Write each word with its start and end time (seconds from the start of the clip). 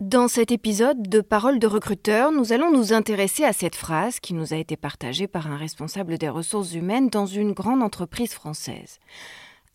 Dans 0.00 0.28
cet 0.28 0.50
épisode 0.50 1.02
de 1.02 1.20
Parole 1.20 1.58
de 1.58 1.66
recruteur, 1.66 2.32
nous 2.32 2.54
allons 2.54 2.72
nous 2.72 2.94
intéresser 2.94 3.44
à 3.44 3.52
cette 3.52 3.74
phrase 3.74 4.18
qui 4.18 4.32
nous 4.32 4.54
a 4.54 4.56
été 4.56 4.74
partagée 4.74 5.26
par 5.26 5.52
un 5.52 5.58
responsable 5.58 6.16
des 6.16 6.30
ressources 6.30 6.72
humaines 6.72 7.10
dans 7.10 7.26
une 7.26 7.52
grande 7.52 7.82
entreprise 7.82 8.32
française. 8.32 8.98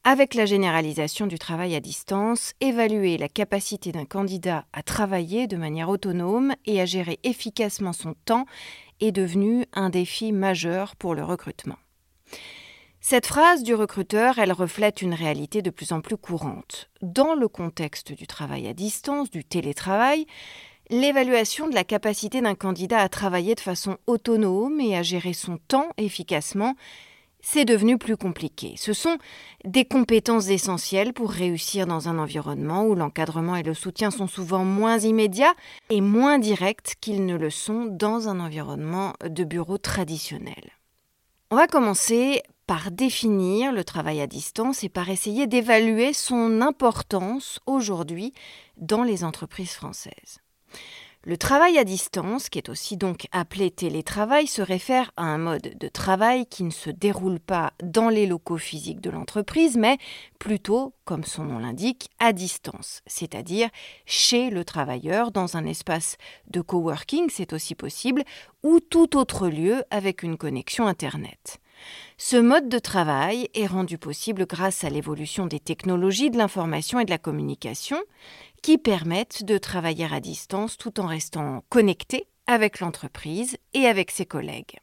Avec 0.04 0.34
la 0.34 0.48
généralisation 0.48 1.28
du 1.28 1.38
travail 1.38 1.76
à 1.76 1.80
distance, 1.80 2.54
évaluer 2.60 3.20
la 3.20 3.30
capacité 3.30 3.92
d'un 3.92 4.06
candidat 4.06 4.66
à 4.74 4.82
travailler 4.82 5.46
de 5.46 5.58
manière 5.58 5.90
autonome 5.90 6.56
et 6.66 6.82
à 6.82 6.86
gérer 6.86 7.20
efficacement 7.22 7.94
son 7.94 8.16
temps 8.26 8.48
est 9.02 9.12
devenu 9.12 9.66
un 9.74 9.92
défi 9.92 10.32
majeur 10.32 10.96
pour 10.96 11.14
le 11.14 11.24
recrutement. 11.24 11.78
Cette 13.08 13.28
phrase 13.28 13.62
du 13.62 13.76
recruteur, 13.76 14.40
elle 14.40 14.52
reflète 14.52 15.04
une 15.04 15.14
réalité 15.14 15.62
de 15.62 15.70
plus 15.70 15.92
en 15.92 16.02
plus 16.02 16.18
courante. 16.18 16.90
Dans 17.04 17.36
le 17.36 17.48
contexte 17.48 18.12
du 18.12 18.26
travail 18.26 18.66
à 18.66 18.74
distance, 18.74 19.30
du 19.30 19.44
télétravail, 19.46 20.26
l'évaluation 20.90 21.70
de 21.70 21.76
la 21.76 21.84
capacité 21.84 22.42
d'un 22.42 22.56
candidat 22.56 22.98
à 22.98 23.08
travailler 23.08 23.54
de 23.54 23.60
façon 23.60 23.98
autonome 24.08 24.82
et 24.82 24.98
à 24.98 25.04
gérer 25.04 25.34
son 25.34 25.60
temps 25.68 25.90
efficacement 25.98 26.74
c'est 27.42 27.64
devenu 27.64 28.00
plus 28.00 28.18
compliqué. 28.18 28.74
Ce 28.76 28.94
sont 28.94 29.20
des 29.66 29.86
compétences 29.86 30.48
essentielles 30.48 31.14
pour 31.14 31.30
réussir 31.30 31.86
dans 31.86 32.10
un 32.10 32.18
environnement 32.18 32.88
où 32.88 32.96
l'encadrement 32.96 33.56
et 33.56 33.62
le 33.62 33.76
soutien 33.76 34.10
sont 34.10 34.26
souvent 34.26 34.66
moins 34.66 34.98
immédiats 34.98 35.54
et 35.92 36.02
moins 36.02 36.40
directs 36.40 36.96
qu'ils 37.02 37.28
ne 37.28 37.36
le 37.36 37.52
sont 37.52 37.86
dans 37.86 38.30
un 38.30 38.40
environnement 38.40 39.14
de 39.24 39.44
bureau 39.44 39.78
traditionnel. 39.78 40.72
On 41.52 41.56
va 41.56 41.68
commencer 41.68 42.42
par 42.68 42.92
définir 42.92 43.72
le 43.72 43.84
travail 43.84 44.22
à 44.22 44.28
distance 44.28 44.84
et 44.84 44.90
par 44.90 45.10
essayer 45.10 45.48
d'évaluer 45.48 46.14
son 46.14 46.62
importance 46.62 47.60
aujourd'hui 47.66 48.34
dans 48.78 49.04
les 49.04 49.24
entreprises 49.24 49.74
françaises. 49.74 50.40
Le 51.28 51.38
travail 51.38 51.80
à 51.80 51.84
distance, 51.84 52.50
qui 52.50 52.60
est 52.60 52.70
aussi 52.70 52.98
donc 52.98 53.26
appelé 53.32 53.72
télétravail, 53.72 54.46
se 54.46 54.62
réfère 54.62 55.12
à 55.18 55.24
un 55.24 55.40
mode 55.40 55.76
de 55.76 55.88
travail 55.88 56.46
qui 56.46 56.64
ne 56.64 56.70
se 56.70 56.92
déroule 56.92 57.40
pas 57.40 57.74
dans 57.82 58.10
les 58.10 58.28
locaux 58.28 58.60
physiques 58.60 59.02
de 59.02 59.10
l'entreprise, 59.10 59.76
mais 59.76 59.98
plutôt, 60.38 60.94
comme 61.04 61.24
son 61.24 61.46
nom 61.46 61.58
l'indique, 61.58 62.10
à 62.20 62.32
distance, 62.32 63.02
c'est-à-dire 63.08 63.70
chez 64.06 64.52
le 64.52 64.64
travailleur, 64.64 65.32
dans 65.32 65.58
un 65.58 65.66
espace 65.66 66.18
de 66.52 66.62
coworking, 66.62 67.32
c'est 67.32 67.54
aussi 67.54 67.74
possible, 67.74 68.24
ou 68.62 68.80
tout 68.80 69.18
autre 69.18 69.48
lieu 69.48 69.84
avec 69.90 70.22
une 70.22 70.38
connexion 70.38 70.86
Internet. 70.86 71.60
Ce 72.18 72.38
mode 72.38 72.70
de 72.70 72.80
travail 72.80 73.50
est 73.54 73.68
rendu 73.68 73.98
possible 73.98 74.46
grâce 74.46 74.84
à 74.84 74.90
l'évolution 74.90 75.48
des 75.48 75.60
technologies 75.60 76.32
de 76.32 76.38
l'information 76.38 77.00
et 77.00 77.06
de 77.06 77.10
la 77.10 77.18
communication 77.18 77.98
qui 78.62 78.78
permettent 78.78 79.44
de 79.44 79.58
travailler 79.58 80.08
à 80.12 80.20
distance 80.20 80.78
tout 80.78 81.00
en 81.00 81.08
restant 81.08 81.64
connecté 81.70 82.28
avec 82.48 82.80
l'entreprise 82.80 83.58
et 83.74 83.88
avec 83.88 84.12
ses 84.12 84.26
collègues. 84.26 84.78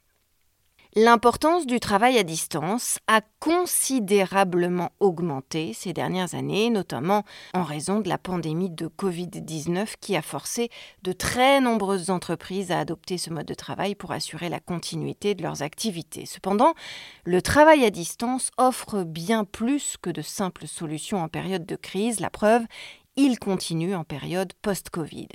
L'importance 0.95 1.65
du 1.65 1.79
travail 1.79 2.19
à 2.19 2.23
distance 2.23 2.99
a 3.07 3.21
considérablement 3.39 4.91
augmenté 4.99 5.73
ces 5.73 5.91
dernières 5.91 6.35
années, 6.35 6.69
notamment 6.69 7.23
en 7.55 7.63
raison 7.63 7.99
de 7.99 8.07
la 8.07 8.19
pandémie 8.19 8.69
de 8.69 8.85
Covid-19 8.85 9.95
qui 9.99 10.15
a 10.15 10.21
forcé 10.21 10.69
de 11.01 11.11
très 11.11 11.61
nombreuses 11.61 12.11
entreprises 12.11 12.71
à 12.71 12.79
adopter 12.79 13.17
ce 13.17 13.31
mode 13.31 13.47
de 13.47 13.55
travail 13.55 13.95
pour 13.95 14.11
assurer 14.11 14.49
la 14.49 14.59
continuité 14.59 15.33
de 15.33 15.41
leurs 15.41 15.63
activités. 15.63 16.27
Cependant, 16.27 16.75
le 17.25 17.41
travail 17.41 17.83
à 17.85 17.89
distance 17.89 18.51
offre 18.59 19.01
bien 19.01 19.45
plus 19.45 19.97
que 19.99 20.11
de 20.11 20.21
simples 20.21 20.67
solutions 20.67 21.23
en 21.23 21.27
période 21.27 21.65
de 21.65 21.75
crise. 21.75 22.19
La 22.19 22.29
preuve, 22.29 22.67
il 23.15 23.39
continue 23.39 23.95
en 23.95 24.03
période 24.03 24.53
post-Covid. 24.61 25.29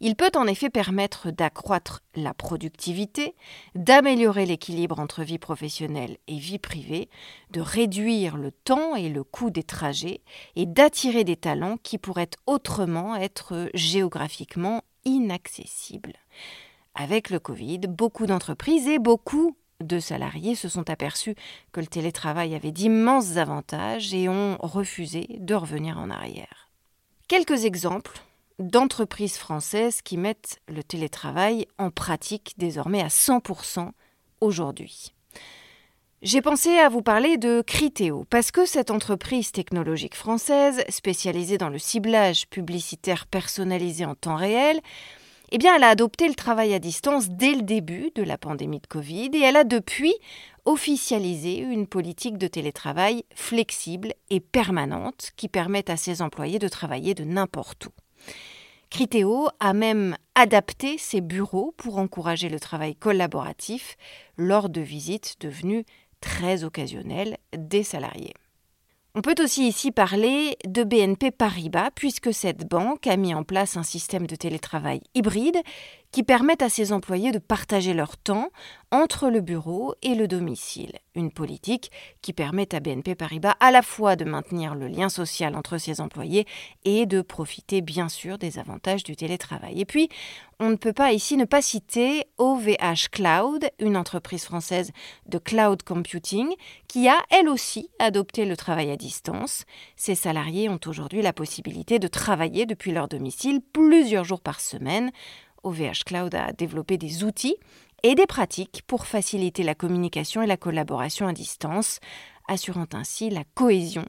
Il 0.00 0.16
peut 0.16 0.30
en 0.34 0.46
effet 0.46 0.70
permettre 0.70 1.30
d'accroître 1.30 2.00
la 2.14 2.34
productivité, 2.34 3.34
d'améliorer 3.74 4.46
l'équilibre 4.46 4.98
entre 4.98 5.22
vie 5.22 5.38
professionnelle 5.38 6.16
et 6.26 6.38
vie 6.38 6.58
privée, 6.58 7.08
de 7.50 7.60
réduire 7.60 8.36
le 8.36 8.50
temps 8.50 8.96
et 8.96 9.08
le 9.08 9.22
coût 9.22 9.50
des 9.50 9.62
trajets 9.62 10.22
et 10.56 10.66
d'attirer 10.66 11.24
des 11.24 11.36
talents 11.36 11.76
qui 11.82 11.98
pourraient 11.98 12.30
autrement 12.46 13.16
être 13.16 13.70
géographiquement 13.74 14.82
inaccessibles. 15.04 16.16
Avec 16.94 17.30
le 17.30 17.38
Covid, 17.38 17.80
beaucoup 17.88 18.26
d'entreprises 18.26 18.88
et 18.88 18.98
beaucoup 18.98 19.56
de 19.80 19.98
salariés 19.98 20.54
se 20.54 20.68
sont 20.68 20.90
aperçus 20.90 21.34
que 21.72 21.80
le 21.80 21.86
télétravail 21.86 22.54
avait 22.54 22.72
d'immenses 22.72 23.36
avantages 23.36 24.12
et 24.12 24.28
ont 24.28 24.56
refusé 24.60 25.26
de 25.38 25.54
revenir 25.54 25.98
en 25.98 26.10
arrière. 26.10 26.70
Quelques 27.28 27.64
exemples 27.64 28.20
d'entreprises 28.60 29.36
françaises 29.36 30.02
qui 30.02 30.16
mettent 30.16 30.60
le 30.68 30.82
télétravail 30.82 31.66
en 31.78 31.90
pratique 31.90 32.54
désormais 32.58 33.00
à 33.00 33.08
100% 33.08 33.90
aujourd'hui. 34.40 35.12
J'ai 36.22 36.42
pensé 36.42 36.76
à 36.76 36.90
vous 36.90 37.00
parler 37.00 37.38
de 37.38 37.62
Criteo 37.66 38.26
parce 38.28 38.50
que 38.50 38.66
cette 38.66 38.90
entreprise 38.90 39.52
technologique 39.52 40.14
française 40.14 40.84
spécialisée 40.90 41.56
dans 41.56 41.70
le 41.70 41.78
ciblage 41.78 42.46
publicitaire 42.48 43.26
personnalisé 43.26 44.04
en 44.04 44.14
temps 44.14 44.36
réel, 44.36 44.80
eh 45.52 45.58
bien, 45.58 45.74
elle 45.74 45.82
a 45.82 45.88
adopté 45.88 46.28
le 46.28 46.34
travail 46.34 46.74
à 46.74 46.78
distance 46.78 47.30
dès 47.30 47.54
le 47.54 47.62
début 47.62 48.10
de 48.14 48.22
la 48.22 48.36
pandémie 48.36 48.80
de 48.80 48.86
Covid 48.86 49.30
et 49.32 49.40
elle 49.40 49.56
a 49.56 49.64
depuis 49.64 50.14
officialisé 50.66 51.56
une 51.56 51.86
politique 51.86 52.36
de 52.36 52.46
télétravail 52.46 53.24
flexible 53.34 54.12
et 54.28 54.40
permanente 54.40 55.30
qui 55.36 55.48
permet 55.48 55.90
à 55.90 55.96
ses 55.96 56.20
employés 56.20 56.58
de 56.58 56.68
travailler 56.68 57.14
de 57.14 57.24
n'importe 57.24 57.86
où. 57.86 57.90
Criteo 58.90 59.48
a 59.60 59.72
même 59.72 60.16
adapté 60.34 60.98
ses 60.98 61.20
bureaux 61.20 61.72
pour 61.76 61.98
encourager 61.98 62.48
le 62.48 62.58
travail 62.58 62.96
collaboratif 62.96 63.96
lors 64.36 64.68
de 64.68 64.80
visites 64.80 65.36
devenues 65.40 65.84
très 66.20 66.64
occasionnelles 66.64 67.38
des 67.56 67.84
salariés. 67.84 68.34
On 69.14 69.22
peut 69.22 69.36
aussi 69.40 69.66
ici 69.66 69.90
parler 69.90 70.56
de 70.66 70.84
BNP 70.84 71.30
Paribas, 71.30 71.90
puisque 71.92 72.32
cette 72.32 72.68
banque 72.68 73.06
a 73.06 73.16
mis 73.16 73.34
en 73.34 73.42
place 73.42 73.76
un 73.76 73.82
système 73.82 74.26
de 74.26 74.36
télétravail 74.36 75.02
hybride 75.14 75.58
qui 76.12 76.22
permet 76.22 76.62
à 76.62 76.68
ses 76.68 76.92
employés 76.92 77.32
de 77.32 77.38
partager 77.38 77.94
leur 77.94 78.16
temps 78.16 78.48
entre 78.90 79.30
le 79.30 79.40
bureau 79.40 79.94
et 80.02 80.14
le 80.14 80.26
domicile. 80.26 80.98
Une 81.14 81.30
politique 81.30 81.90
qui 82.22 82.32
permet 82.32 82.74
à 82.74 82.80
BNP 82.80 83.14
Paribas 83.14 83.56
à 83.60 83.70
la 83.70 83.82
fois 83.82 84.16
de 84.16 84.24
maintenir 84.24 84.74
le 84.74 84.88
lien 84.88 85.08
social 85.08 85.54
entre 85.54 85.78
ses 85.78 86.00
employés 86.00 86.46
et 86.84 87.06
de 87.06 87.20
profiter 87.20 87.80
bien 87.80 88.08
sûr 88.08 88.38
des 88.38 88.58
avantages 88.58 89.04
du 89.04 89.14
télétravail. 89.14 89.80
Et 89.80 89.84
puis, 89.84 90.08
on 90.58 90.70
ne 90.70 90.76
peut 90.76 90.92
pas 90.92 91.12
ici 91.12 91.36
ne 91.36 91.44
pas 91.44 91.62
citer 91.62 92.24
OVH 92.38 93.08
Cloud, 93.10 93.70
une 93.78 93.96
entreprise 93.96 94.44
française 94.44 94.90
de 95.26 95.38
cloud 95.38 95.82
computing, 95.82 96.48
qui 96.86 97.08
a 97.08 97.18
elle 97.30 97.48
aussi 97.48 97.90
adopté 97.98 98.44
le 98.44 98.56
travail 98.56 98.90
à 98.90 98.96
distance. 98.96 99.64
Ses 99.96 100.14
salariés 100.14 100.68
ont 100.68 100.80
aujourd'hui 100.86 101.22
la 101.22 101.32
possibilité 101.32 101.98
de 101.98 102.08
travailler 102.08 102.66
depuis 102.66 102.92
leur 102.92 103.08
domicile 103.08 103.60
plusieurs 103.72 104.24
jours 104.24 104.40
par 104.40 104.60
semaine 104.60 105.12
OVH 105.62 106.04
Cloud 106.04 106.34
a 106.34 106.52
développé 106.52 106.98
des 106.98 107.24
outils 107.24 107.56
et 108.02 108.14
des 108.14 108.26
pratiques 108.26 108.82
pour 108.86 109.06
faciliter 109.06 109.62
la 109.62 109.74
communication 109.74 110.42
et 110.42 110.46
la 110.46 110.56
collaboration 110.56 111.26
à 111.26 111.32
distance, 111.32 112.00
assurant 112.48 112.86
ainsi 112.92 113.30
la 113.30 113.44
cohésion 113.54 114.04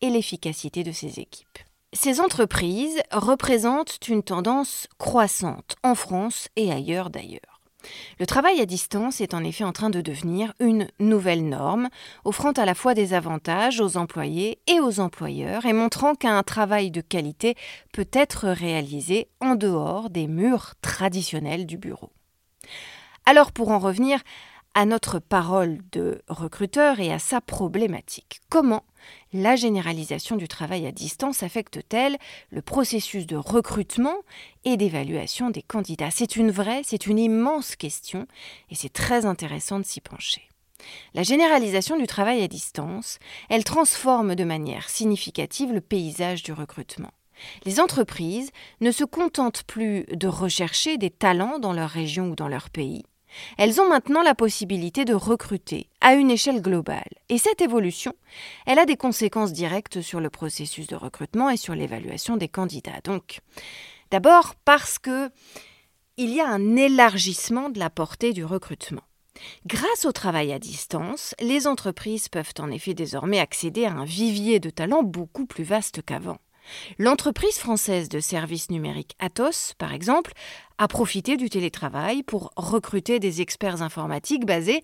et 0.00 0.10
l'efficacité 0.10 0.82
de 0.84 0.92
ses 0.92 1.20
équipes. 1.20 1.58
Ces 1.92 2.20
entreprises 2.20 3.00
représentent 3.10 4.06
une 4.08 4.22
tendance 4.22 4.88
croissante 4.98 5.76
en 5.82 5.94
France 5.94 6.48
et 6.56 6.70
ailleurs 6.70 7.10
d'ailleurs. 7.10 7.55
Le 8.18 8.26
travail 8.26 8.60
à 8.60 8.66
distance 8.66 9.20
est 9.20 9.34
en 9.34 9.44
effet 9.44 9.64
en 9.64 9.72
train 9.72 9.90
de 9.90 10.00
devenir 10.00 10.52
une 10.60 10.88
nouvelle 10.98 11.48
norme, 11.48 11.88
offrant 12.24 12.52
à 12.52 12.64
la 12.64 12.74
fois 12.74 12.94
des 12.94 13.14
avantages 13.14 13.80
aux 13.80 13.96
employés 13.96 14.58
et 14.66 14.80
aux 14.80 15.00
employeurs 15.00 15.66
et 15.66 15.72
montrant 15.72 16.14
qu'un 16.14 16.42
travail 16.42 16.90
de 16.90 17.00
qualité 17.00 17.54
peut 17.92 18.08
être 18.12 18.48
réalisé 18.48 19.28
en 19.40 19.54
dehors 19.54 20.10
des 20.10 20.26
murs 20.26 20.74
traditionnels 20.80 21.66
du 21.66 21.78
bureau. 21.78 22.10
Alors 23.24 23.52
pour 23.52 23.70
en 23.70 23.78
revenir 23.78 24.20
à 24.74 24.84
notre 24.84 25.18
parole 25.18 25.78
de 25.92 26.22
recruteur 26.28 27.00
et 27.00 27.10
à 27.10 27.18
sa 27.18 27.40
problématique. 27.40 28.40
Comment 28.50 28.84
la 29.32 29.56
généralisation 29.56 30.36
du 30.36 30.48
travail 30.48 30.86
à 30.86 30.92
distance 30.92 31.42
affecte-t-elle 31.42 32.16
le 32.50 32.62
processus 32.62 33.26
de 33.26 33.36
recrutement 33.36 34.16
et 34.64 34.76
d'évaluation 34.76 35.50
des 35.50 35.62
candidats? 35.62 36.10
C'est 36.10 36.36
une 36.36 36.50
vraie, 36.50 36.82
c'est 36.84 37.06
une 37.06 37.18
immense 37.18 37.76
question 37.76 38.26
et 38.70 38.74
c'est 38.74 38.92
très 38.92 39.26
intéressant 39.26 39.78
de 39.78 39.84
s'y 39.84 40.00
pencher. 40.00 40.48
La 41.14 41.22
généralisation 41.22 41.98
du 41.98 42.06
travail 42.06 42.42
à 42.42 42.48
distance, 42.48 43.18
elle 43.48 43.64
transforme 43.64 44.34
de 44.34 44.44
manière 44.44 44.88
significative 44.88 45.72
le 45.72 45.80
paysage 45.80 46.42
du 46.42 46.52
recrutement. 46.52 47.12
Les 47.64 47.80
entreprises 47.80 48.50
ne 48.80 48.90
se 48.90 49.04
contentent 49.04 49.64
plus 49.64 50.04
de 50.04 50.28
rechercher 50.28 50.96
des 50.96 51.10
talents 51.10 51.58
dans 51.58 51.72
leur 51.72 51.90
région 51.90 52.30
ou 52.30 52.36
dans 52.36 52.48
leur 52.48 52.70
pays, 52.70 53.04
elles 53.58 53.80
ont 53.80 53.88
maintenant 53.88 54.22
la 54.22 54.34
possibilité 54.34 55.04
de 55.04 55.14
recruter 55.14 55.88
à 56.00 56.14
une 56.14 56.30
échelle 56.30 56.62
globale. 56.62 57.10
Et 57.28 57.38
cette 57.38 57.60
évolution, 57.60 58.12
elle 58.66 58.78
a 58.78 58.86
des 58.86 58.96
conséquences 58.96 59.52
directes 59.52 60.00
sur 60.00 60.20
le 60.20 60.30
processus 60.30 60.86
de 60.86 60.96
recrutement 60.96 61.50
et 61.50 61.56
sur 61.56 61.74
l'évaluation 61.74 62.36
des 62.36 62.48
candidats. 62.48 63.00
Donc, 63.04 63.40
d'abord 64.10 64.54
parce 64.64 64.98
que 64.98 65.30
il 66.18 66.30
y 66.30 66.40
a 66.40 66.48
un 66.48 66.76
élargissement 66.76 67.68
de 67.68 67.78
la 67.78 67.90
portée 67.90 68.32
du 68.32 68.44
recrutement. 68.44 69.02
Grâce 69.66 70.06
au 70.06 70.12
travail 70.12 70.52
à 70.52 70.58
distance, 70.58 71.34
les 71.40 71.66
entreprises 71.66 72.28
peuvent 72.28 72.54
en 72.58 72.70
effet 72.70 72.94
désormais 72.94 73.38
accéder 73.38 73.84
à 73.84 73.92
un 73.92 74.04
vivier 74.04 74.60
de 74.60 74.70
talents 74.70 75.02
beaucoup 75.02 75.44
plus 75.44 75.64
vaste 75.64 76.00
qu'avant. 76.02 76.38
L'entreprise 76.98 77.58
française 77.58 78.08
de 78.08 78.20
services 78.20 78.70
numériques 78.70 79.16
Atos, 79.18 79.74
par 79.78 79.92
exemple, 79.92 80.32
a 80.78 80.88
profité 80.88 81.36
du 81.36 81.48
télétravail 81.50 82.22
pour 82.22 82.52
recruter 82.56 83.18
des 83.18 83.40
experts 83.40 83.82
informatiques 83.82 84.46
basés 84.46 84.82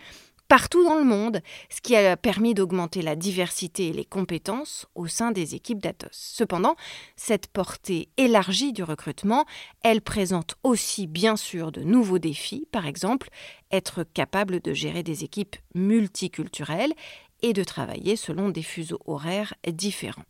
partout 0.52 0.84
dans 0.84 0.96
le 0.96 1.05
monde, 1.05 1.40
ce 1.70 1.81
qui 1.81 1.96
a 1.96 2.14
permis 2.14 2.52
d'augmenter 2.52 3.00
la 3.00 3.17
diversité 3.17 3.88
et 3.88 3.93
les 3.94 4.05
compétences 4.05 4.84
au 4.94 5.06
sein 5.06 5.31
des 5.31 5.55
équipes 5.55 5.81
d'Atos. 5.81 6.11
Cependant, 6.12 6.76
cette 7.17 7.46
portée 7.46 8.11
élargie 8.19 8.75
du 8.75 8.82
recrutement, 8.82 9.46
elle 9.82 10.02
présente 10.02 10.56
aussi 10.62 11.06
bien 11.06 11.37
sûr 11.37 11.73
de 11.73 11.81
nouveaux 11.82 12.19
défis, 12.19 12.69
par 12.70 12.87
exemple 12.87 13.31
être 13.70 14.05
capable 14.05 14.61
de 14.61 14.75
gérer 14.75 15.02
des 15.02 15.25
équipes 15.25 15.56
multiculturelles 15.75 16.93
et 17.40 17.55
de 17.55 17.64
travailler 17.64 18.17
selon 18.17 18.50
des 18.50 18.62
fuseaux 18.62 19.00
horaires 19.06 19.55
différents. 19.67 20.26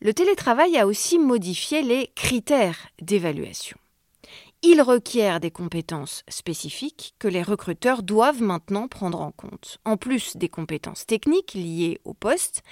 Le 0.00 0.14
télétravail 0.14 0.78
a 0.78 0.86
aussi 0.86 1.18
modifié 1.18 1.82
les 1.82 2.12
critères 2.14 2.88
d'évaluation. 3.02 3.76
Il 4.62 4.80
requiert 4.80 5.40
des 5.40 5.50
compétences 5.52 6.24
spécifiques 6.28 7.14
que 7.18 7.28
les 7.28 7.42
recruteurs 7.42 8.02
doivent 8.02 8.42
maintenant 8.42 8.88
prendre 8.88 9.20
en 9.20 9.30
compte. 9.30 9.78
En 9.84 9.96
plus 9.96 10.36
des 10.36 10.48
compétences 10.48 11.06
techniques 11.06 11.54
liées 11.54 12.00
au 12.04 12.14
poste, 12.14 12.62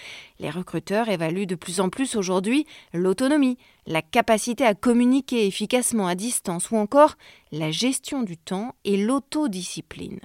les 0.41 0.51
recruteurs 0.51 1.09
évaluent 1.09 1.47
de 1.47 1.55
plus 1.55 1.81
en 1.81 1.89
plus 1.89 2.17
aujourd'hui 2.17 2.67
l'autonomie, 2.93 3.59
la 3.87 4.03
capacité 4.03 4.65
à 4.65 4.75
communiquer 4.75 5.47
efficacement 5.47 6.09
à 6.09 6.17
distance 6.17 6.71
ou 6.73 6.77
encore 6.77 7.15
la 7.53 7.71
gestion 7.71 8.23
du 8.23 8.37
temps 8.37 8.75
et 8.85 8.97
l'autodiscipline. 8.97 10.21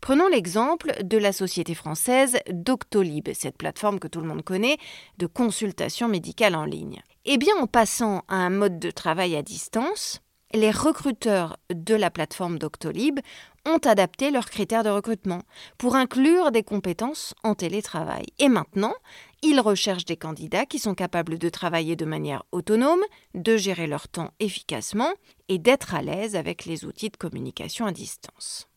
Prenons 0.00 0.28
l'exemple 0.28 0.92
de 1.02 1.18
la 1.18 1.32
société 1.32 1.74
française 1.74 2.38
Doctolib, 2.50 3.28
cette 3.32 3.56
plateforme 3.56 3.98
que 3.98 4.08
tout 4.08 4.20
le 4.20 4.28
monde 4.28 4.44
connaît 4.44 4.78
de 5.18 5.26
consultation 5.26 6.08
médicale 6.08 6.54
en 6.54 6.64
ligne. 6.64 7.02
Eh 7.24 7.38
bien, 7.38 7.54
en 7.56 7.66
passant 7.66 8.22
à 8.28 8.36
un 8.36 8.50
mode 8.50 8.78
de 8.78 8.90
travail 8.90 9.34
à 9.36 9.42
distance, 9.42 10.20
les 10.54 10.70
recruteurs 10.70 11.56
de 11.70 11.94
la 11.94 12.10
plateforme 12.10 12.58
Doctolib 12.58 13.18
ont 13.66 13.78
adapté 13.78 14.30
leurs 14.30 14.50
critères 14.50 14.84
de 14.84 14.90
recrutement 14.90 15.42
pour 15.78 15.96
inclure 15.96 16.52
des 16.52 16.62
compétences 16.62 17.34
en 17.42 17.54
télétravail. 17.54 18.26
Et 18.38 18.48
maintenant, 18.48 18.94
ils 19.42 19.60
recherchent 19.60 20.04
des 20.04 20.16
candidats 20.16 20.66
qui 20.66 20.78
sont 20.78 20.94
capables 20.94 21.38
de 21.38 21.48
travailler 21.48 21.96
de 21.96 22.04
manière 22.04 22.44
autonome, 22.52 23.02
de 23.34 23.56
gérer 23.56 23.86
leur 23.86 24.06
temps 24.06 24.30
efficacement 24.38 25.10
et 25.48 25.58
d'être 25.58 25.94
à 25.94 26.02
l'aise 26.02 26.36
avec 26.36 26.66
les 26.66 26.84
outils 26.84 27.10
de 27.10 27.16
communication 27.16 27.86
à 27.86 27.92
distance. 27.92 28.68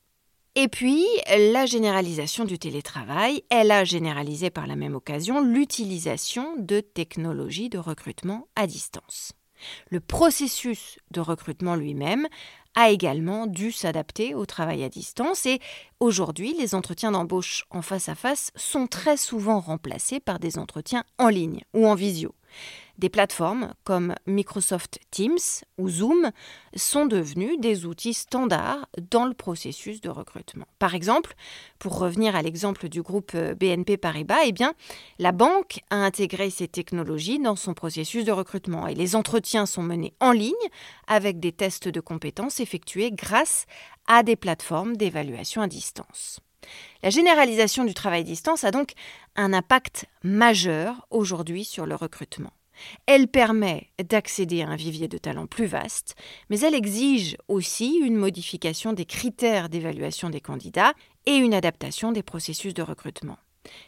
Et 0.59 0.69
puis, 0.69 1.05
la 1.29 1.67
généralisation 1.67 2.43
du 2.43 2.57
télétravail, 2.57 3.43
elle 3.51 3.69
a 3.69 3.83
généralisé 3.83 4.49
par 4.49 4.65
la 4.65 4.75
même 4.75 4.95
occasion 4.95 5.39
l'utilisation 5.39 6.55
de 6.57 6.79
technologies 6.79 7.69
de 7.69 7.77
recrutement 7.77 8.47
à 8.55 8.65
distance. 8.65 9.33
Le 9.91 9.99
processus 9.99 10.97
de 11.11 11.19
recrutement 11.21 11.75
lui-même 11.75 12.27
a 12.73 12.89
également 12.89 13.45
dû 13.45 13.71
s'adapter 13.71 14.33
au 14.33 14.47
travail 14.47 14.83
à 14.83 14.89
distance 14.89 15.45
et 15.45 15.59
aujourd'hui 15.99 16.55
les 16.57 16.73
entretiens 16.73 17.11
d'embauche 17.11 17.65
en 17.69 17.83
face 17.83 18.09
à 18.09 18.15
face 18.15 18.51
sont 18.55 18.87
très 18.87 19.17
souvent 19.17 19.59
remplacés 19.59 20.19
par 20.19 20.39
des 20.39 20.57
entretiens 20.57 21.03
en 21.19 21.29
ligne 21.29 21.61
ou 21.75 21.85
en 21.85 21.93
visio. 21.93 22.33
Des 22.97 23.09
plateformes 23.09 23.73
comme 23.83 24.15
Microsoft 24.25 24.99
Teams 25.11 25.37
ou 25.77 25.87
Zoom 25.87 26.31
sont 26.75 27.05
devenues 27.05 27.57
des 27.57 27.85
outils 27.85 28.15
standards 28.15 28.87
dans 29.11 29.25
le 29.25 29.35
processus 29.35 30.01
de 30.01 30.09
recrutement. 30.09 30.65
Par 30.79 30.95
exemple, 30.95 31.35
pour 31.77 31.99
revenir 31.99 32.35
à 32.35 32.41
l'exemple 32.41 32.89
du 32.89 33.03
groupe 33.03 33.33
euh, 33.35 33.53
BNP 33.53 33.97
Paribas, 33.97 34.39
eh 34.45 34.51
bien, 34.51 34.73
la 35.19 35.31
banque 35.31 35.81
a 35.91 35.97
intégré 35.97 36.49
ces 36.49 36.67
technologies 36.67 37.37
dans 37.37 37.55
son 37.55 37.75
processus 37.75 38.25
de 38.25 38.31
recrutement 38.31 38.87
et 38.87 38.95
les 38.95 39.15
entretiens 39.15 39.67
sont 39.67 39.83
menés 39.83 40.13
en 40.19 40.31
ligne 40.31 40.53
avec 41.05 41.39
des 41.39 41.51
tests 41.51 41.87
de 41.87 41.99
compétences 41.99 42.59
effectués 42.59 43.11
grâce 43.11 43.65
à 44.07 44.23
des 44.23 44.35
plateformes 44.35 44.97
d'évaluation 44.97 45.61
à 45.61 45.67
distance. 45.67 46.39
La 47.03 47.11
généralisation 47.11 47.85
du 47.85 47.93
travail 47.93 48.21
à 48.21 48.23
distance 48.23 48.63
a 48.63 48.71
donc 48.71 48.93
un 49.35 49.53
impact 49.53 50.05
majeur 50.23 51.05
aujourd'hui 51.11 51.63
sur 51.63 51.85
le 51.85 51.93
recrutement. 51.93 52.51
Elle 53.05 53.27
permet 53.27 53.89
d'accéder 54.03 54.61
à 54.61 54.69
un 54.69 54.75
vivier 54.75 55.07
de 55.07 55.17
talents 55.17 55.47
plus 55.47 55.65
vaste, 55.65 56.15
mais 56.49 56.59
elle 56.59 56.75
exige 56.75 57.37
aussi 57.47 57.99
une 58.03 58.15
modification 58.15 58.93
des 58.93 59.05
critères 59.05 59.69
d'évaluation 59.69 60.29
des 60.29 60.41
candidats 60.41 60.93
et 61.25 61.35
une 61.35 61.53
adaptation 61.53 62.11
des 62.11 62.23
processus 62.23 62.73
de 62.73 62.81
recrutement. 62.81 63.37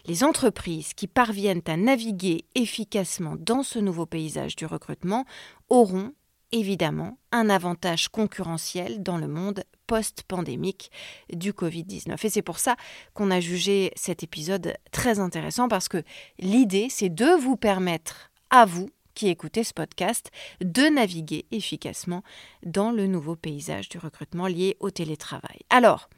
Les 0.05 0.24
entreprises 0.24 0.93
qui 0.93 1.08
parviennent 1.08 1.62
à 1.67 1.77
naviguer 1.77 2.46
efficacement 2.55 3.36
dans 3.38 3.63
ce 3.63 3.79
nouveau 3.79 4.05
paysage 4.05 4.55
du 4.55 4.65
recrutement 4.65 5.25
auront 5.69 6.13
évidemment 6.51 7.17
un 7.31 7.50
avantage 7.50 8.10
concurrentiel 8.10 9.03
dans 9.03 9.17
le 9.17 9.27
monde 9.27 9.63
post-pandémique 9.88 10.91
du 11.31 11.51
Covid-19. 11.51 12.25
Et 12.25 12.29
c'est 12.29 12.41
pour 12.41 12.60
ça 12.60 12.75
qu'on 13.13 13.31
a 13.31 13.39
jugé 13.39 13.91
cet 13.96 14.24
épisode 14.24 14.74
très 14.91 15.19
intéressant 15.19 15.67
parce 15.67 15.88
que 15.88 16.03
l'idée, 16.39 16.88
c'est 16.89 17.10
de 17.10 17.39
vous 17.39 17.55
permettre 17.55 18.28
à 18.49 18.65
vous 18.65 18.89
qui 19.15 19.27
écoutez 19.27 19.63
ce 19.63 19.73
podcast 19.73 20.31
de 20.61 20.83
naviguer 20.83 21.45
efficacement 21.51 22.23
dans 22.65 22.91
le 22.91 23.05
nouveau 23.05 23.35
paysage 23.35 23.89
du 23.89 23.97
recrutement 23.97 24.47
lié 24.47 24.77
au 24.79 24.91
télétravail. 24.91 25.59
Alors, 25.69 26.09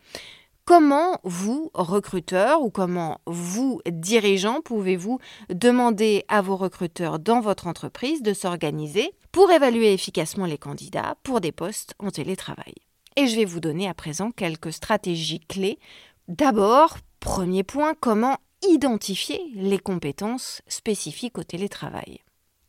Comment 0.66 1.20
vous, 1.24 1.72
recruteurs, 1.74 2.62
ou 2.62 2.70
comment 2.70 3.20
vous, 3.26 3.82
dirigeants, 3.90 4.62
pouvez-vous 4.62 5.20
demander 5.50 6.24
à 6.28 6.42
vos 6.42 6.56
recruteurs 6.56 7.18
dans 7.18 7.42
votre 7.42 7.68
entreprise 7.68 8.22
de 8.22 8.34
s'organiser 8.34 9.12
pour 9.32 9.52
évaluer 9.52 9.92
efficacement 9.92 10.46
les 10.46 10.60
candidats 10.60 11.18
pour 11.24 11.42
des 11.42 11.52
postes 11.52 11.96
en 12.00 12.12
télétravail? 12.12 12.76
Et 13.18 13.28
je 13.28 13.36
vais 13.36 13.44
vous 13.44 13.60
donner 13.60 13.90
à 13.90 13.94
présent 13.94 14.32
quelques 14.32 14.72
stratégies 14.72 15.42
clés. 15.42 15.80
D'abord, 16.28 17.00
premier 17.20 17.64
point, 17.64 17.94
comment 18.00 18.38
identifier 18.68 19.42
les 19.56 19.80
compétences 19.80 20.62
spécifiques 20.68 21.38
au 21.38 21.44
télétravail. 21.44 22.20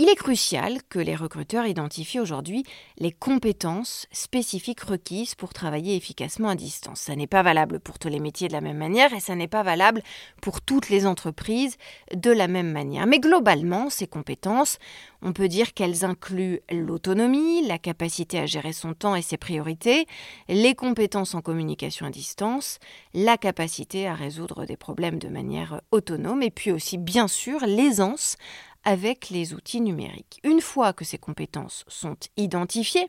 Il 0.02 0.08
est 0.08 0.16
crucial 0.16 0.78
que 0.88 0.98
les 0.98 1.14
recruteurs 1.14 1.64
identifient 1.64 2.18
aujourd'hui 2.18 2.64
les 2.98 3.12
compétences 3.12 4.08
spécifiques 4.10 4.80
requises 4.80 5.36
pour 5.36 5.54
travailler 5.54 5.94
efficacement 5.94 6.48
à 6.48 6.56
distance. 6.56 7.02
Ça 7.02 7.14
n'est 7.14 7.28
pas 7.28 7.44
valable 7.44 7.78
pour 7.78 8.00
tous 8.00 8.08
les 8.08 8.18
métiers 8.18 8.48
de 8.48 8.52
la 8.52 8.60
même 8.60 8.78
manière 8.78 9.14
et 9.14 9.20
ça 9.20 9.36
n'est 9.36 9.46
pas 9.46 9.62
valable 9.62 10.02
pour 10.40 10.60
toutes 10.60 10.88
les 10.88 11.06
entreprises 11.06 11.76
de 12.12 12.32
la 12.32 12.48
même 12.48 12.72
manière. 12.72 13.06
Mais 13.06 13.20
globalement, 13.20 13.90
ces 13.90 14.08
compétences, 14.08 14.80
on 15.22 15.32
peut 15.32 15.46
dire 15.46 15.72
qu'elles 15.72 16.04
incluent 16.04 16.62
l'autonomie, 16.68 17.64
la 17.68 17.78
capacité 17.78 18.40
à 18.40 18.46
gérer 18.46 18.72
son 18.72 18.94
temps 18.94 19.14
et 19.14 19.22
ses 19.22 19.36
priorités, 19.36 20.06
les 20.48 20.74
compétences 20.74 21.36
en 21.36 21.42
communication 21.42 22.06
à 22.06 22.10
distance, 22.10 22.80
la 23.14 23.36
capacité 23.36 24.08
à 24.08 24.14
résoudre 24.14 24.64
des 24.64 24.76
problèmes 24.76 25.20
de 25.20 25.28
manière 25.28 25.80
autonome 25.92 26.42
et 26.42 26.50
puis 26.50 26.72
aussi 26.72 26.98
bien 26.98 27.28
sûr 27.28 27.64
l'aisance 27.64 28.36
avec 28.84 29.30
les 29.30 29.54
outils 29.54 29.80
numériques. 29.80 30.40
Une 30.44 30.60
fois 30.60 30.92
que 30.92 31.04
ces 31.04 31.18
compétences 31.18 31.84
sont 31.88 32.16
identifiées, 32.36 33.08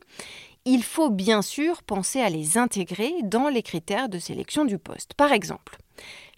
il 0.64 0.82
faut 0.82 1.10
bien 1.10 1.42
sûr 1.42 1.82
penser 1.82 2.20
à 2.20 2.30
les 2.30 2.56
intégrer 2.56 3.12
dans 3.22 3.48
les 3.48 3.62
critères 3.62 4.08
de 4.08 4.18
sélection 4.18 4.64
du 4.64 4.78
poste. 4.78 5.14
Par 5.14 5.32
exemple, 5.32 5.76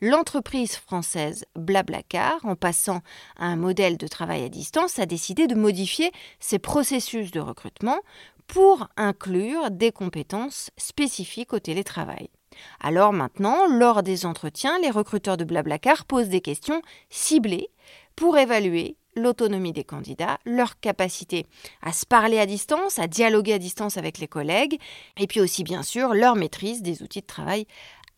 l'entreprise 0.00 0.76
française 0.76 1.44
Blablacar, 1.54 2.44
en 2.44 2.56
passant 2.56 3.02
à 3.38 3.46
un 3.46 3.56
modèle 3.56 3.96
de 3.96 4.08
travail 4.08 4.42
à 4.42 4.48
distance, 4.48 4.98
a 4.98 5.06
décidé 5.06 5.46
de 5.46 5.54
modifier 5.54 6.10
ses 6.40 6.58
processus 6.58 7.30
de 7.30 7.40
recrutement 7.40 8.00
pour 8.46 8.88
inclure 8.96 9.70
des 9.70 9.92
compétences 9.92 10.70
spécifiques 10.76 11.52
au 11.52 11.58
télétravail. 11.58 12.30
Alors 12.80 13.12
maintenant, 13.12 13.66
lors 13.68 14.02
des 14.02 14.24
entretiens, 14.24 14.78
les 14.80 14.90
recruteurs 14.90 15.36
de 15.36 15.44
Blablacar 15.44 16.04
posent 16.04 16.28
des 16.28 16.40
questions 16.40 16.80
ciblées 17.10 17.68
pour 18.14 18.38
évaluer 18.38 18.96
l'autonomie 19.16 19.72
des 19.72 19.84
candidats, 19.84 20.38
leur 20.44 20.78
capacité 20.80 21.46
à 21.82 21.92
se 21.92 22.06
parler 22.06 22.38
à 22.38 22.46
distance, 22.46 22.98
à 22.98 23.06
dialoguer 23.06 23.54
à 23.54 23.58
distance 23.58 23.96
avec 23.96 24.18
les 24.18 24.28
collègues, 24.28 24.78
et 25.18 25.26
puis 25.26 25.40
aussi 25.40 25.64
bien 25.64 25.82
sûr 25.82 26.14
leur 26.14 26.36
maîtrise 26.36 26.82
des 26.82 27.02
outils 27.02 27.22
de 27.22 27.26
travail 27.26 27.66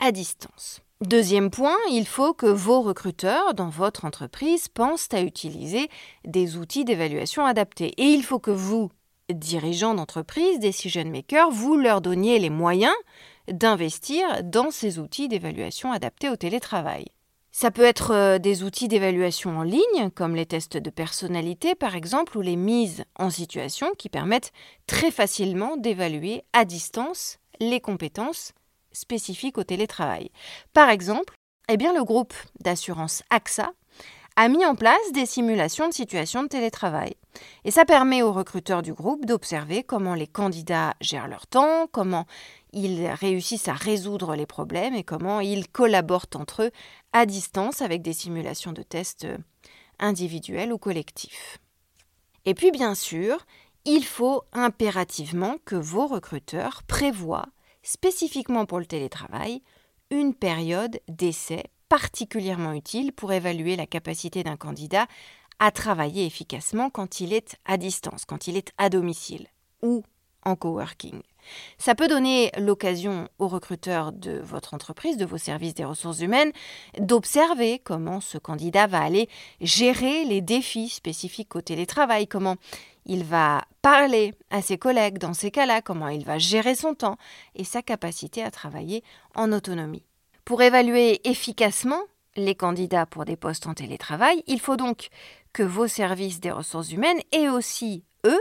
à 0.01 0.13
distance. 0.13 0.81
Deuxième 1.01 1.51
point, 1.51 1.77
il 1.93 2.07
faut 2.07 2.35
que 2.35 2.47
vos 2.47 2.83
recruteurs 2.83 3.55
dans 3.55 3.69
votre 3.69 4.05
entreprise 4.05 4.67
pensent 4.67 5.09
à 5.13 5.23
utiliser 5.23 5.89
des 6.25 6.57
outils 6.57 6.85
d'évaluation 6.85 7.47
adaptés. 7.47 7.95
Et 7.99 8.07
il 8.07 8.25
faut 8.25 8.41
que 8.41 8.51
vous, 8.51 8.91
dirigeants 9.33 9.95
d'entreprise, 9.95 10.59
decision 10.59 11.05
makers, 11.05 11.51
vous 11.51 11.77
leur 11.77 12.01
donniez 12.01 12.41
les 12.41 12.51
moyens 12.51 12.97
d'investir 13.47 14.43
dans 14.43 14.73
ces 14.73 14.99
outils 14.99 15.29
d'évaluation 15.29 15.93
adaptés 15.93 16.31
au 16.31 16.37
télétravail. 16.37 17.07
Ça 17.61 17.73
peut 17.73 17.83
être 17.83 18.13
euh, 18.13 18.39
des 18.39 18.63
outils 18.63 18.87
d'évaluation 18.87 19.59
en 19.59 19.65
ligne, 19.65 20.11
comme 20.15 20.37
les 20.37 20.47
tests 20.47 20.77
de 20.77 20.91
personnalité 20.91 21.75
par 21.75 21.97
exemple, 21.97 22.39
ou 22.39 22.41
les 22.41 22.55
mises 22.55 23.03
en 23.19 23.31
situation 23.31 23.89
qui 23.99 24.09
permettent 24.09 24.53
très 24.87 25.11
facilement 25.11 25.77
d'évaluer 25.77 26.45
à 26.53 26.65
distance 26.65 27.39
les 27.59 27.81
compétences 27.81 28.53
spécifiques 28.93 29.59
au 29.59 29.65
télétravail. 29.65 30.31
Par 30.73 30.89
exemple, 30.89 31.35
eh 31.69 31.77
bien, 31.77 31.93
le 31.93 32.05
groupe 32.05 32.33
d'assurance 32.61 33.25
AXA 33.29 33.73
a 34.41 34.49
mis 34.49 34.65
en 34.65 34.77
place 34.77 35.11
des 35.13 35.27
simulations 35.27 35.89
de 35.89 35.93
situations 35.93 36.45
de 36.45 36.49
télétravail. 36.49 37.17
Et 37.65 37.73
ça 37.73 37.85
permet 37.85 38.23
aux 38.23 38.33
recruteurs 38.33 38.83
du 38.83 38.95
groupe 38.95 39.25
d'observer 39.25 39.83
comment 39.83 40.15
les 40.15 40.29
candidats 40.29 40.95
gèrent 41.01 41.27
leur 41.27 41.49
temps, 41.49 41.89
comment 41.91 42.25
ils 42.73 43.09
réussissent 43.09 43.67
à 43.67 43.73
résoudre 43.73 44.37
les 44.37 44.47
problèmes 44.47 44.95
et 44.95 45.03
comment 45.03 45.41
ils 45.41 45.67
collaborent 45.67 46.29
entre 46.37 46.63
eux 46.63 46.71
à 47.13 47.27
distance 47.27 47.83
avec 47.83 48.01
des 48.01 48.13
simulations 48.13 48.73
de 48.73 48.85
tests 48.85 49.27
individuels 49.99 50.73
ou 50.73 50.79
collectifs. 50.79 51.59
Et 52.45 52.55
puis 52.55 52.71
bien 52.71 52.95
sûr, 52.95 53.45
il 53.87 54.05
faut 54.05 54.45
impérativement 54.53 55.57
que 55.65 55.75
vos 55.75 56.07
recruteurs 56.07 56.85
prévoient, 56.85 57.49
spécifiquement 57.83 58.67
pour 58.67 58.79
le 58.79 58.87
télétravail, 58.87 59.63
une 60.11 60.33
période 60.33 61.01
d'essai 61.09 61.65
particulièrement 61.89 62.73
utile 62.73 63.13
pour 63.13 63.33
évaluer 63.33 63.77
la 63.77 63.87
capacité 63.87 64.43
d'un 64.43 64.57
candidat 64.57 65.07
à 65.59 65.71
travailler 65.71 66.27
efficacement 66.27 66.91
quand 66.91 67.21
il 67.21 67.33
est 67.33 67.57
à 67.65 67.77
distance, 67.77 68.25
quand 68.25 68.47
il 68.47 68.57
est 68.57 68.73
à 68.79 68.89
domicile 68.91 69.49
ou 69.83 70.03
en 70.45 70.57
coworking. 70.57 71.21
Ça 71.79 71.95
peut 71.95 72.09
donner 72.09 72.51
l'occasion 72.59 73.29
aux 73.39 73.49
recruteurs 73.49 74.13
de 74.13 74.39
votre 74.39 74.75
entreprise, 74.75 75.17
de 75.17 75.25
vos 75.25 75.39
services 75.39 75.75
des 75.75 75.85
ressources 75.85 76.21
humaines, 76.21 76.53
d'observer 76.99 77.79
comment 77.79 78.21
ce 78.21 78.39
candidat 78.39 78.87
va 78.87 79.03
aller 79.03 79.29
gérer 79.61 80.25
les 80.25 80.41
défis 80.41 80.89
spécifiques 80.89 81.57
au 81.57 81.61
télétravail, 81.61 82.27
comment 82.27 82.57
il 83.07 83.25
va 83.25 83.65
parler 83.83 84.35
à 84.51 84.61
ses 84.61 84.79
collègues 84.79 85.19
dans 85.19 85.35
ces 85.35 85.51
cas-là, 85.51 85.81
comment 85.81 86.09
il 86.09 86.25
va 86.25 86.39
gérer 86.39 86.75
son 86.75 86.95
temps 86.95 87.17
et 87.55 87.65
sa 87.65 87.83
capacité 87.83 88.43
à 88.43 88.51
travailler 88.51 89.03
en 89.35 89.53
autonomie. 89.53 90.05
Pour 90.49 90.63
évaluer 90.63 91.21
efficacement 91.29 92.01
les 92.35 92.55
candidats 92.55 93.05
pour 93.05 93.27
des 93.27 93.37
postes 93.37 93.67
en 93.67 93.75
télétravail, 93.75 94.43
il 94.47 94.61
faut 94.61 94.79
donc 94.79 95.09
que 95.53 95.63
vos 95.63 95.87
services 95.87 96.41
des 96.41 96.51
ressources 96.51 96.91
humaines 96.91 97.21
aient 97.33 97.51
aussi, 97.51 98.03
eux, 98.25 98.41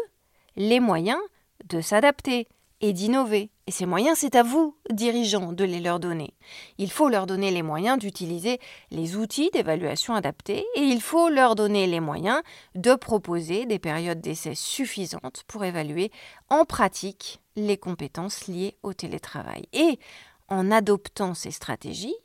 les 0.56 0.80
moyens 0.80 1.20
de 1.66 1.82
s'adapter 1.82 2.48
et 2.80 2.94
d'innover. 2.94 3.50
Et 3.66 3.72
ces 3.72 3.86
moyens, 3.86 4.20
c'est 4.20 4.36
à 4.36 4.44
vous, 4.44 4.78
dirigeants, 4.90 5.52
de 5.52 5.66
les 5.66 5.82
leur 5.82 6.00
donner. 6.00 6.34
Il 6.78 6.92
faut 6.92 7.10
leur 7.10 7.26
donner 7.26 7.52
les 7.52 7.62
moyens 7.62 8.00
d'utiliser 8.00 8.62
les 8.90 9.18
outils 9.18 9.50
d'évaluation 9.52 10.16
adaptés 10.16 10.66
et 10.76 10.84
il 10.84 11.02
faut 11.02 11.28
leur 11.28 11.56
donner 11.56 11.88
les 11.88 12.00
moyens 12.00 12.42
de 12.76 12.96
proposer 12.96 13.66
des 13.66 13.80
périodes 13.80 14.22
d'essai 14.22 14.56
suffisantes 14.56 15.44
pour 15.46 15.66
évaluer 15.66 16.10
en 16.48 16.64
pratique 16.64 17.42
les 17.58 17.76
compétences 17.76 18.48
liées 18.48 18.78
au 18.82 18.94
télétravail. 18.94 19.68
Et 19.74 20.00
en 20.48 20.72
adoptant 20.72 21.34
ces 21.34 21.52
stratégies, 21.52 22.16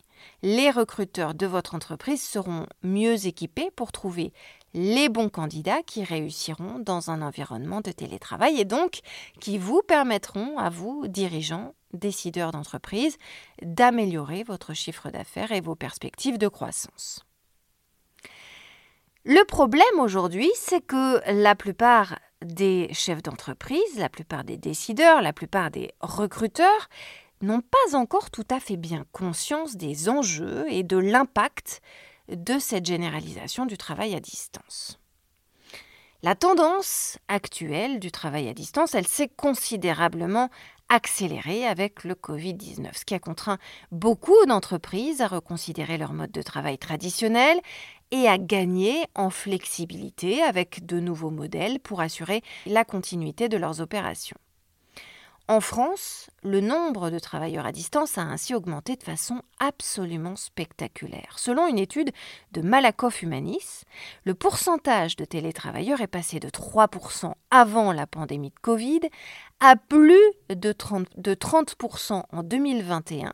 les 0.42 0.70
recruteurs 0.70 1.34
de 1.34 1.46
votre 1.46 1.74
entreprise 1.74 2.22
seront 2.22 2.66
mieux 2.82 3.26
équipés 3.26 3.70
pour 3.74 3.92
trouver 3.92 4.32
les 4.74 5.08
bons 5.08 5.28
candidats 5.28 5.82
qui 5.82 6.04
réussiront 6.04 6.78
dans 6.78 7.10
un 7.10 7.22
environnement 7.22 7.80
de 7.80 7.92
télétravail 7.92 8.60
et 8.60 8.64
donc 8.64 9.00
qui 9.40 9.58
vous 9.58 9.82
permettront 9.86 10.58
à 10.58 10.70
vous, 10.70 11.06
dirigeants, 11.08 11.74
décideurs 11.92 12.52
d'entreprise, 12.52 13.18
d'améliorer 13.62 14.44
votre 14.44 14.72
chiffre 14.74 15.10
d'affaires 15.10 15.52
et 15.52 15.60
vos 15.60 15.74
perspectives 15.74 16.38
de 16.38 16.48
croissance. 16.48 17.24
Le 19.24 19.44
problème 19.44 20.00
aujourd'hui, 20.00 20.50
c'est 20.56 20.84
que 20.84 21.20
la 21.30 21.54
plupart 21.54 22.18
des 22.44 22.88
chefs 22.92 23.22
d'entreprise, 23.22 23.96
la 23.96 24.08
plupart 24.08 24.42
des 24.42 24.56
décideurs, 24.56 25.22
la 25.22 25.32
plupart 25.32 25.70
des 25.70 25.92
recruteurs 26.00 26.88
n'ont 27.42 27.60
pas 27.60 27.96
encore 27.96 28.30
tout 28.30 28.46
à 28.50 28.60
fait 28.60 28.76
bien 28.76 29.04
conscience 29.12 29.76
des 29.76 30.08
enjeux 30.08 30.66
et 30.70 30.82
de 30.82 30.96
l'impact 30.96 31.80
de 32.28 32.58
cette 32.58 32.86
généralisation 32.86 33.66
du 33.66 33.76
travail 33.76 34.14
à 34.14 34.20
distance. 34.20 34.98
La 36.24 36.36
tendance 36.36 37.18
actuelle 37.26 37.98
du 37.98 38.12
travail 38.12 38.48
à 38.48 38.54
distance, 38.54 38.94
elle 38.94 39.08
s'est 39.08 39.28
considérablement 39.28 40.50
accélérée 40.88 41.66
avec 41.66 42.04
le 42.04 42.14
Covid-19, 42.14 42.96
ce 42.96 43.04
qui 43.04 43.14
a 43.14 43.18
contraint 43.18 43.58
beaucoup 43.90 44.46
d'entreprises 44.46 45.20
à 45.20 45.26
reconsidérer 45.26 45.98
leur 45.98 46.12
mode 46.12 46.30
de 46.30 46.42
travail 46.42 46.78
traditionnel 46.78 47.58
et 48.12 48.28
à 48.28 48.38
gagner 48.38 49.04
en 49.16 49.30
flexibilité 49.30 50.42
avec 50.42 50.86
de 50.86 51.00
nouveaux 51.00 51.30
modèles 51.30 51.80
pour 51.80 52.00
assurer 52.00 52.42
la 52.66 52.84
continuité 52.84 53.48
de 53.48 53.56
leurs 53.56 53.80
opérations. 53.80 54.36
En 55.48 55.60
France, 55.60 56.30
le 56.44 56.60
nombre 56.60 57.10
de 57.10 57.18
travailleurs 57.18 57.66
à 57.66 57.72
distance 57.72 58.16
a 58.16 58.22
ainsi 58.22 58.54
augmenté 58.54 58.94
de 58.94 59.02
façon 59.02 59.42
absolument 59.58 60.36
spectaculaire. 60.36 61.34
Selon 61.36 61.66
une 61.66 61.80
étude 61.80 62.12
de 62.52 62.62
Malakoff 62.62 63.22
Humanis, 63.22 63.82
le 64.24 64.34
pourcentage 64.34 65.16
de 65.16 65.24
télétravailleurs 65.24 66.00
est 66.00 66.06
passé 66.06 66.38
de 66.38 66.48
3% 66.48 67.32
avant 67.50 67.92
la 67.92 68.06
pandémie 68.06 68.50
de 68.50 68.58
Covid 68.60 69.00
à 69.58 69.74
plus 69.74 70.32
de 70.48 70.72
30%, 70.72 72.22
en 72.30 72.42
2021. 72.42 73.32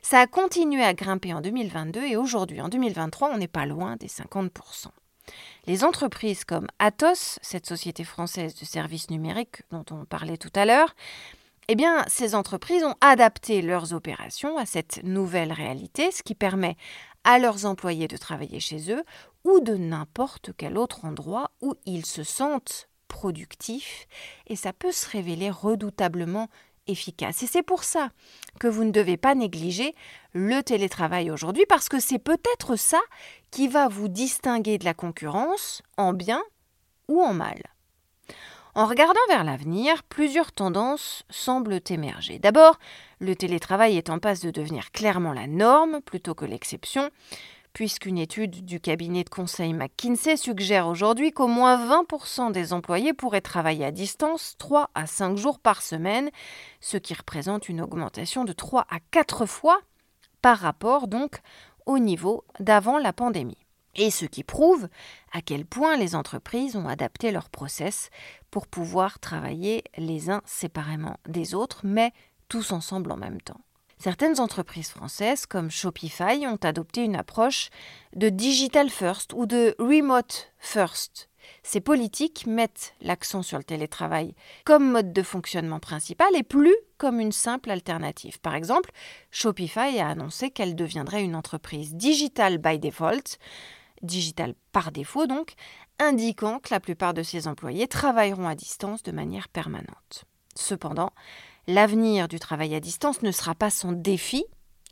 Ça 0.00 0.20
a 0.20 0.26
continué 0.26 0.82
à 0.82 0.94
grimper 0.94 1.34
en 1.34 1.42
2022 1.42 2.04
et 2.04 2.16
aujourd'hui, 2.16 2.62
en 2.62 2.68
2023, 2.68 3.30
on 3.32 3.38
n'est 3.38 3.48
pas 3.48 3.66
loin 3.66 3.96
des 3.96 4.08
50%. 4.08 4.86
Les 5.66 5.84
entreprises 5.84 6.44
comme 6.44 6.66
Atos, 6.78 7.38
cette 7.42 7.66
société 7.66 8.02
française 8.02 8.54
de 8.54 8.64
services 8.64 9.10
numériques 9.10 9.62
dont 9.70 9.84
on 9.90 10.04
parlait 10.04 10.38
tout 10.38 10.50
à 10.54 10.64
l'heure, 10.64 10.94
eh 11.72 11.76
bien, 11.76 12.04
ces 12.08 12.34
entreprises 12.34 12.82
ont 12.82 12.96
adapté 13.00 13.62
leurs 13.62 13.94
opérations 13.94 14.58
à 14.58 14.66
cette 14.66 15.04
nouvelle 15.04 15.52
réalité, 15.52 16.10
ce 16.10 16.24
qui 16.24 16.34
permet 16.34 16.76
à 17.22 17.38
leurs 17.38 17.64
employés 17.64 18.08
de 18.08 18.16
travailler 18.16 18.58
chez 18.58 18.92
eux 18.92 19.04
ou 19.44 19.60
de 19.60 19.76
n'importe 19.76 20.50
quel 20.56 20.76
autre 20.76 21.04
endroit 21.04 21.52
où 21.60 21.76
ils 21.86 22.04
se 22.04 22.24
sentent 22.24 22.88
productifs 23.06 24.08
et 24.48 24.56
ça 24.56 24.72
peut 24.72 24.90
se 24.90 25.08
révéler 25.08 25.48
redoutablement 25.48 26.48
efficace. 26.88 27.44
Et 27.44 27.46
c'est 27.46 27.62
pour 27.62 27.84
ça 27.84 28.08
que 28.58 28.66
vous 28.66 28.82
ne 28.82 28.90
devez 28.90 29.16
pas 29.16 29.36
négliger 29.36 29.94
le 30.32 30.62
télétravail 30.62 31.30
aujourd'hui 31.30 31.66
parce 31.68 31.88
que 31.88 32.00
c'est 32.00 32.18
peut-être 32.18 32.74
ça 32.74 33.00
qui 33.52 33.68
va 33.68 33.86
vous 33.86 34.08
distinguer 34.08 34.76
de 34.76 34.84
la 34.84 34.94
concurrence 34.94 35.82
en 35.96 36.14
bien 36.14 36.42
ou 37.06 37.22
en 37.22 37.32
mal. 37.32 37.62
En 38.74 38.86
regardant 38.86 39.20
vers 39.28 39.42
l'avenir, 39.42 40.04
plusieurs 40.04 40.52
tendances 40.52 41.24
semblent 41.28 41.80
émerger. 41.88 42.38
D'abord, 42.38 42.78
le 43.18 43.34
télétravail 43.34 43.96
est 43.96 44.10
en 44.10 44.20
passe 44.20 44.40
de 44.40 44.52
devenir 44.52 44.92
clairement 44.92 45.32
la 45.32 45.48
norme 45.48 46.00
plutôt 46.00 46.34
que 46.34 46.44
l'exception, 46.44 47.10
puisqu'une 47.72 48.18
étude 48.18 48.64
du 48.64 48.78
cabinet 48.78 49.24
de 49.24 49.28
conseil 49.28 49.72
McKinsey 49.72 50.36
suggère 50.36 50.86
aujourd'hui 50.86 51.32
qu'au 51.32 51.48
moins 51.48 51.84
20% 51.84 52.52
des 52.52 52.72
employés 52.72 53.12
pourraient 53.12 53.40
travailler 53.40 53.84
à 53.84 53.90
distance 53.90 54.54
3 54.58 54.90
à 54.94 55.06
5 55.06 55.36
jours 55.36 55.58
par 55.58 55.82
semaine, 55.82 56.30
ce 56.80 56.96
qui 56.96 57.14
représente 57.14 57.68
une 57.68 57.80
augmentation 57.80 58.44
de 58.44 58.52
3 58.52 58.86
à 58.88 59.00
4 59.10 59.46
fois 59.46 59.80
par 60.42 60.58
rapport 60.58 61.08
donc 61.08 61.40
au 61.86 61.98
niveau 61.98 62.44
d'avant 62.60 62.98
la 62.98 63.12
pandémie. 63.12 63.58
Et 63.96 64.10
ce 64.10 64.24
qui 64.24 64.44
prouve 64.44 64.88
à 65.32 65.42
quel 65.42 65.66
point 65.66 65.96
les 65.96 66.14
entreprises 66.14 66.76
ont 66.76 66.88
adapté 66.88 67.30
leur 67.30 67.50
process 67.50 68.10
pour 68.50 68.66
pouvoir 68.66 69.18
travailler 69.18 69.84
les 69.96 70.30
uns 70.30 70.42
séparément 70.44 71.16
des 71.28 71.54
autres, 71.54 71.80
mais 71.84 72.12
tous 72.48 72.72
ensemble 72.72 73.12
en 73.12 73.16
même 73.16 73.40
temps. 73.40 73.60
Certaines 73.98 74.40
entreprises 74.40 74.88
françaises, 74.88 75.44
comme 75.44 75.70
Shopify, 75.70 76.46
ont 76.46 76.58
adopté 76.62 77.04
une 77.04 77.16
approche 77.16 77.68
de 78.16 78.30
digital 78.30 78.88
first 78.88 79.34
ou 79.34 79.44
de 79.44 79.74
remote 79.78 80.52
first. 80.58 81.28
Ces 81.62 81.80
politiques 81.80 82.46
mettent 82.46 82.94
l'accent 83.02 83.42
sur 83.42 83.58
le 83.58 83.64
télétravail 83.64 84.34
comme 84.64 84.90
mode 84.90 85.12
de 85.12 85.22
fonctionnement 85.22 85.80
principal 85.80 86.34
et 86.34 86.42
plus 86.42 86.74
comme 86.96 87.20
une 87.20 87.32
simple 87.32 87.70
alternative. 87.70 88.40
Par 88.40 88.54
exemple, 88.54 88.90
Shopify 89.30 89.98
a 90.00 90.08
annoncé 90.08 90.50
qu'elle 90.50 90.76
deviendrait 90.76 91.24
une 91.24 91.36
entreprise 91.36 91.94
digital 91.94 92.58
by 92.58 92.78
default, 92.78 93.38
digital 94.02 94.54
par 94.72 94.92
défaut 94.92 95.26
donc, 95.26 95.54
indiquant 95.98 96.58
que 96.58 96.72
la 96.72 96.80
plupart 96.80 97.14
de 97.14 97.22
ses 97.22 97.46
employés 97.46 97.88
travailleront 97.88 98.48
à 98.48 98.54
distance 98.54 99.02
de 99.02 99.12
manière 99.12 99.48
permanente. 99.48 100.24
Cependant, 100.54 101.12
l'avenir 101.66 102.28
du 102.28 102.38
travail 102.38 102.74
à 102.74 102.80
distance 102.80 103.22
ne 103.22 103.30
sera 103.30 103.54
pas 103.54 103.70
son 103.70 103.92
défi, 103.92 104.44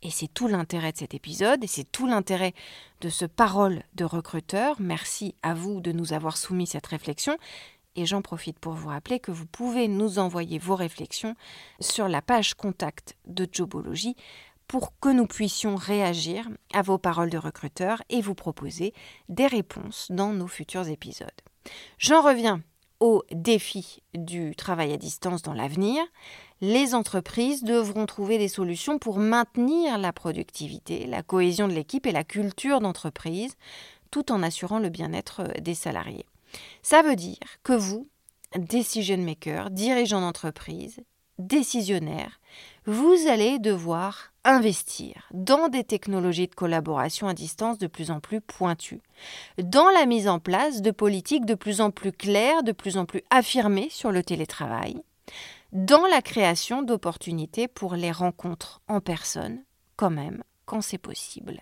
et 0.02 0.10
c'est 0.10 0.28
tout 0.28 0.46
l'intérêt 0.46 0.92
de 0.92 0.98
cet 0.98 1.14
épisode, 1.14 1.64
et 1.64 1.66
c'est 1.66 1.90
tout 1.90 2.06
l'intérêt 2.06 2.54
de 3.00 3.08
ce 3.08 3.24
parole 3.24 3.82
de 3.94 4.04
recruteur. 4.04 4.76
Merci 4.78 5.34
à 5.42 5.54
vous 5.54 5.80
de 5.80 5.92
nous 5.92 6.12
avoir 6.12 6.36
soumis 6.36 6.66
cette 6.66 6.86
réflexion. 6.86 7.36
Et 7.96 8.06
j'en 8.06 8.22
profite 8.22 8.60
pour 8.60 8.74
vous 8.74 8.90
rappeler 8.90 9.18
que 9.18 9.32
vous 9.32 9.46
pouvez 9.46 9.88
nous 9.88 10.20
envoyer 10.20 10.60
vos 10.60 10.76
réflexions 10.76 11.34
sur 11.80 12.06
la 12.06 12.22
page 12.22 12.54
contact 12.54 13.16
de 13.26 13.48
Jobology 13.50 14.14
pour 14.68 14.98
que 15.00 15.08
nous 15.08 15.26
puissions 15.26 15.76
réagir 15.76 16.48
à 16.72 16.82
vos 16.82 16.98
paroles 16.98 17.30
de 17.30 17.38
recruteur 17.38 18.02
et 18.10 18.20
vous 18.20 18.34
proposer 18.34 18.92
des 19.28 19.46
réponses 19.46 20.08
dans 20.10 20.32
nos 20.32 20.46
futurs 20.46 20.88
épisodes. 20.88 21.28
J'en 21.98 22.22
reviens 22.22 22.62
au 23.00 23.24
défi 23.32 24.02
du 24.14 24.54
travail 24.56 24.92
à 24.92 24.96
distance 24.96 25.42
dans 25.42 25.54
l'avenir. 25.54 26.02
Les 26.60 26.94
entreprises 26.94 27.62
devront 27.62 28.06
trouver 28.06 28.38
des 28.38 28.48
solutions 28.48 28.98
pour 28.98 29.18
maintenir 29.18 29.98
la 29.98 30.12
productivité, 30.12 31.06
la 31.06 31.22
cohésion 31.22 31.68
de 31.68 31.74
l'équipe 31.74 32.06
et 32.06 32.12
la 32.12 32.24
culture 32.24 32.80
d'entreprise, 32.80 33.54
tout 34.10 34.32
en 34.32 34.42
assurant 34.42 34.80
le 34.80 34.88
bien-être 34.88 35.44
des 35.60 35.74
salariés. 35.74 36.26
Ça 36.82 37.02
veut 37.02 37.16
dire 37.16 37.38
que 37.62 37.74
vous, 37.74 38.08
decision 38.56 39.18
maker, 39.18 39.70
dirigeants 39.70 40.20
d'entreprise, 40.20 41.00
décisionnaires, 41.38 42.40
vous 42.86 43.26
allez 43.28 43.58
devoir 43.58 44.32
investir 44.44 45.28
dans 45.32 45.68
des 45.68 45.84
technologies 45.84 46.48
de 46.48 46.54
collaboration 46.54 47.28
à 47.28 47.34
distance 47.34 47.78
de 47.78 47.86
plus 47.86 48.10
en 48.10 48.20
plus 48.20 48.40
pointues, 48.40 49.02
dans 49.58 49.90
la 49.90 50.06
mise 50.06 50.28
en 50.28 50.38
place 50.38 50.80
de 50.80 50.90
politiques 50.90 51.44
de 51.44 51.54
plus 51.54 51.80
en 51.80 51.90
plus 51.90 52.12
claires, 52.12 52.62
de 52.62 52.72
plus 52.72 52.96
en 52.96 53.04
plus 53.04 53.22
affirmées 53.30 53.88
sur 53.90 54.10
le 54.10 54.22
télétravail, 54.22 55.02
dans 55.72 56.06
la 56.06 56.22
création 56.22 56.82
d'opportunités 56.82 57.68
pour 57.68 57.94
les 57.94 58.12
rencontres 58.12 58.80
en 58.88 59.00
personne, 59.00 59.62
quand 59.96 60.10
même, 60.10 60.42
quand 60.64 60.80
c'est 60.80 60.98
possible. 60.98 61.60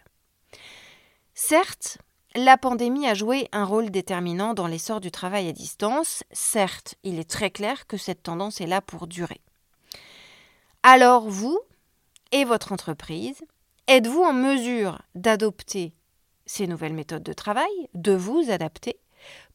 Certes, 1.34 1.98
la 2.36 2.56
pandémie 2.56 3.06
a 3.06 3.14
joué 3.14 3.48
un 3.50 3.64
rôle 3.64 3.90
déterminant 3.90 4.54
dans 4.54 4.66
l'essor 4.66 5.00
du 5.00 5.10
travail 5.10 5.48
à 5.48 5.52
distance. 5.52 6.22
Certes, 6.32 6.94
il 7.02 7.18
est 7.18 7.28
très 7.28 7.50
clair 7.50 7.86
que 7.86 7.96
cette 7.96 8.22
tendance 8.22 8.60
est 8.60 8.66
là 8.66 8.80
pour 8.80 9.06
durer. 9.06 9.40
Alors 10.88 11.28
vous 11.28 11.58
et 12.30 12.44
votre 12.44 12.70
entreprise, 12.70 13.42
êtes-vous 13.88 14.22
en 14.22 14.32
mesure 14.32 15.02
d'adopter 15.16 15.92
ces 16.44 16.68
nouvelles 16.68 16.92
méthodes 16.92 17.24
de 17.24 17.32
travail, 17.32 17.72
de 17.94 18.12
vous 18.12 18.52
adapter, 18.52 19.00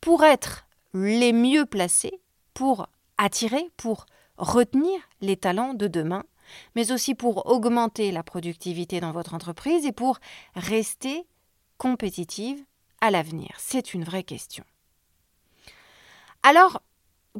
pour 0.01 0.25
être 0.25 0.65
les 0.93 1.31
mieux 1.31 1.65
placés, 1.65 2.19
pour 2.53 2.89
attirer, 3.17 3.71
pour 3.77 4.07
retenir 4.35 4.99
les 5.21 5.37
talents 5.37 5.73
de 5.73 5.87
demain, 5.87 6.25
mais 6.75 6.91
aussi 6.91 7.15
pour 7.15 7.49
augmenter 7.49 8.11
la 8.11 8.23
productivité 8.23 8.99
dans 8.99 9.13
votre 9.13 9.33
entreprise 9.33 9.85
et 9.85 9.93
pour 9.93 10.19
rester 10.55 11.25
compétitive 11.77 12.61
à 12.99 13.09
l'avenir? 13.09 13.55
C'est 13.57 13.93
une 13.93 14.03
vraie 14.03 14.23
question. 14.23 14.65
Alors, 16.43 16.81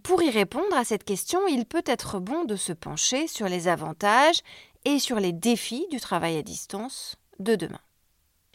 pour 0.04 0.22
y 0.24 0.30
répondre 0.30 0.76
à 0.76 0.86
cette 0.86 1.04
question, 1.04 1.40
il 1.48 1.66
peut 1.66 1.84
être 1.86 2.20
bon 2.20 2.46
de 2.46 2.56
se 2.56 2.74
pencher 2.74 3.28
sur 3.28 3.48
les 3.48 3.68
avantages 3.68 4.42
et 4.86 5.00
sur 5.00 5.20
les 5.20 5.34
défis 5.34 5.86
du 5.92 6.00
travail 6.00 6.38
à 6.38 6.44
distance 6.44 7.18
de 7.40 7.56
demain. 7.56 7.82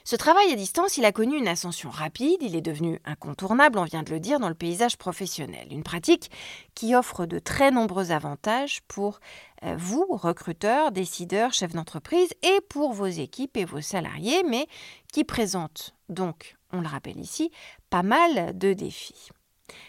Ce 0.04 0.14
travail 0.14 0.52
à 0.52 0.54
distance, 0.54 0.98
il 0.98 1.04
a 1.04 1.10
connu 1.10 1.36
une 1.36 1.48
ascension 1.48 1.90
rapide, 1.90 2.40
il 2.40 2.54
est 2.54 2.60
devenu 2.60 3.00
incontournable, 3.04 3.76
on 3.76 3.84
vient 3.84 4.04
de 4.04 4.12
le 4.12 4.20
dire, 4.20 4.38
dans 4.38 4.48
le 4.48 4.54
paysage 4.54 4.96
professionnel. 4.96 5.66
Une 5.72 5.82
pratique 5.82 6.30
qui 6.76 6.94
offre 6.94 7.26
de 7.26 7.40
très 7.40 7.72
nombreux 7.72 8.12
avantages 8.12 8.82
pour 8.86 9.18
euh, 9.64 9.74
vous, 9.76 10.06
recruteurs, 10.10 10.92
décideurs, 10.92 11.52
chefs 11.52 11.72
d'entreprise, 11.72 12.28
et 12.44 12.60
pour 12.68 12.92
vos 12.92 13.06
équipes 13.06 13.56
et 13.56 13.64
vos 13.64 13.80
salariés, 13.80 14.44
mais 14.44 14.68
qui 15.12 15.24
présente 15.24 15.92
donc, 16.08 16.56
on 16.72 16.80
le 16.80 16.86
rappelle 16.86 17.18
ici, 17.18 17.50
pas 17.90 18.04
mal 18.04 18.56
de 18.56 18.74
défis. 18.74 19.30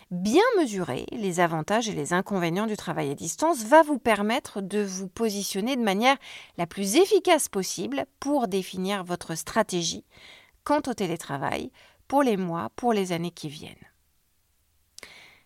Bien 0.09 0.43
mesurer 0.57 1.05
les 1.11 1.39
avantages 1.39 1.89
et 1.89 1.93
les 1.93 2.13
inconvénients 2.13 2.65
du 2.65 2.77
travail 2.77 3.11
à 3.11 3.15
distance 3.15 3.63
va 3.63 3.83
vous 3.83 3.99
permettre 3.99 4.61
de 4.61 4.81
vous 4.81 5.07
positionner 5.07 5.75
de 5.75 5.83
manière 5.83 6.17
la 6.57 6.65
plus 6.65 6.95
efficace 6.95 7.49
possible 7.49 8.05
pour 8.19 8.47
définir 8.47 9.03
votre 9.03 9.35
stratégie 9.35 10.05
quant 10.63 10.81
au 10.87 10.93
télétravail 10.93 11.71
pour 12.07 12.23
les 12.23 12.37
mois, 12.37 12.69
pour 12.75 12.93
les 12.93 13.11
années 13.11 13.31
qui 13.31 13.49
viennent. 13.49 13.75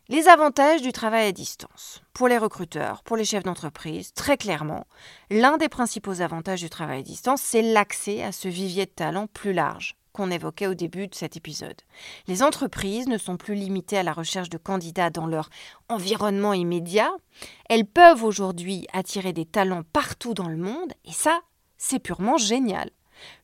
Les 0.09 0.27
avantages 0.27 0.81
du 0.81 0.91
travail 0.91 1.27
à 1.27 1.31
distance. 1.31 2.01
Pour 2.13 2.27
les 2.27 2.37
recruteurs, 2.37 3.01
pour 3.03 3.15
les 3.17 3.23
chefs 3.23 3.43
d'entreprise, 3.43 4.13
très 4.13 4.35
clairement, 4.35 4.85
l'un 5.29 5.57
des 5.57 5.69
principaux 5.69 6.21
avantages 6.21 6.59
du 6.59 6.69
travail 6.69 6.99
à 6.99 7.03
distance, 7.03 7.41
c'est 7.41 7.61
l'accès 7.61 8.21
à 8.21 8.31
ce 8.31 8.47
vivier 8.47 8.85
de 8.85 8.91
talent 8.91 9.27
plus 9.27 9.53
large 9.53 9.95
qu'on 10.13 10.31
évoquait 10.31 10.67
au 10.67 10.73
début 10.73 11.07
de 11.07 11.15
cet 11.15 11.37
épisode. 11.37 11.81
Les 12.27 12.43
entreprises 12.43 13.07
ne 13.07 13.17
sont 13.17 13.37
plus 13.37 13.55
limitées 13.55 13.97
à 13.97 14.03
la 14.03 14.13
recherche 14.13 14.49
de 14.49 14.57
candidats 14.57 15.09
dans 15.09 15.27
leur 15.27 15.49
environnement 15.89 16.53
immédiat. 16.53 17.11
Elles 17.69 17.85
peuvent 17.85 18.23
aujourd'hui 18.23 18.87
attirer 18.93 19.33
des 19.33 19.45
talents 19.45 19.83
partout 19.93 20.33
dans 20.33 20.49
le 20.49 20.57
monde 20.57 20.93
et 21.05 21.13
ça, 21.13 21.41
c'est 21.77 21.99
purement 21.99 22.37
génial. 22.37 22.89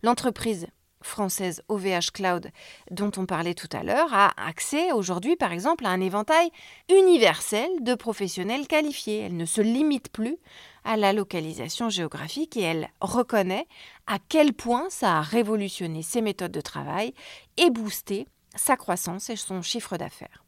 L'entreprise 0.03 0.67
française 1.01 1.63
OVH 1.69 2.11
Cloud 2.13 2.51
dont 2.91 3.11
on 3.17 3.25
parlait 3.25 3.53
tout 3.53 3.69
à 3.71 3.83
l'heure 3.83 4.13
a 4.13 4.31
accès 4.37 4.91
aujourd'hui 4.91 5.35
par 5.35 5.51
exemple 5.51 5.85
à 5.85 5.89
un 5.89 6.01
éventail 6.01 6.49
universel 6.89 7.69
de 7.81 7.95
professionnels 7.95 8.67
qualifiés. 8.67 9.19
Elle 9.19 9.37
ne 9.37 9.45
se 9.45 9.61
limite 9.61 10.09
plus 10.09 10.37
à 10.83 10.97
la 10.97 11.13
localisation 11.13 11.89
géographique 11.89 12.57
et 12.57 12.61
elle 12.61 12.89
reconnaît 13.01 13.67
à 14.07 14.19
quel 14.19 14.53
point 14.53 14.89
ça 14.89 15.17
a 15.17 15.21
révolutionné 15.21 16.01
ses 16.01 16.21
méthodes 16.21 16.51
de 16.51 16.61
travail 16.61 17.13
et 17.57 17.69
boosté 17.69 18.27
sa 18.55 18.75
croissance 18.75 19.29
et 19.29 19.35
son 19.35 19.61
chiffre 19.61 19.97
d'affaires. 19.97 20.43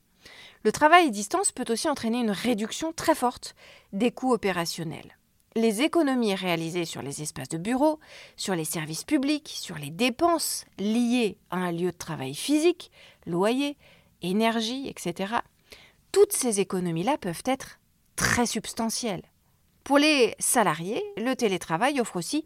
Le 0.63 0.71
travail 0.71 1.07
à 1.07 1.09
distance 1.09 1.51
peut 1.51 1.71
aussi 1.71 1.87
entraîner 1.87 2.19
une 2.19 2.31
réduction 2.31 2.91
très 2.91 3.15
forte 3.15 3.55
des 3.93 4.11
coûts 4.11 4.33
opérationnels 4.33 5.19
les 5.55 5.81
économies 5.81 6.35
réalisées 6.35 6.85
sur 6.85 7.01
les 7.01 7.21
espaces 7.21 7.49
de 7.49 7.57
bureau, 7.57 7.99
sur 8.35 8.55
les 8.55 8.65
services 8.65 9.03
publics, 9.03 9.51
sur 9.53 9.77
les 9.77 9.89
dépenses 9.89 10.65
liées 10.77 11.37
à 11.49 11.57
un 11.57 11.71
lieu 11.71 11.91
de 11.91 11.97
travail 11.97 12.35
physique, 12.35 12.91
loyer, 13.25 13.77
énergie, 14.21 14.87
etc., 14.87 15.35
toutes 16.11 16.33
ces 16.33 16.59
économies-là 16.59 17.17
peuvent 17.17 17.43
être 17.45 17.79
très 18.15 18.47
substantielles. 18.47 19.23
Pour 19.83 19.97
les 19.97 20.35
salariés, 20.39 21.03
le 21.17 21.35
télétravail 21.35 21.99
offre 22.01 22.15
aussi 22.15 22.43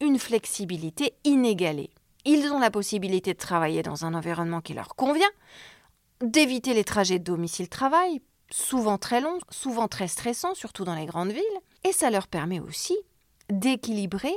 une 0.00 0.18
flexibilité 0.18 1.14
inégalée. 1.24 1.90
Ils 2.24 2.50
ont 2.52 2.58
la 2.58 2.70
possibilité 2.70 3.32
de 3.32 3.38
travailler 3.38 3.82
dans 3.82 4.04
un 4.04 4.14
environnement 4.14 4.60
qui 4.60 4.74
leur 4.74 4.94
convient, 4.94 5.30
d'éviter 6.20 6.74
les 6.74 6.84
trajets 6.84 7.18
domicile-travail, 7.18 8.20
souvent 8.50 8.98
très 8.98 9.20
longs, 9.20 9.38
souvent 9.50 9.88
très 9.88 10.08
stressants, 10.08 10.54
surtout 10.54 10.84
dans 10.84 10.94
les 10.94 11.06
grandes 11.06 11.32
villes, 11.32 11.60
et 11.84 11.92
ça 11.92 12.10
leur 12.10 12.26
permet 12.26 12.60
aussi 12.60 12.96
d'équilibrer, 13.48 14.34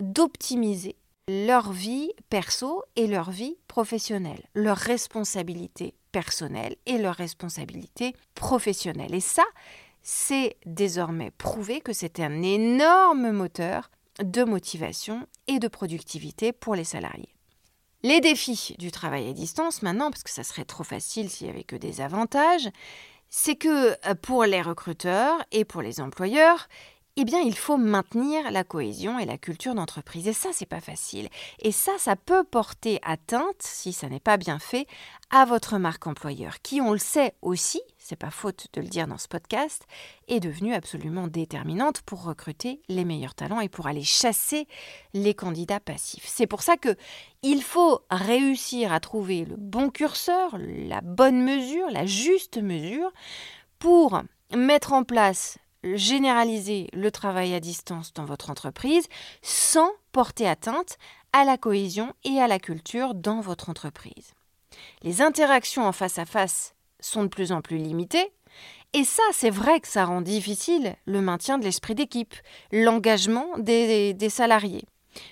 d'optimiser 0.00 0.96
leur 1.28 1.72
vie 1.72 2.12
perso 2.30 2.82
et 2.94 3.06
leur 3.06 3.30
vie 3.30 3.56
professionnelle, 3.66 4.42
leur 4.54 4.76
responsabilité 4.76 5.94
personnelle 6.12 6.76
et 6.86 6.98
leur 6.98 7.16
responsabilité 7.16 8.14
professionnelle. 8.34 9.14
Et 9.14 9.20
ça, 9.20 9.44
c'est 10.02 10.56
désormais 10.64 11.32
prouvé 11.32 11.80
que 11.80 11.92
c'est 11.92 12.20
un 12.20 12.42
énorme 12.42 13.32
moteur 13.32 13.90
de 14.22 14.44
motivation 14.44 15.26
et 15.46 15.58
de 15.58 15.68
productivité 15.68 16.52
pour 16.52 16.74
les 16.74 16.84
salariés. 16.84 17.34
Les 18.02 18.20
défis 18.20 18.76
du 18.78 18.90
travail 18.90 19.28
à 19.28 19.32
distance 19.32 19.82
maintenant, 19.82 20.10
parce 20.10 20.22
que 20.22 20.30
ça 20.30 20.44
serait 20.44 20.64
trop 20.64 20.84
facile 20.84 21.30
s'il 21.30 21.46
n'y 21.46 21.52
avait 21.52 21.64
que 21.64 21.76
des 21.76 22.00
avantages, 22.00 22.68
c'est 23.28 23.56
que 23.56 23.90
euh, 24.08 24.14
pour 24.14 24.44
les 24.44 24.62
recruteurs 24.62 25.44
et 25.50 25.64
pour 25.64 25.82
les 25.82 26.00
employeurs, 26.00 26.68
eh 27.18 27.24
bien, 27.24 27.40
il 27.40 27.56
faut 27.56 27.78
maintenir 27.78 28.50
la 28.50 28.62
cohésion 28.62 29.18
et 29.18 29.24
la 29.24 29.38
culture 29.38 29.74
d'entreprise. 29.74 30.28
Et 30.28 30.34
ça, 30.34 30.50
c'est 30.52 30.66
pas 30.66 30.82
facile. 30.82 31.28
Et 31.60 31.72
ça, 31.72 31.92
ça 31.98 32.14
peut 32.14 32.44
porter 32.44 33.00
atteinte, 33.02 33.60
si 33.60 33.94
ça 33.94 34.08
n'est 34.08 34.20
pas 34.20 34.36
bien 34.36 34.58
fait, 34.58 34.86
à 35.30 35.46
votre 35.46 35.78
marque 35.78 36.06
employeur, 36.06 36.60
qui, 36.60 36.80
on 36.82 36.92
le 36.92 36.98
sait 36.98 37.34
aussi, 37.40 37.80
c'est 37.98 38.16
pas 38.16 38.30
faute 38.30 38.66
de 38.74 38.82
le 38.82 38.86
dire 38.86 39.06
dans 39.06 39.16
ce 39.16 39.28
podcast, 39.28 39.86
est 40.28 40.40
devenue 40.40 40.74
absolument 40.74 41.26
déterminante 41.26 42.02
pour 42.02 42.22
recruter 42.22 42.82
les 42.88 43.06
meilleurs 43.06 43.34
talents 43.34 43.60
et 43.60 43.70
pour 43.70 43.86
aller 43.86 44.04
chasser 44.04 44.68
les 45.14 45.32
candidats 45.34 45.80
passifs. 45.80 46.26
C'est 46.26 46.46
pour 46.46 46.62
ça 46.62 46.76
que 46.76 46.96
il 47.42 47.62
faut 47.62 48.02
réussir 48.10 48.92
à 48.92 49.00
trouver 49.00 49.46
le 49.46 49.56
bon 49.56 49.88
curseur, 49.88 50.56
la 50.58 51.00
bonne 51.00 51.42
mesure, 51.42 51.88
la 51.90 52.04
juste 52.04 52.58
mesure 52.58 53.10
pour 53.78 54.22
mettre 54.54 54.92
en 54.92 55.02
place 55.02 55.58
généraliser 55.94 56.88
le 56.92 57.10
travail 57.10 57.54
à 57.54 57.60
distance 57.60 58.12
dans 58.12 58.24
votre 58.24 58.50
entreprise 58.50 59.06
sans 59.42 59.90
porter 60.12 60.48
atteinte 60.48 60.98
à 61.32 61.44
la 61.44 61.56
cohésion 61.58 62.12
et 62.24 62.40
à 62.40 62.48
la 62.48 62.58
culture 62.58 63.14
dans 63.14 63.40
votre 63.40 63.68
entreprise. 63.70 64.32
Les 65.02 65.22
interactions 65.22 65.86
en 65.86 65.92
face 65.92 66.18
à 66.18 66.24
face 66.24 66.74
sont 67.00 67.22
de 67.22 67.28
plus 67.28 67.52
en 67.52 67.60
plus 67.60 67.78
limitées, 67.78 68.32
et 68.92 69.04
ça, 69.04 69.22
c'est 69.32 69.50
vrai 69.50 69.80
que 69.80 69.88
ça 69.88 70.06
rend 70.06 70.22
difficile 70.22 70.96
le 71.04 71.20
maintien 71.20 71.58
de 71.58 71.64
l'esprit 71.64 71.94
d'équipe, 71.94 72.34
l'engagement 72.72 73.46
des, 73.58 74.16
salariés. 74.30 74.84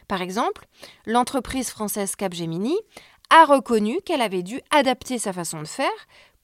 Par 0.09 0.21
exemple, 0.21 0.67
l'entreprise 1.07 1.71
française 1.71 2.17
Capgemini 2.17 2.77
a 3.31 3.45
reconnu 3.47 4.01
qu'elle 4.05 4.21
avait 4.21 4.43
dû 4.43 4.61
adapter 4.71 5.19
sa 5.19 5.33
façon 5.33 5.63
de 5.63 5.67
faire 5.67 5.89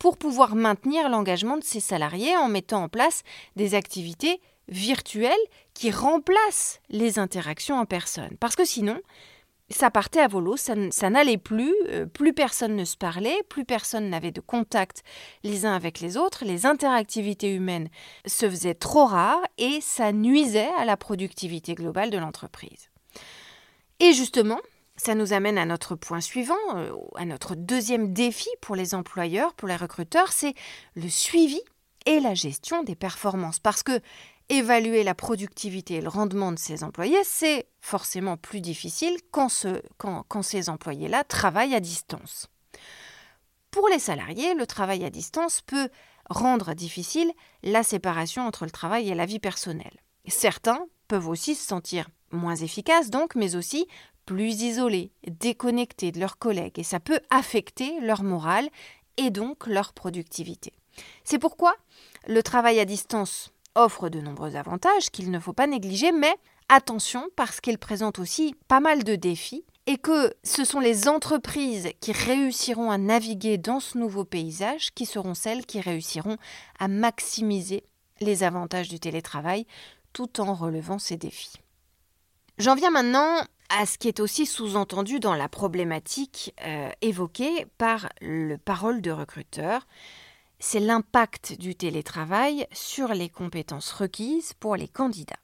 pour 0.01 0.17
pouvoir 0.17 0.57
maintenir 0.57 1.09
l'engagement 1.11 1.59
de 1.59 1.63
ses 1.63 1.79
salariés 1.79 2.37
en 2.37 2.49
mettant 2.49 2.83
en 2.85 2.89
place 2.89 3.23
des 3.55 3.75
activités 3.75 4.41
virtuelles 4.69 5.33
qui 5.75 5.91
remplacent 5.91 6.81
les 6.89 7.19
interactions 7.19 7.79
en 7.79 7.85
personne. 7.85 8.37
Parce 8.41 8.57
que 8.57 8.65
sinon, 8.65 8.99
ça 9.69 9.91
partait 9.91 10.21
à 10.21 10.27
volo, 10.27 10.57
ça, 10.57 10.75
ça 10.91 11.11
n'allait 11.11 11.37
plus, 11.37 11.75
euh, 11.89 12.07
plus 12.07 12.33
personne 12.33 12.77
ne 12.77 12.85
se 12.85 12.97
parlait, 12.97 13.37
plus 13.51 13.67
personne 13.67 14.09
n'avait 14.09 14.31
de 14.31 14.41
contact 14.41 15.03
les 15.45 15.67
uns 15.67 15.75
avec 15.75 16.01
les 16.01 16.17
autres, 16.17 16.47
les 16.47 16.65
interactivités 16.65 17.55
humaines 17.55 17.91
se 18.27 18.49
faisaient 18.49 18.75
trop 18.75 19.05
rares 19.05 19.45
et 19.59 19.81
ça 19.83 20.13
nuisait 20.13 20.71
à 20.79 20.87
la 20.87 20.97
productivité 20.97 21.75
globale 21.75 22.11
de 22.11 22.19
l'entreprise. 22.19 22.89
Et 24.01 24.15
justement, 24.15 24.61
ça 25.01 25.15
nous 25.15 25.33
amène 25.33 25.57
à 25.57 25.65
notre 25.65 25.95
point 25.95 26.21
suivant, 26.21 26.55
euh, 26.77 26.93
à 27.17 27.25
notre 27.25 27.55
deuxième 27.55 28.13
défi 28.13 28.51
pour 28.61 28.77
les 28.77 28.95
employeurs, 28.95 29.55
pour 29.55 29.67
les 29.67 29.77
recruteurs, 29.77 30.31
c'est 30.31 30.55
le 30.95 31.09
suivi 31.09 31.61
et 32.05 32.21
la 32.21 32.35
gestion 32.35 32.83
des 32.83 32.95
performances. 32.95 33.61
Parce 33.61 33.83
que 33.83 34.01
évaluer 34.51 35.03
la 35.03 35.15
productivité 35.15 35.95
et 35.95 36.01
le 36.03 36.11
rendement 36.11 36.53
de 36.53 36.59
ces 36.59 36.85
employés, 36.85 37.23
c'est 37.25 37.67
forcément 37.81 38.37
plus 38.37 38.61
difficile 38.61 39.17
quand, 39.31 39.51
quand 39.97 40.43
ces 40.43 40.69
employés-là 40.69 41.25
travaillent 41.25 41.75
à 41.75 41.81
distance. 41.81 42.49
Pour 43.71 43.89
les 43.89 44.01
salariés, 44.01 44.55
le 44.55 44.67
travail 44.67 45.05
à 45.05 45.11
distance 45.11 45.63
peut 45.63 45.89
rendre 46.29 46.75
difficile 46.75 47.33
la 47.63 47.85
séparation 47.85 48.47
entre 48.47 48.65
le 48.65 48.71
travail 48.71 49.09
et 49.09 49.15
la 49.15 49.25
vie 49.25 49.39
personnelle. 49.39 49.99
Certains 50.27 50.85
peuvent 51.09 51.29
aussi 51.29 51.55
se 51.55 51.67
sentir 51.67 52.09
moins 52.33 52.57
efficaces 52.57 53.09
donc, 53.09 53.35
mais 53.35 53.57
aussi 53.57 53.87
plus 54.31 54.62
isolés, 54.62 55.11
déconnectés 55.27 56.12
de 56.12 56.21
leurs 56.21 56.38
collègues, 56.38 56.79
et 56.79 56.85
ça 56.85 57.01
peut 57.01 57.19
affecter 57.31 57.99
leur 57.99 58.23
morale 58.23 58.69
et 59.16 59.31
donc 59.31 59.66
leur 59.66 59.93
productivité. 59.93 60.73
C'est 61.25 61.40
pourquoi 61.40 61.75
le 62.29 62.40
travail 62.40 62.79
à 62.79 62.85
distance 62.85 63.51
offre 63.75 64.09
de 64.09 64.21
nombreux 64.21 64.55
avantages 64.55 65.11
qu'il 65.11 65.33
ne 65.33 65.40
faut 65.40 65.53
pas 65.53 65.66
négliger, 65.66 66.12
mais 66.12 66.33
attention 66.69 67.27
parce 67.35 67.61
qu'il 67.61 67.77
présente 67.77 68.21
aussi 68.21 68.55
pas 68.69 68.79
mal 68.79 69.03
de 69.03 69.16
défis 69.16 69.64
et 69.88 69.97
que 69.97 70.33
ce 70.45 70.64
sont 70.64 70.79
les 70.79 71.09
entreprises 71.09 71.88
qui 72.01 72.12
réussiront 72.12 72.93
à 72.93 72.99
naviguer 72.99 73.59
dans 73.59 73.81
ce 73.81 73.99
nouveau 73.99 74.25
paysage 74.25 74.93
qui 74.95 75.07
seront 75.07 75.35
celles 75.35 75.66
qui 75.66 75.81
réussiront 75.81 76.37
à 76.79 76.87
maximiser 76.87 77.83
les 78.21 78.45
avantages 78.45 78.90
du 78.90 79.01
télétravail 79.01 79.66
tout 80.12 80.40
en 80.40 80.55
relevant 80.55 81.01
ces 81.01 81.16
défis. 81.16 81.57
J'en 82.59 82.77
viens 82.77 82.90
maintenant 82.90 83.40
à 83.71 83.87
ce 83.87 83.99
qui 83.99 84.09
est 84.09 84.21
aussi 84.21 84.47
sous-entendu 84.47 85.21
dans 85.21 85.35
la 85.35 85.49
problématique 85.49 86.55
euh, 86.67 86.91
évoquée 87.01 87.67
par 87.79 88.09
le 88.21 88.57
parole 88.57 89.01
de 89.01 89.11
recruteur, 89.11 89.87
c'est 90.59 90.81
l'impact 90.81 91.59
du 91.59 91.75
télétravail 91.75 92.67
sur 92.73 93.15
les 93.15 93.29
compétences 93.29 93.93
requises 93.93 94.53
pour 94.55 94.77
les 94.77 94.89
candidats. 94.89 95.37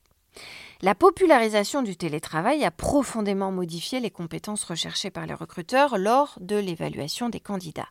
La 0.82 0.94
popularisation 0.94 1.82
du 1.82 1.96
télétravail 1.96 2.62
a 2.64 2.70
profondément 2.70 3.50
modifié 3.50 3.98
les 4.00 4.10
compétences 4.10 4.64
recherchées 4.64 5.10
par 5.10 5.24
les 5.24 5.32
recruteurs 5.32 5.96
lors 5.96 6.36
de 6.40 6.56
l'évaluation 6.56 7.30
des 7.30 7.40
candidats. 7.40 7.88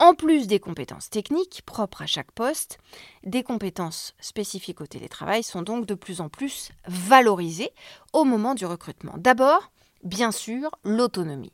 En 0.00 0.14
plus 0.14 0.46
des 0.46 0.60
compétences 0.60 1.10
techniques 1.10 1.62
propres 1.66 2.02
à 2.02 2.06
chaque 2.06 2.30
poste, 2.30 2.78
des 3.24 3.42
compétences 3.42 4.14
spécifiques 4.20 4.80
au 4.80 4.86
télétravail 4.86 5.42
sont 5.42 5.62
donc 5.62 5.86
de 5.86 5.94
plus 5.94 6.20
en 6.20 6.28
plus 6.28 6.70
valorisées 6.86 7.72
au 8.12 8.24
moment 8.24 8.54
du 8.54 8.64
recrutement. 8.64 9.14
D'abord, 9.16 9.72
bien 10.04 10.30
sûr, 10.30 10.70
l'autonomie, 10.84 11.52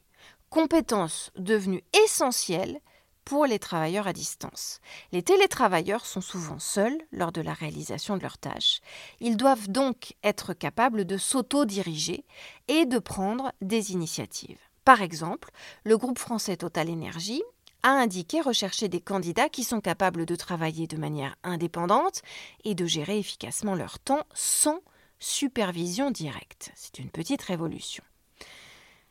compétence 0.50 1.30
devenue 1.36 1.82
essentielle 2.04 2.80
pour 3.24 3.46
les 3.46 3.58
travailleurs 3.58 4.06
à 4.06 4.12
distance. 4.12 4.80
Les 5.10 5.22
télétravailleurs 5.22 6.04
sont 6.04 6.20
souvent 6.20 6.58
seuls 6.58 6.98
lors 7.12 7.32
de 7.32 7.40
la 7.40 7.54
réalisation 7.54 8.18
de 8.18 8.22
leurs 8.22 8.36
tâches. 8.36 8.80
Ils 9.20 9.38
doivent 9.38 9.68
donc 9.68 10.14
être 10.22 10.52
capables 10.52 11.06
de 11.06 11.16
s'auto-diriger 11.16 12.26
et 12.68 12.84
de 12.84 12.98
prendre 12.98 13.52
des 13.62 13.92
initiatives. 13.92 14.60
Par 14.84 15.00
exemple, 15.00 15.50
le 15.84 15.96
groupe 15.96 16.18
français 16.18 16.58
Total 16.58 16.90
Énergie 16.90 17.42
a 17.84 17.90
indiqué 17.90 18.40
rechercher 18.40 18.88
des 18.88 19.00
candidats 19.00 19.50
qui 19.50 19.62
sont 19.62 19.82
capables 19.82 20.24
de 20.24 20.34
travailler 20.34 20.86
de 20.86 20.96
manière 20.96 21.36
indépendante 21.44 22.22
et 22.64 22.74
de 22.74 22.86
gérer 22.86 23.18
efficacement 23.18 23.74
leur 23.74 23.98
temps 23.98 24.24
sans 24.32 24.80
supervision 25.18 26.10
directe. 26.10 26.72
C'est 26.74 26.98
une 26.98 27.10
petite 27.10 27.42
révolution. 27.42 28.02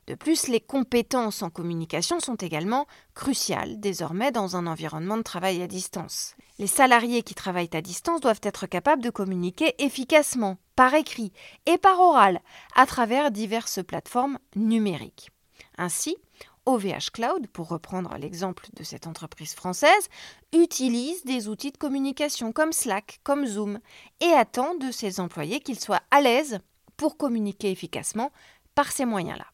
De 0.07 0.15
plus, 0.15 0.47
les 0.47 0.59
compétences 0.59 1.43
en 1.43 1.49
communication 1.49 2.19
sont 2.19 2.35
également 2.35 2.87
cruciales 3.13 3.79
désormais 3.79 4.31
dans 4.31 4.57
un 4.57 4.67
environnement 4.67 5.17
de 5.17 5.21
travail 5.21 5.61
à 5.61 5.67
distance. 5.67 6.35
Les 6.57 6.67
salariés 6.67 7.21
qui 7.21 7.35
travaillent 7.35 7.69
à 7.73 7.81
distance 7.81 8.21
doivent 8.21 8.41
être 8.43 8.65
capables 8.65 9.03
de 9.03 9.11
communiquer 9.11 9.75
efficacement, 9.77 10.57
par 10.75 10.93
écrit 10.95 11.31
et 11.67 11.77
par 11.77 11.99
oral, 11.99 12.41
à 12.75 12.85
travers 12.85 13.31
diverses 13.31 13.83
plateformes 13.85 14.39
numériques. 14.55 15.29
Ainsi, 15.77 16.17
OVH 16.65 17.11
Cloud, 17.11 17.47
pour 17.47 17.67
reprendre 17.67 18.15
l'exemple 18.17 18.67
de 18.75 18.83
cette 18.83 19.07
entreprise 19.07 19.53
française, 19.53 20.09
utilise 20.53 21.23
des 21.25 21.47
outils 21.47 21.71
de 21.71 21.77
communication 21.77 22.51
comme 22.51 22.71
Slack, 22.71 23.19
comme 23.23 23.45
Zoom, 23.45 23.79
et 24.21 24.31
attend 24.33 24.75
de 24.75 24.91
ses 24.91 25.19
employés 25.19 25.59
qu'ils 25.59 25.79
soient 25.79 26.03
à 26.11 26.21
l'aise 26.21 26.59
pour 26.97 27.17
communiquer 27.17 27.71
efficacement 27.71 28.31
par 28.75 28.91
ces 28.91 29.05
moyens-là. 29.05 29.45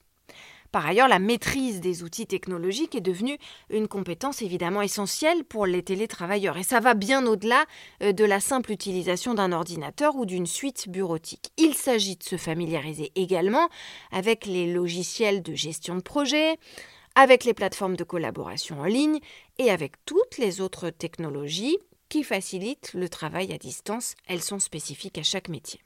Par 0.72 0.86
ailleurs, 0.86 1.08
la 1.08 1.18
maîtrise 1.18 1.82
des 1.82 2.04
outils 2.04 2.28
technologiques 2.28 2.94
est 2.94 3.02
devenue 3.02 3.40
une 3.72 3.88
compétence 3.88 4.44
évidemment 4.44 4.84
essentielle 4.84 5.44
pour 5.44 5.66
les 5.66 5.82
télétravailleurs. 5.82 6.58
Et 6.58 6.64
ça 6.64 6.80
va 6.80 6.94
bien 6.94 7.26
au-delà 7.26 7.66
euh, 8.04 8.12
de 8.12 8.24
la 8.24 8.40
simple 8.40 8.72
utilisation 8.72 9.34
d'un 9.34 9.52
ordinateur 9.52 10.16
ou 10.16 10.28
d'une 10.28 10.46
suite 10.46 10.88
bureautique. 10.88 11.52
Il 11.58 11.74
s'agit 11.74 12.18
de 12.18 12.24
se 12.24 12.38
familiariser 12.38 13.12
également 13.16 13.68
avec 14.12 14.46
les 14.46 14.72
logiciels 14.72 15.42
de 15.42 15.56
gestion 15.56 15.96
de 15.96 16.02
projet, 16.02 16.60
avec 17.16 17.44
les 17.44 17.54
plateformes 17.54 17.96
de 17.96 18.04
collaboration 18.04 18.82
en 18.82 18.86
ligne 18.86 19.20
et 19.58 19.72
avec 19.72 19.94
toutes 20.06 20.38
les 20.38 20.62
autres 20.62 20.90
technologies 20.90 21.78
qui 22.10 22.24
facilitent 22.24 22.94
le 22.94 23.10
travail 23.10 23.54
à 23.54 23.58
distance. 23.58 24.16
Elles 24.28 24.42
sont 24.42 24.60
spécifiques 24.60 25.18
à 25.18 25.24
chaque 25.24 25.50
métier. 25.50 25.82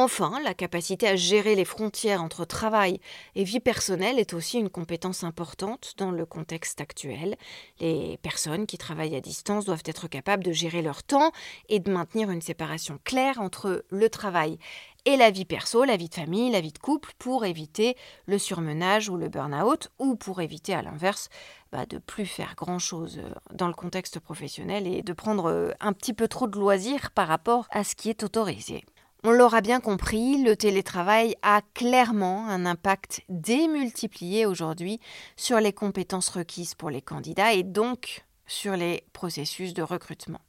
Enfin, 0.00 0.38
la 0.44 0.54
capacité 0.54 1.08
à 1.08 1.16
gérer 1.16 1.56
les 1.56 1.64
frontières 1.64 2.22
entre 2.22 2.44
travail 2.44 3.00
et 3.34 3.42
vie 3.42 3.58
personnelle 3.58 4.20
est 4.20 4.32
aussi 4.32 4.60
une 4.60 4.70
compétence 4.70 5.24
importante 5.24 5.94
dans 5.96 6.12
le 6.12 6.24
contexte 6.24 6.80
actuel. 6.80 7.34
Les 7.80 8.16
personnes 8.22 8.66
qui 8.66 8.78
travaillent 8.78 9.16
à 9.16 9.20
distance 9.20 9.64
doivent 9.64 9.82
être 9.86 10.06
capables 10.06 10.44
de 10.44 10.52
gérer 10.52 10.82
leur 10.82 11.02
temps 11.02 11.32
et 11.68 11.80
de 11.80 11.90
maintenir 11.90 12.30
une 12.30 12.42
séparation 12.42 13.00
claire 13.02 13.40
entre 13.40 13.84
le 13.90 14.08
travail 14.08 14.60
et 15.08 15.16
la 15.16 15.30
vie 15.30 15.46
perso, 15.46 15.84
la 15.84 15.96
vie 15.96 16.10
de 16.10 16.14
famille, 16.14 16.50
la 16.50 16.60
vie 16.60 16.70
de 16.70 16.78
couple, 16.78 17.14
pour 17.18 17.46
éviter 17.46 17.96
le 18.26 18.36
surmenage 18.36 19.08
ou 19.08 19.16
le 19.16 19.30
burn-out, 19.30 19.88
ou 19.98 20.16
pour 20.16 20.42
éviter 20.42 20.74
à 20.74 20.82
l'inverse 20.82 21.30
bah, 21.72 21.86
de 21.86 21.96
plus 21.96 22.26
faire 22.26 22.54
grand-chose 22.54 23.18
euh, 23.18 23.30
dans 23.54 23.68
le 23.68 23.72
contexte 23.72 24.20
professionnel 24.20 24.86
et 24.86 25.02
de 25.02 25.12
prendre 25.14 25.50
euh, 25.50 25.70
un 25.80 25.94
petit 25.94 26.12
peu 26.12 26.28
trop 26.28 26.46
de 26.46 26.58
loisirs 26.58 27.10
par 27.12 27.26
rapport 27.26 27.68
à 27.70 27.84
ce 27.84 27.94
qui 27.94 28.10
est 28.10 28.22
autorisé. 28.22 28.84
On 29.24 29.30
l'aura 29.30 29.62
bien 29.62 29.80
compris, 29.80 30.42
le 30.42 30.56
télétravail 30.56 31.36
a 31.40 31.62
clairement 31.72 32.46
un 32.46 32.66
impact 32.66 33.22
démultiplié 33.30 34.44
aujourd'hui 34.44 35.00
sur 35.36 35.58
les 35.58 35.72
compétences 35.72 36.28
requises 36.28 36.74
pour 36.74 36.90
les 36.90 37.00
candidats 37.00 37.54
et 37.54 37.62
donc 37.62 38.26
sur 38.46 38.76
les 38.76 39.04
processus 39.14 39.72
de 39.72 39.82
recrutement. 39.82 40.40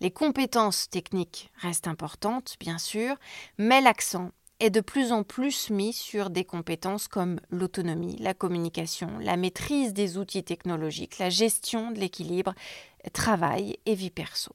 Les 0.00 0.10
compétences 0.10 0.88
techniques 0.90 1.50
restent 1.56 1.88
importantes, 1.88 2.56
bien 2.60 2.78
sûr, 2.78 3.16
mais 3.58 3.80
l'accent 3.80 4.30
est 4.60 4.70
de 4.70 4.80
plus 4.80 5.12
en 5.12 5.22
plus 5.22 5.70
mis 5.70 5.92
sur 5.92 6.30
des 6.30 6.44
compétences 6.44 7.08
comme 7.08 7.40
l'autonomie, 7.50 8.16
la 8.20 8.34
communication, 8.34 9.18
la 9.20 9.36
maîtrise 9.36 9.92
des 9.92 10.16
outils 10.16 10.44
technologiques, 10.44 11.18
la 11.18 11.28
gestion 11.28 11.90
de 11.90 11.98
l'équilibre 11.98 12.54
travail 13.12 13.76
et 13.86 13.94
vie 13.94 14.10
perso. 14.10 14.52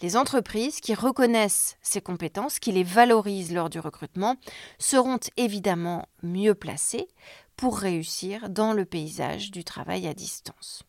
Les 0.00 0.16
entreprises 0.16 0.80
qui 0.80 0.94
reconnaissent 0.94 1.76
ces 1.80 2.00
compétences, 2.00 2.58
qui 2.58 2.72
les 2.72 2.84
valorisent 2.84 3.52
lors 3.52 3.70
du 3.70 3.78
recrutement, 3.78 4.36
seront 4.78 5.20
évidemment 5.36 6.06
mieux 6.22 6.54
placées 6.54 7.08
pour 7.56 7.78
réussir 7.78 8.50
dans 8.50 8.72
le 8.72 8.84
paysage 8.84 9.50
du 9.50 9.64
travail 9.64 10.06
à 10.06 10.14
distance. 10.14 10.82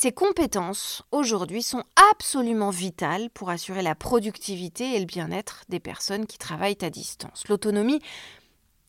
Ces 0.00 0.12
compétences, 0.12 1.02
aujourd'hui, 1.10 1.60
sont 1.60 1.82
absolument 2.12 2.70
vitales 2.70 3.30
pour 3.30 3.50
assurer 3.50 3.82
la 3.82 3.96
productivité 3.96 4.94
et 4.94 5.00
le 5.00 5.06
bien-être 5.06 5.64
des 5.68 5.80
personnes 5.80 6.26
qui 6.26 6.38
travaillent 6.38 6.78
à 6.82 6.88
distance. 6.88 7.48
L'autonomie, 7.48 8.00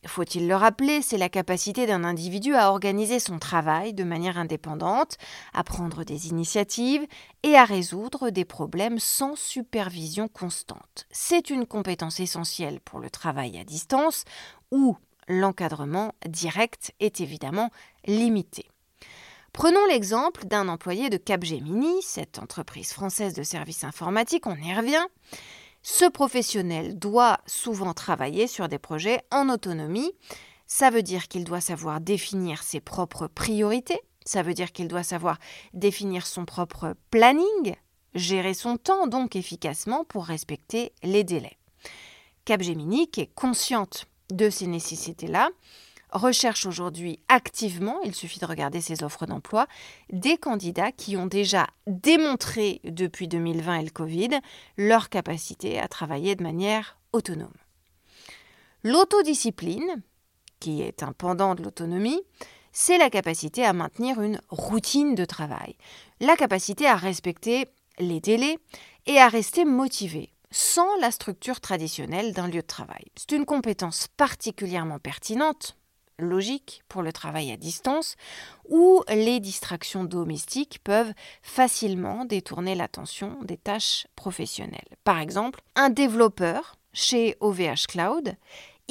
faut-il 0.05 0.47
le 0.47 0.55
rappeler, 0.55 1.01
c'est 1.01 1.17
la 1.17 1.27
capacité 1.27 1.87
d'un 1.87 2.03
individu 2.03 2.53
à 2.53 2.69
organiser 2.69 3.17
son 3.17 3.39
travail 3.39 3.95
de 3.95 4.03
manière 4.03 4.37
indépendante, 4.37 5.17
à 5.51 5.63
prendre 5.63 6.03
des 6.03 6.27
initiatives 6.27 7.07
et 7.41 7.55
à 7.55 7.65
résoudre 7.65 8.29
des 8.29 8.45
problèmes 8.45 8.99
sans 8.99 9.35
supervision 9.35 10.27
constante. 10.27 11.07
C'est 11.09 11.49
une 11.49 11.65
compétence 11.65 12.19
essentielle 12.19 12.81
pour 12.81 12.99
le 12.99 13.09
travail 13.09 13.57
à 13.57 13.63
distance 13.63 14.25
où 14.69 14.95
l'encadrement 15.27 16.13
direct 16.27 16.93
est 16.99 17.19
évidemment 17.19 17.71
limité. 18.05 18.67
Prenons 19.53 19.85
l'exemple 19.87 20.45
d'un 20.45 20.67
employé 20.67 21.09
de 21.09 21.17
Capgemini, 21.17 22.01
cette 22.01 22.39
entreprise 22.39 22.93
française 22.93 23.33
de 23.33 23.43
services 23.43 23.83
informatiques, 23.83 24.45
on 24.47 24.55
y 24.55 24.73
revient. 24.73 25.05
Ce 25.81 26.05
professionnel 26.05 26.99
doit 26.99 27.39
souvent 27.45 27.93
travailler 27.93 28.47
sur 28.47 28.67
des 28.67 28.79
projets 28.79 29.21
en 29.31 29.49
autonomie. 29.49 30.11
Ça 30.67 30.89
veut 30.89 31.03
dire 31.03 31.27
qu'il 31.27 31.45
doit 31.45 31.61
savoir 31.61 31.99
définir 31.99 32.61
ses 32.63 32.79
propres 32.79 33.27
priorités, 33.27 33.99
ça 34.23 34.43
veut 34.43 34.53
dire 34.53 34.71
qu'il 34.71 34.87
doit 34.87 35.03
savoir 35.03 35.39
définir 35.73 36.27
son 36.27 36.45
propre 36.45 36.95
planning, 37.09 37.75
gérer 38.13 38.53
son 38.53 38.77
temps 38.77 39.07
donc 39.07 39.35
efficacement 39.35 40.03
pour 40.03 40.25
respecter 40.25 40.93
les 41.01 41.23
délais. 41.23 41.57
Capgemini, 42.45 43.09
qui 43.09 43.21
est 43.21 43.33
consciente 43.33 44.05
de 44.29 44.49
ces 44.49 44.67
nécessités-là, 44.67 45.49
recherche 46.11 46.65
aujourd'hui 46.65 47.19
activement, 47.27 47.99
il 48.03 48.15
suffit 48.15 48.39
de 48.39 48.45
regarder 48.45 48.81
ses 48.81 49.03
offres 49.03 49.25
d'emploi, 49.25 49.67
des 50.11 50.37
candidats 50.37 50.91
qui 50.91 51.17
ont 51.17 51.25
déjà 51.25 51.67
démontré 51.87 52.81
depuis 52.83 53.27
2020 53.27 53.79
et 53.79 53.83
le 53.83 53.89
Covid 53.89 54.39
leur 54.77 55.09
capacité 55.09 55.79
à 55.79 55.87
travailler 55.87 56.35
de 56.35 56.43
manière 56.43 56.97
autonome. 57.13 57.53
L'autodiscipline, 58.83 60.01
qui 60.59 60.81
est 60.81 61.03
un 61.03 61.11
pendant 61.11 61.55
de 61.55 61.63
l'autonomie, 61.63 62.21
c'est 62.71 62.97
la 62.97 63.09
capacité 63.09 63.65
à 63.65 63.73
maintenir 63.73 64.21
une 64.21 64.39
routine 64.49 65.15
de 65.15 65.25
travail, 65.25 65.75
la 66.19 66.35
capacité 66.35 66.87
à 66.87 66.95
respecter 66.95 67.65
les 67.97 68.21
délais 68.21 68.57
et 69.05 69.17
à 69.19 69.27
rester 69.27 69.65
motivé 69.65 70.31
sans 70.51 70.95
la 70.99 71.11
structure 71.11 71.59
traditionnelle 71.59 72.33
d'un 72.33 72.47
lieu 72.47 72.61
de 72.61 72.67
travail. 72.67 73.05
C'est 73.15 73.35
une 73.35 73.45
compétence 73.45 74.07
particulièrement 74.17 74.99
pertinente 74.99 75.75
logique 76.19 76.83
pour 76.87 77.01
le 77.01 77.11
travail 77.11 77.51
à 77.51 77.57
distance, 77.57 78.15
où 78.69 79.03
les 79.09 79.39
distractions 79.39 80.03
domestiques 80.03 80.79
peuvent 80.83 81.13
facilement 81.41 82.25
détourner 82.25 82.75
l'attention 82.75 83.37
des 83.43 83.57
tâches 83.57 84.07
professionnelles. 84.15 84.97
Par 85.03 85.19
exemple, 85.19 85.61
un 85.75 85.89
développeur 85.89 86.75
chez 86.93 87.35
OVH 87.39 87.87
Cloud 87.87 88.35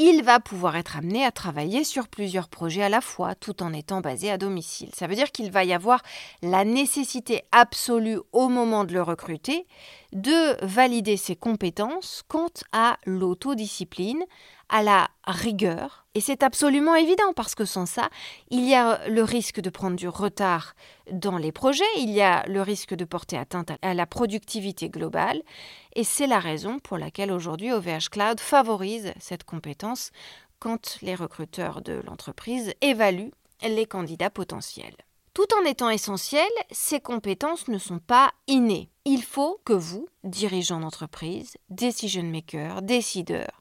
il 0.01 0.23
va 0.23 0.39
pouvoir 0.39 0.77
être 0.77 0.97
amené 0.97 1.25
à 1.25 1.33
travailler 1.33 1.83
sur 1.83 2.07
plusieurs 2.07 2.49
projets 2.49 2.85
à 2.85 2.89
la 2.89 3.01
fois 3.01 3.35
tout 3.35 3.65
en 3.65 3.73
étant 3.73 4.01
basé 4.01 4.31
à 4.31 4.39
domicile. 4.39 4.91
Ça 4.95 5.09
veut 5.09 5.17
dire 5.17 5.33
qu'il 5.33 5.51
va 5.51 5.65
y 5.65 5.73
avoir 5.73 6.03
la 6.41 6.65
nécessité 6.65 7.43
absolue 7.51 8.21
au 8.31 8.49
moment 8.49 8.85
de 8.85 8.93
le 8.93 9.03
recruter 9.03 9.67
de 10.13 10.65
valider 10.65 11.17
ses 11.17 11.35
compétences 11.35 12.23
quant 12.29 12.49
à 12.71 12.97
l'autodiscipline, 13.07 14.23
à 14.69 14.83
la 14.83 15.09
rigueur. 15.27 16.07
Et 16.15 16.21
c'est 16.21 16.43
absolument 16.43 16.95
évident 16.95 17.33
parce 17.35 17.55
que 17.55 17.65
sans 17.65 17.87
ça, 17.87 18.09
il 18.51 18.69
y 18.69 18.75
a 18.75 19.07
le 19.09 19.23
risque 19.23 19.61
de 19.61 19.71
prendre 19.71 19.97
du 19.97 20.09
retard 20.09 20.75
dans 21.13 21.39
les 21.39 21.53
projets, 21.53 21.85
il 21.97 22.11
y 22.11 22.21
a 22.21 22.45
le 22.47 22.63
risque 22.63 22.95
de 22.95 23.05
porter 23.05 23.37
atteinte 23.37 23.71
à 23.83 23.95
la 23.95 24.07
productivité 24.07 24.89
globale. 24.89 25.43
Et 25.95 26.05
c'est 26.05 26.27
la 26.27 26.41
raison 26.41 26.79
pour 26.81 26.99
laquelle 26.99 27.33
aujourd'hui 27.33 27.73
OVH 27.73 28.11
Cloud 28.11 28.41
favorise 28.41 29.13
cette 29.21 29.45
compétence 29.45 30.11
quand 30.59 30.99
les 31.03 31.15
recruteurs 31.15 31.83
de 31.83 32.03
l'entreprise 32.05 32.75
évaluent 32.81 33.33
les 33.63 33.87
candidats 33.87 34.31
potentiels. 34.31 34.97
Tout 35.35 35.47
en 35.61 35.65
étant 35.65 35.89
essentielles, 35.89 36.43
ces 36.73 36.99
compétences 36.99 37.69
ne 37.69 37.79
sont 37.79 38.01
pas 38.01 38.33
innées. 38.49 38.91
Il 39.05 39.23
faut 39.23 39.61
que 39.65 39.73
vous, 39.73 40.09
dirigeants 40.25 40.81
d'entreprise, 40.81 41.57
decision 41.71 42.25
makers, 42.25 42.83
décideurs, 42.83 43.58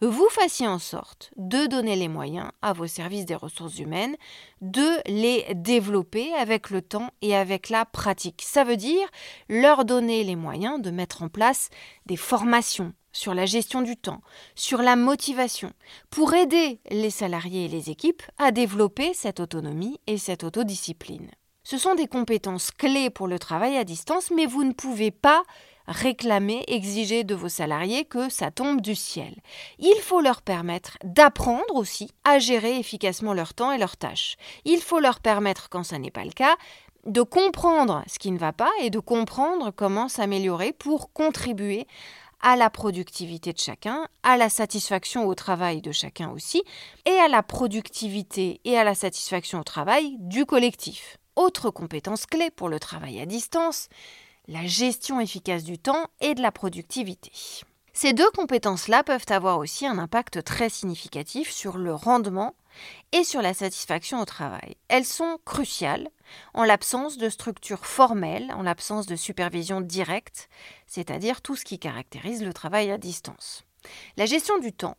vous 0.00 0.28
fassiez 0.30 0.66
en 0.66 0.78
sorte 0.78 1.30
de 1.36 1.66
donner 1.66 1.96
les 1.96 2.08
moyens 2.08 2.50
à 2.62 2.72
vos 2.72 2.86
services 2.86 3.26
des 3.26 3.34
ressources 3.34 3.78
humaines 3.78 4.16
de 4.60 4.88
les 5.06 5.46
développer 5.54 6.32
avec 6.34 6.70
le 6.70 6.82
temps 6.82 7.10
et 7.22 7.36
avec 7.36 7.68
la 7.68 7.84
pratique. 7.84 8.42
Ça 8.44 8.64
veut 8.64 8.76
dire 8.76 9.08
leur 9.48 9.84
donner 9.84 10.24
les 10.24 10.36
moyens 10.36 10.80
de 10.80 10.90
mettre 10.90 11.22
en 11.22 11.28
place 11.28 11.70
des 12.06 12.16
formations 12.16 12.92
sur 13.12 13.34
la 13.34 13.46
gestion 13.46 13.82
du 13.82 13.96
temps, 13.96 14.20
sur 14.54 14.82
la 14.82 14.96
motivation, 14.96 15.72
pour 16.10 16.34
aider 16.34 16.80
les 16.90 17.10
salariés 17.10 17.64
et 17.64 17.68
les 17.68 17.90
équipes 17.90 18.22
à 18.38 18.52
développer 18.52 19.12
cette 19.14 19.40
autonomie 19.40 19.98
et 20.06 20.18
cette 20.18 20.44
autodiscipline. 20.44 21.30
Ce 21.64 21.76
sont 21.76 21.94
des 21.94 22.06
compétences 22.06 22.70
clés 22.70 23.10
pour 23.10 23.26
le 23.26 23.38
travail 23.38 23.76
à 23.76 23.84
distance, 23.84 24.30
mais 24.30 24.46
vous 24.46 24.64
ne 24.64 24.72
pouvez 24.72 25.10
pas 25.10 25.42
réclamer, 25.88 26.62
exiger 26.68 27.24
de 27.24 27.34
vos 27.34 27.48
salariés 27.48 28.04
que 28.04 28.28
ça 28.28 28.50
tombe 28.50 28.80
du 28.80 28.94
ciel. 28.94 29.34
Il 29.78 29.96
faut 30.02 30.20
leur 30.20 30.42
permettre 30.42 30.98
d'apprendre 31.02 31.74
aussi 31.74 32.12
à 32.24 32.38
gérer 32.38 32.78
efficacement 32.78 33.32
leur 33.32 33.54
temps 33.54 33.72
et 33.72 33.78
leurs 33.78 33.96
tâches. 33.96 34.36
Il 34.64 34.80
faut 34.80 35.00
leur 35.00 35.20
permettre, 35.20 35.68
quand 35.70 35.82
ça 35.82 35.98
n'est 35.98 36.10
pas 36.10 36.24
le 36.24 36.30
cas, 36.30 36.56
de 37.06 37.22
comprendre 37.22 38.02
ce 38.06 38.18
qui 38.18 38.30
ne 38.30 38.38
va 38.38 38.52
pas 38.52 38.70
et 38.82 38.90
de 38.90 38.98
comprendre 38.98 39.70
comment 39.70 40.08
s'améliorer 40.08 40.72
pour 40.72 41.12
contribuer 41.12 41.86
à 42.40 42.54
la 42.54 42.70
productivité 42.70 43.52
de 43.52 43.58
chacun, 43.58 44.06
à 44.22 44.36
la 44.36 44.48
satisfaction 44.48 45.26
au 45.26 45.34
travail 45.34 45.80
de 45.80 45.90
chacun 45.90 46.30
aussi, 46.30 46.62
et 47.04 47.18
à 47.18 47.28
la 47.28 47.42
productivité 47.42 48.60
et 48.64 48.76
à 48.78 48.84
la 48.84 48.94
satisfaction 48.94 49.60
au 49.60 49.64
travail 49.64 50.16
du 50.18 50.44
collectif. 50.44 51.16
Autre 51.34 51.70
compétence 51.70 52.26
clé 52.26 52.50
pour 52.50 52.68
le 52.68 52.78
travail 52.78 53.20
à 53.20 53.26
distance, 53.26 53.88
la 54.48 54.66
gestion 54.66 55.20
efficace 55.20 55.62
du 55.62 55.78
temps 55.78 56.06
et 56.20 56.34
de 56.34 56.42
la 56.42 56.50
productivité. 56.50 57.30
Ces 57.92 58.12
deux 58.12 58.30
compétences-là 58.30 59.02
peuvent 59.02 59.26
avoir 59.28 59.58
aussi 59.58 59.86
un 59.86 59.98
impact 59.98 60.42
très 60.42 60.70
significatif 60.70 61.50
sur 61.50 61.76
le 61.76 61.94
rendement 61.94 62.54
et 63.12 63.24
sur 63.24 63.42
la 63.42 63.54
satisfaction 63.54 64.20
au 64.20 64.24
travail. 64.24 64.76
Elles 64.88 65.04
sont 65.04 65.38
cruciales 65.44 66.08
en 66.54 66.64
l'absence 66.64 67.18
de 67.18 67.28
structure 67.28 67.84
formelle, 67.86 68.52
en 68.54 68.62
l'absence 68.62 69.06
de 69.06 69.16
supervision 69.16 69.80
directe, 69.80 70.48
c'est-à-dire 70.86 71.42
tout 71.42 71.56
ce 71.56 71.64
qui 71.64 71.78
caractérise 71.78 72.42
le 72.42 72.52
travail 72.52 72.90
à 72.90 72.98
distance. 72.98 73.64
La 74.16 74.26
gestion 74.26 74.58
du 74.58 74.72
temps, 74.72 74.96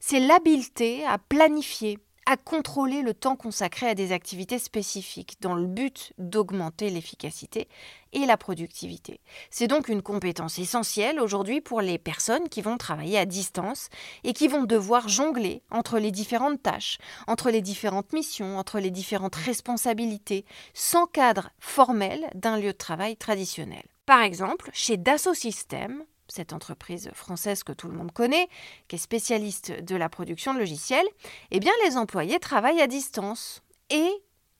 c'est 0.00 0.20
l'habileté 0.20 1.04
à 1.06 1.18
planifier 1.18 1.98
à 2.26 2.36
contrôler 2.36 3.02
le 3.02 3.14
temps 3.14 3.36
consacré 3.36 3.88
à 3.88 3.94
des 3.94 4.12
activités 4.12 4.58
spécifiques 4.58 5.36
dans 5.40 5.54
le 5.54 5.66
but 5.66 6.12
d'augmenter 6.18 6.90
l'efficacité 6.90 7.68
et 8.12 8.26
la 8.26 8.36
productivité. 8.36 9.20
C'est 9.50 9.66
donc 9.66 9.88
une 9.88 10.02
compétence 10.02 10.58
essentielle 10.58 11.20
aujourd'hui 11.20 11.60
pour 11.60 11.80
les 11.80 11.98
personnes 11.98 12.48
qui 12.48 12.62
vont 12.62 12.76
travailler 12.76 13.18
à 13.18 13.24
distance 13.24 13.88
et 14.24 14.32
qui 14.32 14.48
vont 14.48 14.64
devoir 14.64 15.08
jongler 15.08 15.62
entre 15.70 15.98
les 15.98 16.10
différentes 16.10 16.62
tâches, 16.62 16.98
entre 17.26 17.50
les 17.50 17.62
différentes 17.62 18.12
missions, 18.12 18.58
entre 18.58 18.78
les 18.78 18.90
différentes 18.90 19.36
responsabilités, 19.36 20.44
sans 20.74 21.06
cadre 21.06 21.50
formel 21.58 22.28
d'un 22.34 22.58
lieu 22.58 22.72
de 22.72 22.78
travail 22.78 23.16
traditionnel. 23.16 23.82
Par 24.06 24.22
exemple, 24.22 24.70
chez 24.72 24.96
Dassault 24.96 25.34
Systèmes, 25.34 26.04
cette 26.28 26.52
entreprise 26.52 27.10
française 27.14 27.62
que 27.62 27.72
tout 27.72 27.88
le 27.88 27.96
monde 27.96 28.12
connaît, 28.12 28.48
qui 28.88 28.96
est 28.96 28.98
spécialiste 28.98 29.82
de 29.82 29.96
la 29.96 30.08
production 30.08 30.54
de 30.54 30.58
logiciels, 30.58 31.06
eh 31.50 31.60
bien 31.60 31.72
les 31.84 31.96
employés 31.96 32.38
travaillent 32.38 32.80
à 32.80 32.86
distance 32.86 33.62
et 33.90 34.10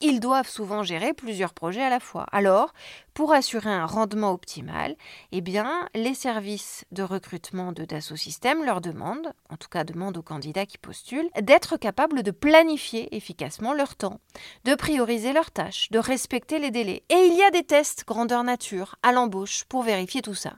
ils 0.04 0.18
doivent 0.18 0.48
souvent 0.48 0.82
gérer 0.82 1.14
plusieurs 1.14 1.54
projets 1.54 1.82
à 1.82 1.88
la 1.88 2.00
fois. 2.00 2.26
Alors, 2.32 2.72
pour 3.14 3.32
assurer 3.32 3.70
un 3.70 3.86
rendement 3.86 4.32
optimal, 4.32 4.96
eh 5.30 5.40
bien, 5.40 5.88
les 5.94 6.14
services 6.14 6.84
de 6.90 7.04
recrutement 7.04 7.70
de 7.70 7.84
Dassault 7.84 8.16
Systèmes 8.16 8.64
leur 8.64 8.80
demandent, 8.80 9.32
en 9.48 9.56
tout 9.56 9.68
cas 9.68 9.84
demandent 9.84 10.16
aux 10.16 10.22
candidats 10.22 10.66
qui 10.66 10.76
postulent, 10.76 11.30
d'être 11.40 11.76
capables 11.76 12.24
de 12.24 12.32
planifier 12.32 13.14
efficacement 13.14 13.74
leur 13.74 13.94
temps, 13.94 14.18
de 14.64 14.74
prioriser 14.74 15.32
leurs 15.32 15.52
tâches, 15.52 15.88
de 15.92 16.00
respecter 16.00 16.58
les 16.58 16.72
délais. 16.72 17.04
Et 17.08 17.28
il 17.28 17.36
y 17.36 17.42
a 17.42 17.52
des 17.52 17.62
tests 17.62 18.04
grandeur 18.04 18.42
nature 18.42 18.96
à 19.04 19.12
l'embauche 19.12 19.64
pour 19.68 19.84
vérifier 19.84 20.20
tout 20.20 20.34
ça. 20.34 20.54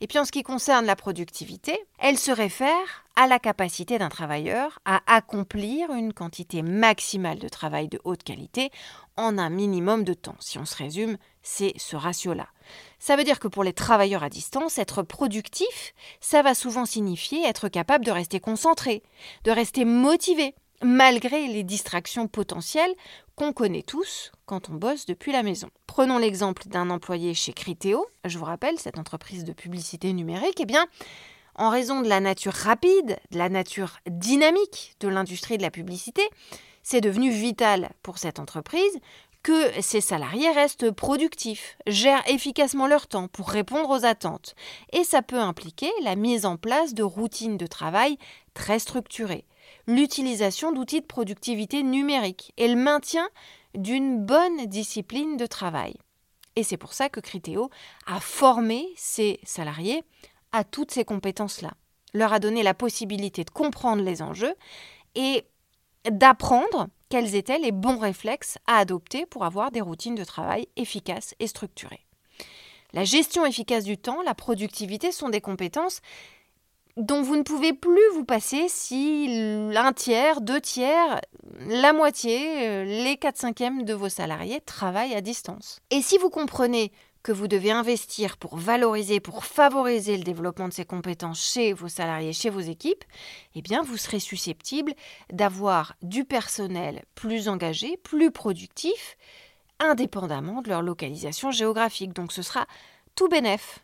Et 0.00 0.06
puis 0.06 0.18
en 0.18 0.24
ce 0.24 0.32
qui 0.32 0.42
concerne 0.42 0.86
la 0.86 0.96
productivité, 0.96 1.78
elle 1.98 2.18
se 2.18 2.30
réfère 2.30 3.04
à 3.16 3.26
la 3.26 3.38
capacité 3.38 3.98
d'un 3.98 4.08
travailleur 4.08 4.80
à 4.84 5.00
accomplir 5.06 5.90
une 5.92 6.12
quantité 6.12 6.62
maximale 6.62 7.38
de 7.38 7.48
travail 7.48 7.88
de 7.88 8.00
haute 8.04 8.24
qualité 8.24 8.70
en 9.16 9.38
un 9.38 9.50
minimum 9.50 10.02
de 10.04 10.14
temps. 10.14 10.36
Si 10.40 10.58
on 10.58 10.64
se 10.64 10.76
résume, 10.76 11.16
c'est 11.42 11.74
ce 11.76 11.94
ratio-là. 11.94 12.48
Ça 12.98 13.16
veut 13.16 13.24
dire 13.24 13.38
que 13.38 13.48
pour 13.48 13.62
les 13.62 13.72
travailleurs 13.72 14.24
à 14.24 14.30
distance, 14.30 14.78
être 14.78 15.02
productif, 15.02 15.94
ça 16.20 16.42
va 16.42 16.54
souvent 16.54 16.86
signifier 16.86 17.46
être 17.46 17.68
capable 17.68 18.04
de 18.04 18.10
rester 18.10 18.40
concentré, 18.40 19.02
de 19.44 19.50
rester 19.50 19.84
motivé, 19.84 20.54
malgré 20.82 21.46
les 21.46 21.62
distractions 21.62 22.28
potentielles 22.28 22.94
qu'on 23.36 23.52
connaît 23.52 23.82
tous 23.82 24.32
quand 24.46 24.70
on 24.70 24.74
bosse 24.74 25.06
depuis 25.06 25.32
la 25.32 25.42
maison. 25.42 25.68
Prenons 25.86 26.18
l'exemple 26.18 26.68
d'un 26.68 26.90
employé 26.90 27.34
chez 27.34 27.52
Criteo, 27.52 28.06
je 28.24 28.38
vous 28.38 28.44
rappelle, 28.44 28.78
cette 28.78 28.98
entreprise 28.98 29.44
de 29.44 29.52
publicité 29.52 30.12
numérique, 30.12 30.60
eh 30.60 30.66
bien, 30.66 30.86
en 31.56 31.70
raison 31.70 32.00
de 32.00 32.08
la 32.08 32.20
nature 32.20 32.52
rapide, 32.52 33.18
de 33.30 33.38
la 33.38 33.48
nature 33.48 33.98
dynamique 34.06 34.96
de 35.00 35.08
l'industrie 35.08 35.56
de 35.56 35.62
la 35.62 35.70
publicité, 35.70 36.22
c'est 36.82 37.00
devenu 37.00 37.30
vital 37.30 37.90
pour 38.02 38.18
cette 38.18 38.38
entreprise 38.38 38.98
que 39.44 39.82
ses 39.82 40.00
salariés 40.00 40.50
restent 40.50 40.90
productifs, 40.90 41.76
gèrent 41.86 42.22
efficacement 42.28 42.86
leur 42.86 43.06
temps 43.06 43.28
pour 43.28 43.50
répondre 43.50 43.90
aux 43.90 44.04
attentes. 44.06 44.54
Et 44.92 45.04
ça 45.04 45.20
peut 45.20 45.38
impliquer 45.38 45.90
la 46.02 46.16
mise 46.16 46.46
en 46.46 46.56
place 46.56 46.94
de 46.94 47.02
routines 47.02 47.58
de 47.58 47.66
travail 47.66 48.16
très 48.54 48.78
structurées, 48.78 49.44
l'utilisation 49.86 50.72
d'outils 50.72 51.00
de 51.00 51.06
productivité 51.06 51.82
numérique 51.82 52.52
et 52.56 52.68
le 52.68 52.76
maintien 52.76 53.28
d'une 53.74 54.24
bonne 54.24 54.66
discipline 54.66 55.36
de 55.36 55.46
travail. 55.46 55.94
Et 56.56 56.62
c'est 56.62 56.76
pour 56.76 56.92
ça 56.92 57.08
que 57.08 57.20
Criteo 57.20 57.70
a 58.06 58.20
formé 58.20 58.86
ses 58.96 59.40
salariés 59.44 60.04
à 60.52 60.62
toutes 60.62 60.92
ces 60.92 61.04
compétences-là, 61.04 61.72
leur 62.12 62.32
a 62.32 62.38
donné 62.38 62.62
la 62.62 62.74
possibilité 62.74 63.42
de 63.42 63.50
comprendre 63.50 64.02
les 64.02 64.22
enjeux 64.22 64.54
et 65.16 65.44
d'apprendre 66.08 66.88
quels 67.08 67.34
étaient 67.34 67.58
les 67.58 67.72
bons 67.72 67.98
réflexes 67.98 68.58
à 68.66 68.76
adopter 68.76 69.26
pour 69.26 69.44
avoir 69.44 69.70
des 69.70 69.80
routines 69.80 70.14
de 70.14 70.24
travail 70.24 70.68
efficaces 70.76 71.34
et 71.40 71.48
structurées. 71.48 72.06
La 72.92 73.04
gestion 73.04 73.44
efficace 73.44 73.84
du 73.84 73.98
temps, 73.98 74.22
la 74.22 74.34
productivité 74.34 75.10
sont 75.10 75.28
des 75.28 75.40
compétences 75.40 76.00
dont 76.96 77.22
vous 77.22 77.36
ne 77.36 77.42
pouvez 77.42 77.72
plus 77.72 78.08
vous 78.14 78.24
passer 78.24 78.66
si 78.68 79.26
un 79.74 79.92
tiers, 79.92 80.40
deux 80.40 80.60
tiers, 80.60 81.20
la 81.66 81.92
moitié, 81.92 82.68
euh, 82.68 82.84
les 82.84 83.16
4 83.16 83.36
cinquièmes 83.36 83.84
de 83.84 83.94
vos 83.94 84.08
salariés 84.08 84.60
travaillent 84.60 85.14
à 85.14 85.20
distance. 85.20 85.80
Et 85.90 86.02
si 86.02 86.18
vous 86.18 86.30
comprenez 86.30 86.92
que 87.24 87.32
vous 87.32 87.48
devez 87.48 87.70
investir 87.70 88.36
pour 88.36 88.56
valoriser, 88.56 89.18
pour 89.18 89.44
favoriser 89.44 90.16
le 90.18 90.24
développement 90.24 90.68
de 90.68 90.74
ces 90.74 90.84
compétences 90.84 91.42
chez 91.42 91.72
vos 91.72 91.88
salariés, 91.88 92.34
chez 92.34 92.50
vos 92.50 92.60
équipes, 92.60 93.02
eh 93.54 93.62
bien 93.62 93.82
vous 93.82 93.96
serez 93.96 94.20
susceptible 94.20 94.92
d'avoir 95.32 95.94
du 96.02 96.24
personnel 96.24 97.02
plus 97.14 97.48
engagé, 97.48 97.96
plus 97.96 98.30
productif, 98.30 99.16
indépendamment 99.80 100.60
de 100.60 100.68
leur 100.68 100.82
localisation 100.82 101.50
géographique. 101.50 102.12
Donc 102.12 102.30
ce 102.30 102.42
sera 102.42 102.66
tout 103.14 103.28
bénef 103.28 103.83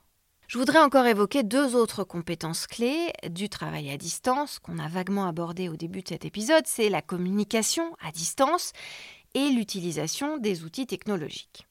je 0.51 0.59
voudrais 0.59 0.81
encore 0.81 1.07
évoquer 1.07 1.45
deux 1.45 1.77
autres 1.77 2.03
compétences 2.03 2.67
clés 2.67 3.13
du 3.31 3.49
travail 3.49 3.89
à 3.89 3.97
distance 3.97 4.59
qu'on 4.59 4.81
a 4.81 4.89
vaguement 4.89 5.29
abordé 5.29 5.69
au 5.69 5.77
début 5.77 6.03
de 6.03 6.09
cet 6.09 6.25
épisode, 6.25 6.67
c'est 6.67 6.89
la 6.89 7.03
communication 7.03 7.95
à 8.01 8.11
distance 8.11 8.73
et 9.35 9.51
l'utilisation 9.51 10.39
des 10.39 10.65
outils 10.65 10.89
technologiques. 10.89 11.69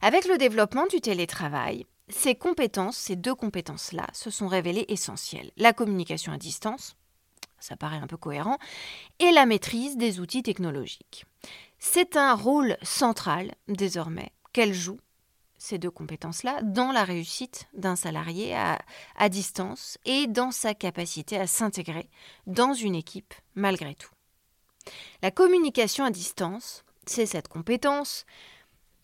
Avec 0.00 0.26
le 0.26 0.38
développement 0.38 0.86
du 0.86 1.02
télétravail, 1.02 1.84
ces 2.08 2.34
compétences, 2.34 2.96
ces 2.96 3.16
deux 3.16 3.34
compétences-là, 3.34 4.06
se 4.14 4.30
sont 4.30 4.48
révélées 4.48 4.86
essentielles. 4.88 5.50
La 5.58 5.74
communication 5.74 6.32
à 6.32 6.38
distance, 6.38 6.96
ça 7.58 7.76
paraît 7.76 7.98
un 7.98 8.06
peu 8.06 8.16
cohérent, 8.16 8.56
et 9.18 9.30
la 9.32 9.44
maîtrise 9.44 9.98
des 9.98 10.20
outils 10.20 10.42
technologiques. 10.42 11.26
C'est 11.78 12.16
un 12.16 12.34
rôle 12.34 12.78
central 12.80 13.52
désormais 13.68 14.32
qu'elle 14.54 14.72
joue 14.72 15.00
ces 15.62 15.78
deux 15.78 15.90
compétences-là 15.90 16.60
dans 16.62 16.90
la 16.90 17.04
réussite 17.04 17.68
d'un 17.72 17.94
salarié 17.94 18.56
à, 18.56 19.28
distance 19.28 19.96
et 20.04 20.26
dans 20.26 20.50
sa 20.50 20.74
capacité 20.74 21.38
à 21.38 21.46
s'intégrer 21.46 22.10
dans 22.48 22.74
une 22.74 22.96
équipe 22.96 23.32
malgré 23.54 23.94
tout. 23.94 24.10
La 25.22 25.30
communication 25.30 26.04
à 26.04 26.10
distance, 26.10 26.84
c'est 27.06 27.26
cette 27.26 27.46
compétence, 27.46 28.26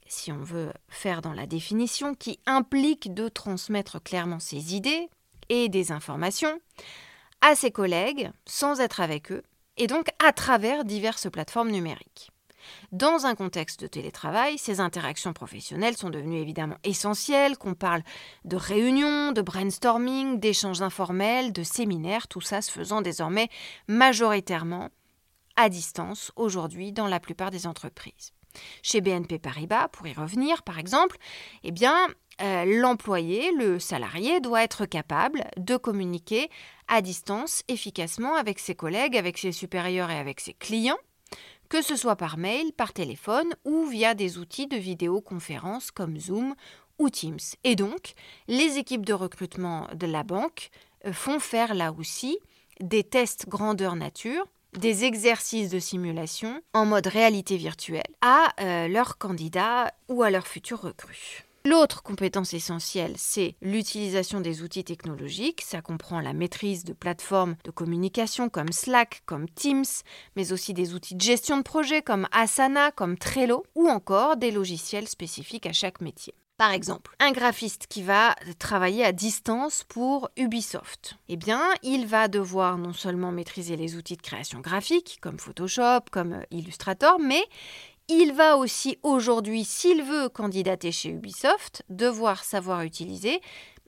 si 0.08 0.32
on 0.32 0.42
veut 0.42 0.72
faire 0.88 1.22
dans 1.22 1.32
la 1.32 1.46
définition, 1.46 2.14
qui 2.14 2.40
implique 2.44 3.14
de 3.14 3.28
transmettre 3.28 4.02
clairement 4.02 4.40
ses 4.40 4.74
idées 4.74 5.08
et 5.48 5.68
des 5.68 5.92
informations 5.92 6.60
à 7.40 7.54
ses 7.54 7.70
collègues 7.70 8.32
sans 8.46 8.80
être 8.80 9.00
avec 9.00 9.30
eux, 9.30 9.44
et 9.76 9.86
donc 9.86 10.08
à 10.18 10.32
travers 10.32 10.84
diverses 10.84 11.30
plateformes 11.30 11.70
numériques. 11.70 12.32
Dans 12.92 13.26
un 13.26 13.34
contexte 13.34 13.80
de 13.80 13.86
télétravail, 13.86 14.58
ces 14.58 14.80
interactions 14.80 15.32
professionnelles 15.32 15.96
sont 15.96 16.10
devenues 16.10 16.40
évidemment 16.40 16.76
essentielles, 16.84 17.58
qu'on 17.58 17.74
parle 17.74 18.02
de 18.44 18.56
réunions, 18.56 19.32
de 19.32 19.42
brainstorming, 19.42 20.40
d'échanges 20.40 20.82
informels, 20.82 21.52
de 21.52 21.62
séminaires, 21.62 22.28
tout 22.28 22.40
ça 22.40 22.62
se 22.62 22.70
faisant 22.70 23.02
désormais 23.02 23.48
majoritairement 23.88 24.90
à 25.56 25.68
distance 25.68 26.32
aujourd'hui 26.36 26.92
dans 26.92 27.08
la 27.08 27.20
plupart 27.20 27.50
des 27.50 27.66
entreprises. 27.66 28.32
Chez 28.82 29.00
BNP 29.00 29.38
Paribas, 29.38 29.88
pour 29.88 30.06
y 30.06 30.12
revenir 30.12 30.62
par 30.62 30.78
exemple, 30.78 31.16
eh 31.64 31.72
bien, 31.72 31.94
euh, 32.40 32.64
l'employé, 32.80 33.50
le 33.52 33.78
salarié, 33.78 34.40
doit 34.40 34.62
être 34.62 34.86
capable 34.86 35.44
de 35.56 35.76
communiquer 35.76 36.48
à 36.86 37.02
distance 37.02 37.62
efficacement 37.68 38.36
avec 38.36 38.58
ses 38.58 38.74
collègues, 38.74 39.16
avec 39.16 39.38
ses 39.38 39.52
supérieurs 39.52 40.10
et 40.10 40.18
avec 40.18 40.40
ses 40.40 40.54
clients 40.54 40.98
que 41.68 41.82
ce 41.82 41.96
soit 41.96 42.16
par 42.16 42.38
mail, 42.38 42.72
par 42.72 42.92
téléphone 42.92 43.54
ou 43.64 43.86
via 43.86 44.14
des 44.14 44.38
outils 44.38 44.66
de 44.66 44.76
vidéoconférence 44.76 45.90
comme 45.90 46.18
Zoom 46.18 46.54
ou 46.98 47.10
Teams. 47.10 47.38
Et 47.64 47.76
donc, 47.76 48.14
les 48.48 48.78
équipes 48.78 49.06
de 49.06 49.12
recrutement 49.12 49.88
de 49.94 50.06
la 50.06 50.22
banque 50.22 50.70
euh, 51.06 51.12
font 51.12 51.40
faire 51.40 51.74
là 51.74 51.92
aussi 51.92 52.38
des 52.80 53.04
tests 53.04 53.48
grandeur 53.48 53.96
nature 53.96 54.46
des 54.74 55.04
exercices 55.04 55.70
de 55.70 55.78
simulation 55.78 56.60
en 56.74 56.86
mode 56.86 57.06
réalité 57.06 57.56
virtuelle 57.56 58.02
à 58.20 58.52
euh, 58.60 58.88
leurs 58.88 59.18
candidats 59.18 59.92
ou 60.08 60.22
à 60.22 60.30
leurs 60.30 60.46
futurs 60.46 60.82
recrues. 60.82 61.47
L'autre 61.68 62.02
compétence 62.02 62.54
essentielle, 62.54 63.12
c'est 63.18 63.54
l'utilisation 63.60 64.40
des 64.40 64.62
outils 64.62 64.84
technologiques. 64.84 65.60
Ça 65.60 65.82
comprend 65.82 66.22
la 66.22 66.32
maîtrise 66.32 66.82
de 66.82 66.94
plateformes 66.94 67.56
de 67.64 67.70
communication 67.70 68.48
comme 68.48 68.72
Slack, 68.72 69.20
comme 69.26 69.50
Teams, 69.50 69.84
mais 70.34 70.52
aussi 70.52 70.72
des 70.72 70.94
outils 70.94 71.14
de 71.14 71.20
gestion 71.20 71.58
de 71.58 71.62
projet 71.62 72.00
comme 72.00 72.26
Asana, 72.32 72.90
comme 72.90 73.18
Trello, 73.18 73.66
ou 73.74 73.86
encore 73.86 74.38
des 74.38 74.50
logiciels 74.50 75.08
spécifiques 75.08 75.66
à 75.66 75.74
chaque 75.74 76.00
métier. 76.00 76.32
Par 76.56 76.72
exemple, 76.72 77.14
un 77.20 77.32
graphiste 77.32 77.86
qui 77.86 78.02
va 78.02 78.34
travailler 78.58 79.04
à 79.04 79.12
distance 79.12 79.84
pour 79.84 80.30
Ubisoft, 80.38 81.18
eh 81.28 81.36
bien, 81.36 81.62
il 81.82 82.06
va 82.06 82.28
devoir 82.28 82.78
non 82.78 82.94
seulement 82.94 83.30
maîtriser 83.30 83.76
les 83.76 83.94
outils 83.94 84.16
de 84.16 84.22
création 84.22 84.60
graphique 84.60 85.18
comme 85.20 85.38
Photoshop, 85.38 86.00
comme 86.10 86.40
Illustrator, 86.50 87.20
mais 87.20 87.42
il 88.08 88.32
va 88.32 88.56
aussi 88.56 88.98
aujourd'hui, 89.02 89.64
s'il 89.64 90.02
veut 90.02 90.28
candidater 90.28 90.92
chez 90.92 91.10
Ubisoft, 91.10 91.82
devoir 91.88 92.42
savoir 92.42 92.82
utiliser 92.82 93.40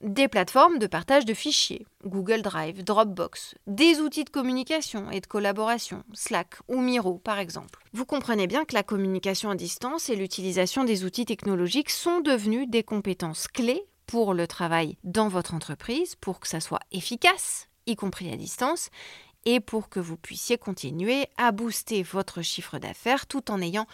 des 0.02 0.28
plateformes 0.28 0.78
de 0.78 0.86
partage 0.86 1.26
de 1.26 1.34
fichiers, 1.34 1.86
Google 2.06 2.40
Drive, 2.40 2.82
Dropbox, 2.84 3.54
des 3.66 4.00
outils 4.00 4.24
de 4.24 4.30
communication 4.30 5.10
et 5.10 5.20
de 5.20 5.26
collaboration, 5.26 6.04
Slack 6.14 6.56
ou 6.68 6.80
Miro 6.80 7.18
par 7.18 7.38
exemple. 7.38 7.80
Vous 7.92 8.06
comprenez 8.06 8.46
bien 8.46 8.64
que 8.64 8.74
la 8.74 8.82
communication 8.82 9.50
à 9.50 9.54
distance 9.54 10.08
et 10.08 10.16
l'utilisation 10.16 10.84
des 10.84 11.04
outils 11.04 11.26
technologiques 11.26 11.90
sont 11.90 12.20
devenus 12.20 12.68
des 12.68 12.82
compétences 12.82 13.46
clés 13.46 13.84
pour 14.06 14.32
le 14.32 14.46
travail 14.46 14.96
dans 15.04 15.28
votre 15.28 15.54
entreprise, 15.54 16.16
pour 16.16 16.40
que 16.40 16.48
ça 16.48 16.60
soit 16.60 16.80
efficace, 16.92 17.68
y 17.86 17.94
compris 17.94 18.32
à 18.32 18.36
distance, 18.36 18.90
et 19.44 19.60
pour 19.60 19.88
que 19.88 20.00
vous 20.00 20.16
puissiez 20.16 20.58
continuer 20.58 21.26
à 21.36 21.52
booster 21.52 22.02
votre 22.02 22.42
chiffre 22.42 22.78
d'affaires 22.78 23.26
tout 23.26 23.50
en 23.50 23.60
ayant 23.60 23.86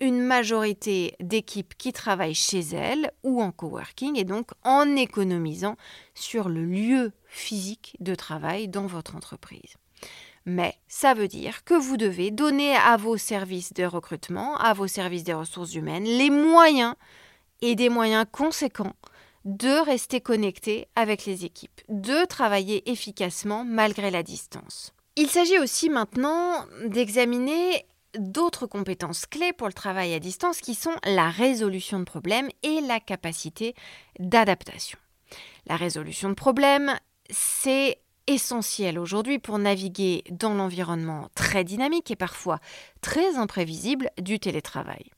une 0.00 0.20
majorité 0.20 1.14
d'équipes 1.20 1.74
qui 1.76 1.92
travaillent 1.92 2.34
chez 2.34 2.60
elles 2.60 3.10
ou 3.22 3.42
en 3.42 3.50
coworking 3.50 4.16
et 4.18 4.24
donc 4.24 4.50
en 4.64 4.96
économisant 4.96 5.76
sur 6.14 6.48
le 6.48 6.64
lieu 6.64 7.12
physique 7.26 7.96
de 8.00 8.14
travail 8.14 8.68
dans 8.68 8.86
votre 8.86 9.16
entreprise. 9.16 9.74
Mais 10.46 10.76
ça 10.88 11.14
veut 11.14 11.28
dire 11.28 11.64
que 11.64 11.74
vous 11.74 11.96
devez 11.96 12.30
donner 12.30 12.74
à 12.74 12.96
vos 12.96 13.16
services 13.16 13.74
de 13.74 13.84
recrutement, 13.84 14.56
à 14.56 14.72
vos 14.72 14.86
services 14.86 15.24
des 15.24 15.34
ressources 15.34 15.74
humaines, 15.74 16.04
les 16.04 16.30
moyens 16.30 16.94
et 17.60 17.74
des 17.74 17.88
moyens 17.88 18.24
conséquents 18.30 18.94
de 19.44 19.84
rester 19.84 20.20
connecté 20.20 20.88
avec 20.94 21.24
les 21.26 21.44
équipes, 21.44 21.80
de 21.88 22.24
travailler 22.26 22.90
efficacement 22.90 23.64
malgré 23.64 24.10
la 24.10 24.22
distance. 24.22 24.92
Il 25.16 25.28
s'agit 25.28 25.58
aussi 25.58 25.90
maintenant 25.90 26.64
d'examiner 26.86 27.84
d'autres 28.18 28.66
compétences 28.66 29.26
clés 29.26 29.52
pour 29.52 29.66
le 29.66 29.72
travail 29.72 30.14
à 30.14 30.20
distance 30.20 30.60
qui 30.60 30.74
sont 30.74 30.94
la 31.04 31.30
résolution 31.30 31.98
de 31.98 32.04
problèmes 32.04 32.48
et 32.62 32.80
la 32.80 33.00
capacité 33.00 33.74
d'adaptation. 34.18 34.98
La 35.66 35.76
résolution 35.76 36.28
de 36.28 36.34
problèmes, 36.34 36.94
c'est 37.30 37.98
essentiel 38.26 38.98
aujourd'hui 38.98 39.38
pour 39.38 39.58
naviguer 39.58 40.22
dans 40.30 40.54
l'environnement 40.54 41.28
très 41.34 41.64
dynamique 41.64 42.10
et 42.10 42.16
parfois 42.16 42.60
très 43.00 43.36
imprévisible 43.36 44.10
du 44.20 44.38
télétravail. 44.38 45.10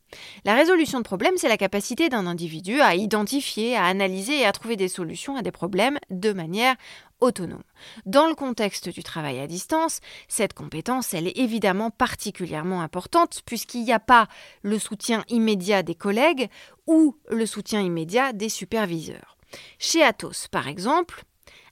La 0.44 0.54
résolution 0.54 0.98
de 0.98 1.04
problèmes, 1.04 1.36
c'est 1.36 1.48
la 1.48 1.56
capacité 1.56 2.08
d'un 2.08 2.26
individu 2.26 2.80
à 2.80 2.94
identifier, 2.94 3.76
à 3.76 3.84
analyser 3.84 4.40
et 4.40 4.46
à 4.46 4.52
trouver 4.52 4.76
des 4.76 4.88
solutions 4.88 5.36
à 5.36 5.42
des 5.42 5.52
problèmes 5.52 5.98
de 6.10 6.32
manière 6.32 6.76
autonome. 7.20 7.62
Dans 8.06 8.26
le 8.26 8.34
contexte 8.34 8.88
du 8.88 9.02
travail 9.02 9.40
à 9.40 9.46
distance, 9.46 10.00
cette 10.28 10.54
compétence, 10.54 11.14
elle 11.14 11.26
est 11.26 11.38
évidemment 11.38 11.90
particulièrement 11.90 12.80
importante 12.80 13.42
puisqu'il 13.44 13.84
n'y 13.84 13.92
a 13.92 14.00
pas 14.00 14.26
le 14.62 14.78
soutien 14.78 15.24
immédiat 15.28 15.82
des 15.82 15.94
collègues 15.94 16.48
ou 16.86 17.16
le 17.28 17.46
soutien 17.46 17.80
immédiat 17.80 18.32
des 18.32 18.48
superviseurs. 18.48 19.36
Chez 19.78 20.02
Atos, 20.02 20.48
par 20.48 20.68
exemple, 20.68 21.24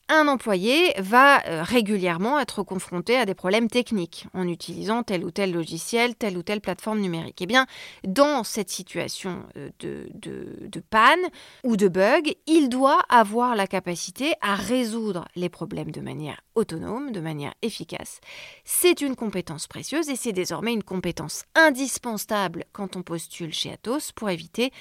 un 0.08 0.28
employé 0.28 0.92
va 0.98 1.46
euh, 1.46 1.62
régulièrement 1.62 2.38
être 2.40 2.62
confronté 2.62 3.16
à 3.16 3.26
des 3.26 3.34
problèmes 3.34 3.68
techniques 3.68 4.26
en 4.34 4.48
utilisant 4.48 5.02
tel 5.02 5.24
ou 5.24 5.30
tel 5.30 5.52
logiciel, 5.52 6.14
telle 6.14 6.36
ou 6.38 6.42
telle 6.42 6.60
plateforme 6.60 7.00
numérique. 7.00 7.40
Eh 7.40 7.46
bien, 7.46 7.66
dans 8.04 8.44
cette 8.44 8.70
situation 8.70 9.42
euh, 9.56 9.70
de, 9.80 10.08
de 10.14 10.80
panne 10.80 11.18
ou 11.64 11.76
de 11.76 11.88
bug, 11.88 12.34
il 12.46 12.68
doit 12.68 13.00
avoir 13.08 13.54
la 13.54 13.66
capacité 13.66 14.32
à 14.40 14.54
résoudre 14.54 15.26
les 15.36 15.48
problèmes 15.48 15.90
de 15.90 16.00
manière 16.00 16.40
autonome, 16.54 17.12
de 17.12 17.20
manière 17.20 17.54
efficace. 17.62 18.20
C'est 18.64 19.00
une 19.00 19.16
compétence 19.16 19.66
précieuse 19.66 20.08
et 20.08 20.16
c'est 20.16 20.32
désormais 20.32 20.72
une 20.72 20.82
compétence 20.82 21.44
indispensable 21.54 22.64
quand 22.72 22.96
on 22.96 23.02
postule 23.02 23.52
chez 23.52 23.72
Atos 23.72 24.12
pour 24.12 24.30
éviter 24.30 24.72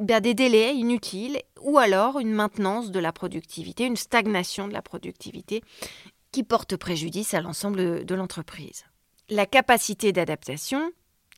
des 0.00 0.34
délais 0.34 0.74
inutiles 0.74 1.40
ou 1.60 1.78
alors 1.78 2.18
une 2.18 2.32
maintenance 2.32 2.90
de 2.90 3.00
la 3.00 3.12
productivité, 3.12 3.84
une 3.84 3.96
stagnation 3.96 4.68
de 4.68 4.72
la 4.72 4.82
productivité 4.82 5.62
qui 6.32 6.42
porte 6.42 6.76
préjudice 6.76 7.34
à 7.34 7.40
l'ensemble 7.40 8.04
de 8.04 8.14
l'entreprise. 8.14 8.84
La 9.28 9.46
capacité 9.46 10.12
d'adaptation, 10.12 10.90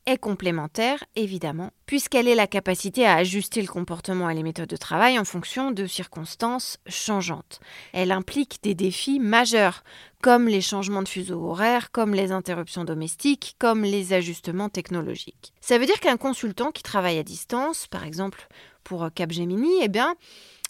est 0.06 0.18
complémentaire, 0.18 1.04
évidemment, 1.14 1.70
puisqu'elle 1.86 2.28
est 2.28 2.34
la 2.34 2.46
capacité 2.46 3.06
à 3.06 3.16
ajuster 3.16 3.62
le 3.62 3.68
comportement 3.68 4.28
et 4.28 4.34
les 4.34 4.42
méthodes 4.42 4.68
de 4.68 4.76
travail 4.76 5.18
en 5.18 5.24
fonction 5.24 5.70
de 5.70 5.86
circonstances 5.86 6.78
changeantes. 6.86 7.60
Elle 7.92 8.12
implique 8.12 8.58
des 8.62 8.74
défis 8.74 9.20
majeurs, 9.20 9.84
comme 10.20 10.48
les 10.48 10.60
changements 10.60 11.02
de 11.02 11.08
fuseau 11.08 11.44
horaire, 11.44 11.90
comme 11.90 12.14
les 12.14 12.32
interruptions 12.32 12.84
domestiques, 12.84 13.56
comme 13.58 13.82
les 13.82 14.12
ajustements 14.12 14.68
technologiques. 14.68 15.52
Ça 15.60 15.78
veut 15.78 15.86
dire 15.86 16.00
qu'un 16.00 16.16
consultant 16.16 16.72
qui 16.72 16.82
travaille 16.82 17.18
à 17.18 17.24
distance, 17.24 17.86
par 17.86 18.04
exemple 18.04 18.48
pour 18.84 19.08
Capgemini, 19.14 19.70
eh 19.82 19.88
bien, 19.88 20.16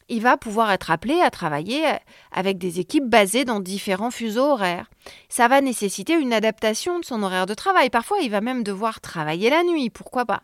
il 0.09 0.23
va 0.23 0.37
pouvoir 0.37 0.71
être 0.73 0.91
appelé 0.91 1.21
à 1.21 1.31
travailler 1.31 1.85
avec 2.31 2.59
des 2.59 2.81
équipes 2.81 3.09
basées 3.09 3.45
dans 3.45 3.61
différents 3.61 4.11
fuseaux 4.11 4.53
horaires. 4.53 4.91
Ça 5.29 5.49
va 5.49 5.61
nécessiter 5.61 6.15
une 6.15 6.33
adaptation 6.33 7.01
de 7.01 7.05
son 7.05 7.23
horaire 7.23 7.47
de 7.47 7.55
travail. 7.55 7.91
Parfois, 7.91 8.19
il 8.21 8.31
va 8.31 8.41
même 8.41 8.63
devoir 8.63 9.01
travailler 9.01 9.51
la 9.51 9.63
nuit, 9.63 9.91
pourquoi 9.91 10.25
pas. 10.25 10.43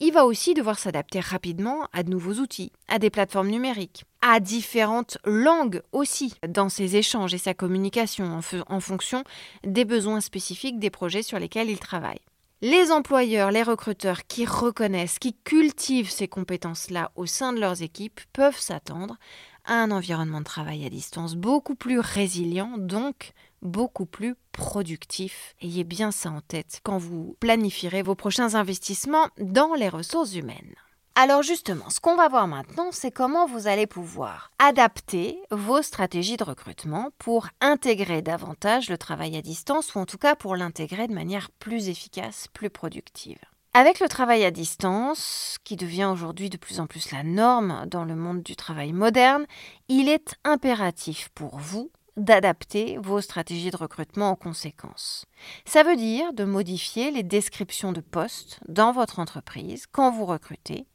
Il 0.00 0.12
va 0.12 0.26
aussi 0.26 0.54
devoir 0.54 0.78
s'adapter 0.78 1.20
rapidement 1.20 1.86
à 1.92 2.02
de 2.02 2.10
nouveaux 2.10 2.34
outils, 2.34 2.72
à 2.88 2.98
des 2.98 3.10
plateformes 3.10 3.48
numériques, 3.48 4.04
à 4.22 4.40
différentes 4.40 5.18
langues 5.24 5.82
aussi 5.92 6.34
dans 6.48 6.68
ses 6.68 6.96
échanges 6.96 7.32
et 7.32 7.38
sa 7.38 7.54
communication 7.54 8.40
en, 8.68 8.80
fonction 8.80 9.22
des 9.62 9.84
besoins 9.84 10.20
spécifiques 10.20 10.80
des 10.80 10.90
projets 10.90 11.22
sur 11.22 11.38
lesquels 11.38 11.70
il 11.70 11.78
travaille. 11.78 12.20
Les 12.64 12.92
employeurs, 12.92 13.50
les 13.50 13.62
recruteurs 13.62 14.26
qui 14.26 14.46
reconnaissent, 14.46 15.18
qui 15.18 15.34
cultivent 15.34 16.10
ces 16.10 16.28
compétences-là 16.28 17.12
au 17.14 17.26
sein 17.26 17.52
de 17.52 17.60
leurs 17.60 17.82
équipes 17.82 18.22
peuvent 18.32 18.58
s'attendre 18.58 19.18
à 19.66 19.74
un 19.74 19.90
environnement 19.90 20.38
de 20.38 20.46
travail 20.46 20.86
à 20.86 20.88
distance 20.88 21.34
beaucoup 21.34 21.74
plus 21.74 21.98
résilient, 21.98 22.78
donc 22.78 23.34
beaucoup 23.60 24.06
plus 24.06 24.34
productif. 24.50 25.54
Ayez 25.60 25.84
bien 25.84 26.10
ça 26.10 26.30
en 26.30 26.40
tête 26.40 26.80
quand 26.84 26.96
vous 26.96 27.36
planifierez 27.38 28.00
vos 28.00 28.14
prochains 28.14 28.54
investissements 28.54 29.28
dans 29.38 29.74
les 29.74 29.90
ressources 29.90 30.34
humaines. 30.34 30.74
Alors 31.16 31.42
justement, 31.42 31.90
ce 31.90 32.00
qu'on 32.00 32.16
va 32.16 32.28
voir 32.28 32.48
maintenant, 32.48 32.88
c'est 32.90 33.12
comment 33.12 33.46
vous 33.46 33.68
allez 33.68 33.86
pouvoir 33.86 34.50
adapter 34.58 35.38
vos 35.52 35.80
stratégies 35.80 36.36
de 36.36 36.42
recrutement 36.42 37.10
pour 37.18 37.46
intégrer 37.60 38.20
davantage 38.20 38.90
le 38.90 38.98
travail 38.98 39.36
à 39.36 39.40
distance 39.40 39.94
ou 39.94 40.00
en 40.00 40.06
tout 40.06 40.18
cas 40.18 40.34
pour 40.34 40.56
l'intégrer 40.56 41.06
de 41.06 41.14
manière 41.14 41.52
plus 41.52 41.88
efficace, 41.88 42.48
plus 42.52 42.68
productive. 42.68 43.38
Avec 43.74 44.00
le 44.00 44.08
travail 44.08 44.44
à 44.44 44.50
distance, 44.50 45.58
qui 45.62 45.76
devient 45.76 46.10
aujourd'hui 46.12 46.50
de 46.50 46.56
plus 46.56 46.80
en 46.80 46.88
plus 46.88 47.12
la 47.12 47.22
norme 47.22 47.86
dans 47.86 48.04
le 48.04 48.16
monde 48.16 48.42
du 48.42 48.56
travail 48.56 48.92
moderne, 48.92 49.46
il 49.88 50.08
est 50.08 50.34
impératif 50.42 51.28
pour 51.32 51.58
vous 51.58 51.92
d'adapter 52.16 52.98
vos 53.00 53.20
stratégies 53.20 53.70
de 53.70 53.76
recrutement 53.76 54.30
en 54.30 54.36
conséquence. 54.36 55.26
Ça 55.64 55.84
veut 55.84 55.96
dire 55.96 56.32
de 56.32 56.44
modifier 56.44 57.12
les 57.12 57.22
descriptions 57.22 57.92
de 57.92 58.00
postes 58.00 58.58
dans 58.68 58.90
votre 58.90 59.20
entreprise 59.20 59.86
quand 59.90 60.10
vous 60.10 60.24
recrutez 60.26 60.86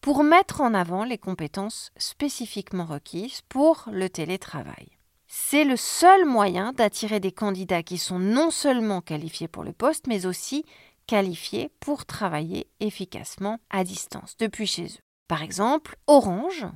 pour 0.00 0.22
mettre 0.22 0.60
en 0.60 0.74
avant 0.74 1.04
les 1.04 1.18
compétences 1.18 1.92
spécifiquement 1.96 2.84
requises 2.84 3.40
pour 3.48 3.84
le 3.90 4.08
télétravail. 4.08 4.88
C'est 5.26 5.64
le 5.64 5.76
seul 5.76 6.24
moyen 6.24 6.72
d'attirer 6.72 7.18
des 7.18 7.32
candidats 7.32 7.82
qui 7.82 7.98
sont 7.98 8.18
non 8.18 8.50
seulement 8.50 9.00
qualifiés 9.00 9.48
pour 9.48 9.64
le 9.64 9.72
poste, 9.72 10.06
mais 10.06 10.26
aussi 10.26 10.64
qualifiés 11.06 11.70
pour 11.80 12.06
travailler 12.06 12.68
efficacement 12.80 13.58
à 13.70 13.84
distance 13.84 14.36
depuis 14.38 14.66
chez 14.66 14.84
eux. 14.84 15.02
Par 15.26 15.42
exemple, 15.42 15.96
Orange, 16.06 16.66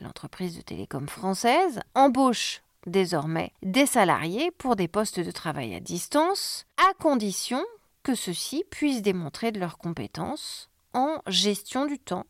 l'entreprise 0.00 0.56
de 0.56 0.62
télécom 0.62 1.08
française, 1.08 1.80
embauche 1.94 2.62
désormais 2.86 3.52
des 3.62 3.86
salariés 3.86 4.50
pour 4.52 4.74
des 4.74 4.88
postes 4.88 5.20
de 5.20 5.30
travail 5.30 5.74
à 5.74 5.80
distance, 5.80 6.66
à 6.78 6.94
condition 6.94 7.62
que 8.02 8.14
ceux-ci 8.14 8.64
puissent 8.70 9.02
démontrer 9.02 9.52
de 9.52 9.60
leurs 9.60 9.78
compétences 9.78 10.67
en 10.94 11.20
gestion 11.26 11.86
du 11.86 11.98
temps, 11.98 12.26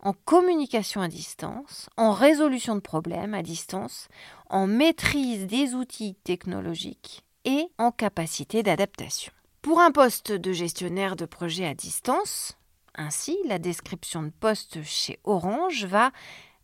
en 0.00 0.12
communication 0.12 1.00
à 1.00 1.08
distance, 1.08 1.88
en 1.96 2.12
résolution 2.12 2.74
de 2.74 2.80
problèmes 2.80 3.34
à 3.34 3.42
distance, 3.42 4.08
en 4.48 4.66
maîtrise 4.66 5.46
des 5.46 5.74
outils 5.74 6.16
technologiques 6.24 7.24
et 7.44 7.66
en 7.78 7.90
capacité 7.90 8.62
d'adaptation. 8.62 9.32
Pour 9.62 9.80
un 9.80 9.92
poste 9.92 10.32
de 10.32 10.52
gestionnaire 10.52 11.16
de 11.16 11.26
projet 11.26 11.66
à 11.66 11.74
distance, 11.74 12.56
ainsi, 12.94 13.38
la 13.46 13.58
description 13.58 14.22
de 14.22 14.30
poste 14.30 14.82
chez 14.82 15.18
Orange 15.24 15.84
va 15.84 16.10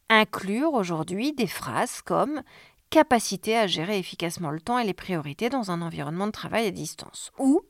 inclure 0.09 0.75
aujourd'hui 0.75 1.33
des 1.33 1.47
phrases 1.47 2.03
comme 2.03 2.43
capacité 2.91 3.57
à 3.57 3.67
gérer 3.67 3.99
efficacement 3.99 4.51
le 4.51 4.61
temps 4.61 4.79
et 4.79 4.87
les 4.87 4.95
priorités 4.95 5.49
dans 5.49 5.71
un 5.71 5.83
environnement 5.83 6.27
de 6.27 6.33
travail 6.33 6.67
à 6.67 6.71
distance 6.71 7.33
ou 7.39 7.63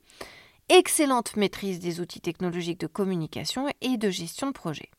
excellente 0.69 1.37
maîtrise 1.37 1.79
des 1.79 2.01
outils 2.01 2.21
technologiques 2.21 2.81
de 2.81 2.87
communication 2.87 3.69
et 3.81 3.97
de 3.97 4.11
gestion 4.11 4.49
de 4.49 4.53
projet. 4.53 4.91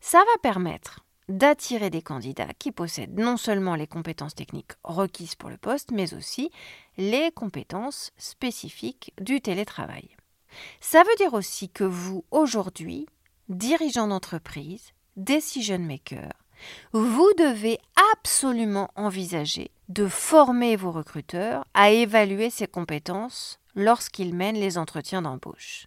Ça 0.00 0.18
va 0.18 0.38
permettre 0.42 1.04
d'attirer 1.28 1.90
des 1.90 2.02
candidats 2.02 2.54
qui 2.58 2.72
possèdent 2.72 3.18
non 3.18 3.36
seulement 3.36 3.74
les 3.74 3.86
compétences 3.86 4.34
techniques 4.34 4.72
requises 4.82 5.34
pour 5.34 5.50
le 5.50 5.58
poste, 5.58 5.90
mais 5.90 6.14
aussi 6.14 6.50
les 6.96 7.30
compétences 7.32 8.12
spécifiques 8.16 9.12
du 9.20 9.40
télétravail. 9.40 10.16
Ça 10.80 11.02
veut 11.02 11.16
dire 11.18 11.34
aussi 11.34 11.68
que 11.68 11.84
vous, 11.84 12.24
aujourd'hui, 12.30 13.06
dirigeant 13.48 14.08
d'entreprise, 14.08 14.92
decision 15.16 15.78
maker, 15.78 16.32
vous 16.92 17.30
devez 17.38 17.78
absolument 18.12 18.90
envisager 18.96 19.70
de 19.88 20.06
former 20.06 20.76
vos 20.76 20.90
recruteurs 20.90 21.64
à 21.74 21.90
évaluer 21.90 22.50
ces 22.50 22.66
compétences 22.66 23.60
lorsqu'ils 23.78 24.34
mènent 24.34 24.60
les 24.60 24.76
entretiens 24.76 25.22
d'embauche. 25.22 25.86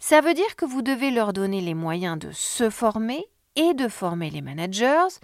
Ça 0.00 0.20
veut 0.20 0.34
dire 0.34 0.56
que 0.56 0.64
vous 0.64 0.82
devez 0.82 1.10
leur 1.10 1.32
donner 1.32 1.60
les 1.60 1.74
moyens 1.74 2.18
de 2.18 2.30
se 2.32 2.70
former 2.70 3.24
et 3.54 3.74
de 3.74 3.86
former 3.86 4.30
les 4.30 4.40
managers 4.40 5.20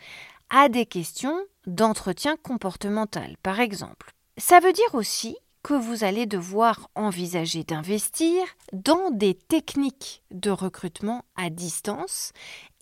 à 0.51 0.69
des 0.69 0.87
questions 0.87 1.39
d'entretien 1.67 2.37
comportemental, 2.37 3.37
par 3.43 3.59
exemple. 3.59 4.13
Ça 4.37 4.61
veut 4.61 4.73
dire 4.73 4.95
aussi 4.95 5.37
que 5.67 5.75
vous 5.75 6.05
allez 6.05 6.27
devoir 6.27 6.89
envisager 6.95 7.65
d'investir 7.65 8.41
dans 8.73 9.11
des 9.11 9.35
techniques 9.35 10.23
de 10.31 10.53
recrutement 10.53 11.25
à 11.35 11.51
distance 11.51 12.33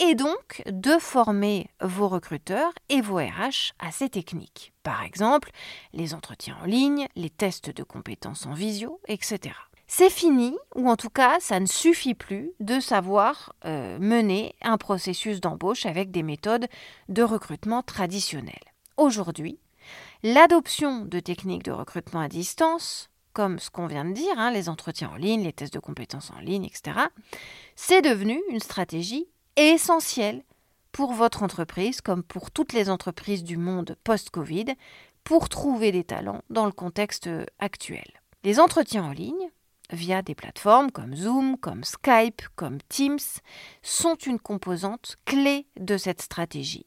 et 0.01 0.15
donc 0.15 0.63
de 0.67 0.99
former 0.99 1.71
vos 1.81 2.09
recruteurs 2.09 2.73
et 2.91 3.01
vos 3.01 3.17
RH 3.17 3.73
à 3.79 3.91
ces 3.91 4.11
techniques. 4.11 4.75
Par 4.83 5.03
exemple, 5.03 5.51
les 5.95 6.13
entretiens 6.13 6.59
en 6.63 6.67
ligne, 6.67 7.09
les 7.17 7.31
tests 7.31 7.75
de 7.75 7.83
compétences 7.83 8.45
en 8.45 8.53
visio, 8.53 9.01
etc. 9.09 9.55
C'est 9.87 10.11
fini, 10.11 10.55
ou 10.75 10.91
en 10.91 10.97
tout 10.97 11.09
cas, 11.09 11.39
ça 11.41 11.61
ne 11.61 11.67
suffit 11.67 12.15
plus 12.15 12.53
de 12.61 12.81
savoir 12.81 13.55
euh, 13.65 13.99
mener 13.99 14.57
un 14.61 14.77
processus 14.77 15.41
d'embauche 15.41 15.87
avec 15.87 16.11
des 16.11 16.23
méthodes 16.23 16.67
de 17.09 17.23
recrutement 17.23 17.83
traditionnelles. 17.83 18.53
Aujourd'hui, 18.99 19.59
L'adoption 20.27 21.05
de 21.05 21.21
techniques 21.21 21.65
de 21.65 21.71
recrutement 21.71 22.21
à 22.21 22.29
distance, 22.29 23.11
comme 23.35 23.59
ce 23.59 23.69
qu'on 23.69 23.87
vient 23.87 24.07
de 24.07 24.15
dire, 24.15 24.39
hein, 24.39 24.51
les 24.51 24.71
entretiens 24.71 25.11
en 25.11 25.17
ligne, 25.17 25.45
les 25.45 25.53
tests 25.53 25.75
de 25.75 25.79
compétences 25.81 26.31
en 26.31 26.41
ligne, 26.41 26.65
etc., 26.65 26.97
c'est 27.77 28.01
devenu 28.01 28.41
une 28.49 28.59
stratégie 28.59 29.29
essentielle 29.57 30.43
pour 30.93 31.13
votre 31.13 31.43
entreprise 31.43 32.01
comme 32.01 32.23
pour 32.23 32.51
toutes 32.51 32.73
les 32.73 32.89
entreprises 32.89 33.45
du 33.45 33.59
monde 33.59 33.99
post-Covid 34.03 34.77
pour 35.25 35.51
trouver 35.51 35.93
des 35.93 36.05
talents 36.05 36.41
dans 36.49 36.65
le 36.65 36.73
contexte 36.73 37.29
actuel. 37.59 38.07
Les 38.45 38.61
entretiens 38.61 39.05
en 39.05 39.13
ligne, 39.13 39.51
via 39.91 40.23
des 40.23 40.35
plateformes 40.35 40.91
comme 40.91 41.15
Zoom, 41.15 41.59
comme 41.59 41.85
Skype, 41.85 42.41
comme 42.57 42.79
Teams, 42.89 43.19
sont 43.83 44.15
une 44.15 44.39
composante 44.39 45.19
clé 45.27 45.67
de 45.79 45.99
cette 45.99 46.23
stratégie. 46.23 46.87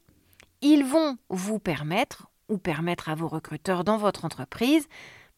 Ils 0.61 0.83
vont 0.83 1.19
vous 1.29 1.59
permettre, 1.59 2.31
ou 2.49 2.57
permettre 2.57 3.09
à 3.09 3.15
vos 3.15 3.27
recruteurs 3.27 3.83
dans 3.83 3.97
votre 3.97 4.25
entreprise, 4.25 4.87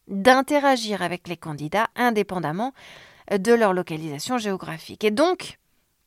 d'interagir 0.08 1.02
avec 1.02 1.28
les 1.28 1.36
candidats 1.36 1.88
indépendamment 1.96 2.72
de 3.30 3.52
leur 3.52 3.72
localisation 3.72 4.38
géographique. 4.38 5.04
Et 5.04 5.10
donc, 5.10 5.58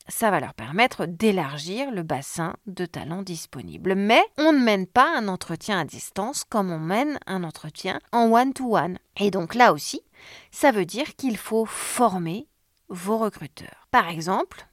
ça 0.08 0.30
va 0.30 0.40
leur 0.40 0.52
permettre 0.54 1.06
d'élargir 1.06 1.90
le 1.90 2.02
bassin 2.02 2.54
de 2.66 2.84
talents 2.84 3.22
disponibles. 3.22 3.94
Mais 3.94 4.22
on 4.36 4.52
ne 4.52 4.58
mène 4.58 4.86
pas 4.86 5.16
un 5.16 5.28
entretien 5.28 5.80
à 5.80 5.84
distance 5.84 6.44
comme 6.44 6.70
on 6.70 6.78
mène 6.78 7.18
un 7.26 7.42
entretien 7.44 8.00
en 8.12 8.30
one-to-one. 8.30 8.98
Et 9.18 9.30
donc 9.30 9.54
là 9.54 9.72
aussi, 9.72 10.02
ça 10.50 10.72
veut 10.72 10.84
dire 10.84 11.16
qu'il 11.16 11.36
faut 11.38 11.64
former 11.64 12.46
vos 12.88 13.16
recruteurs. 13.16 13.88
Par 13.90 14.08
exemple, 14.08 14.66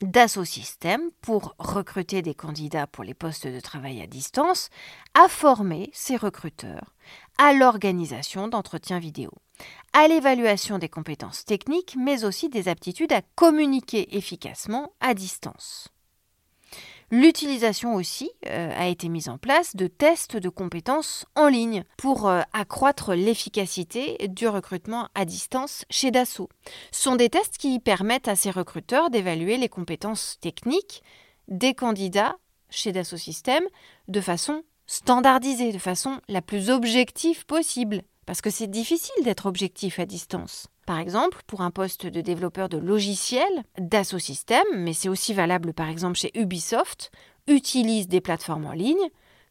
Dassault 0.00 0.44
Systèmes, 0.44 1.10
pour 1.22 1.56
recruter 1.58 2.22
des 2.22 2.34
candidats 2.34 2.86
pour 2.86 3.02
les 3.02 3.14
postes 3.14 3.48
de 3.48 3.58
travail 3.58 4.00
à 4.00 4.06
distance, 4.06 4.70
a 5.14 5.28
formé 5.28 5.90
ses 5.92 6.16
recruteurs 6.16 6.94
à 7.36 7.52
l'organisation 7.52 8.46
d'entretiens 8.46 9.00
vidéo, 9.00 9.32
à 9.92 10.06
l'évaluation 10.06 10.78
des 10.78 10.88
compétences 10.88 11.44
techniques, 11.44 11.96
mais 11.98 12.24
aussi 12.24 12.48
des 12.48 12.68
aptitudes 12.68 13.12
à 13.12 13.22
communiquer 13.34 14.16
efficacement 14.16 14.92
à 15.00 15.14
distance. 15.14 15.88
L'utilisation 17.10 17.94
aussi 17.94 18.30
euh, 18.46 18.70
a 18.76 18.86
été 18.86 19.08
mise 19.08 19.30
en 19.30 19.38
place 19.38 19.74
de 19.74 19.86
tests 19.86 20.36
de 20.36 20.50
compétences 20.50 21.24
en 21.36 21.48
ligne 21.48 21.84
pour 21.96 22.28
euh, 22.28 22.42
accroître 22.52 23.14
l'efficacité 23.14 24.28
du 24.28 24.46
recrutement 24.46 25.08
à 25.14 25.24
distance 25.24 25.86
chez 25.88 26.10
Dassault. 26.10 26.50
Ce 26.92 27.02
sont 27.02 27.16
des 27.16 27.30
tests 27.30 27.56
qui 27.56 27.80
permettent 27.80 28.28
à 28.28 28.36
ces 28.36 28.50
recruteurs 28.50 29.08
d'évaluer 29.08 29.56
les 29.56 29.70
compétences 29.70 30.36
techniques 30.42 31.02
des 31.48 31.72
candidats 31.72 32.36
chez 32.68 32.92
Dassault 32.92 33.16
Systèmes 33.16 33.66
de 34.08 34.20
façon 34.20 34.62
standardisée, 34.86 35.72
de 35.72 35.78
façon 35.78 36.20
la 36.28 36.42
plus 36.42 36.68
objective 36.68 37.46
possible. 37.46 38.02
Parce 38.28 38.42
que 38.42 38.50
c'est 38.50 38.66
difficile 38.66 39.24
d'être 39.24 39.46
objectif 39.46 39.98
à 39.98 40.04
distance. 40.04 40.66
Par 40.84 40.98
exemple, 40.98 41.40
pour 41.46 41.62
un 41.62 41.70
poste 41.70 42.04
de 42.04 42.20
développeur 42.20 42.68
de 42.68 42.76
logiciels, 42.76 43.64
Dassault 43.78 44.18
Systèmes, 44.18 44.66
mais 44.76 44.92
c'est 44.92 45.08
aussi 45.08 45.32
valable 45.32 45.72
par 45.72 45.88
exemple 45.88 46.18
chez 46.18 46.38
Ubisoft, 46.38 47.10
utilise 47.46 48.06
des 48.06 48.20
plateformes 48.20 48.66
en 48.66 48.72
ligne 48.72 49.08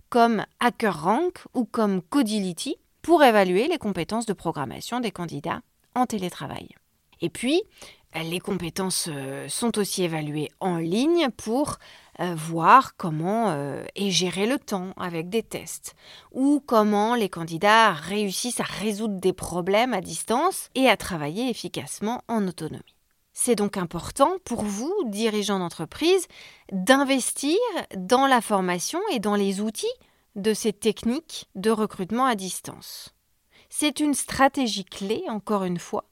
comme 0.10 0.46
HackerRank 0.60 1.40
ou 1.56 1.66
comme 1.66 2.04
Codility 2.04 2.76
pour 3.02 3.24
évaluer 3.24 3.68
les 3.68 3.80
compétences 3.80 4.28
de 4.28 4.34
programmation 4.34 5.00
des 5.00 5.10
candidats 5.10 5.62
en 5.96 6.06
télétravail. 6.06 6.70
Et 7.20 7.32
puis, 7.32 7.64
les 8.14 8.40
compétences 8.40 9.10
euh, 9.12 9.50
sont 9.50 9.78
aussi 9.80 10.04
évaluées 10.04 10.50
en 10.60 10.78
ligne 10.78 11.30
pour 11.36 11.78
euh, 12.20 12.34
voir 12.36 12.96
comment 12.98 13.50
euh, 13.50 13.84
est 13.96 14.10
géré 14.10 14.48
le 14.48 14.58
temps 14.58 14.94
avec 14.98 15.30
des 15.30 15.44
tests, 15.44 15.96
ou 16.32 16.64
comment 16.66 17.16
les 17.16 17.30
candidats 17.30 17.94
réussissent 17.94 18.60
à 18.60 18.64
résoudre 18.64 19.20
des 19.20 19.34
problèmes 19.34 19.94
à 19.94 20.02
distance 20.02 20.70
et 20.76 20.90
à 20.90 20.98
travailler 20.98 21.50
efficacement 21.50 22.24
en 22.28 22.48
autonomie. 22.48 22.96
C'est 23.34 23.56
donc 23.56 23.78
important 23.78 24.38
pour 24.46 24.64
vous, 24.64 24.94
dirigeants 25.06 25.60
d'entreprise, 25.60 26.28
d'investir 26.72 27.60
dans 27.96 28.26
la 28.26 28.42
formation 28.42 29.00
et 29.12 29.20
dans 29.20 29.36
les 29.36 29.62
outils 29.62 29.86
de 30.36 30.56
ces 30.56 30.74
techniques 30.74 31.48
de 31.54 31.70
recrutement 31.70 32.26
à 32.26 32.34
distance. 32.34 33.14
C'est 33.70 34.00
une 34.00 34.16
stratégie 34.16 34.86
clé, 34.86 35.24
encore 35.28 35.66
une 35.66 35.78
fois, 35.78 36.06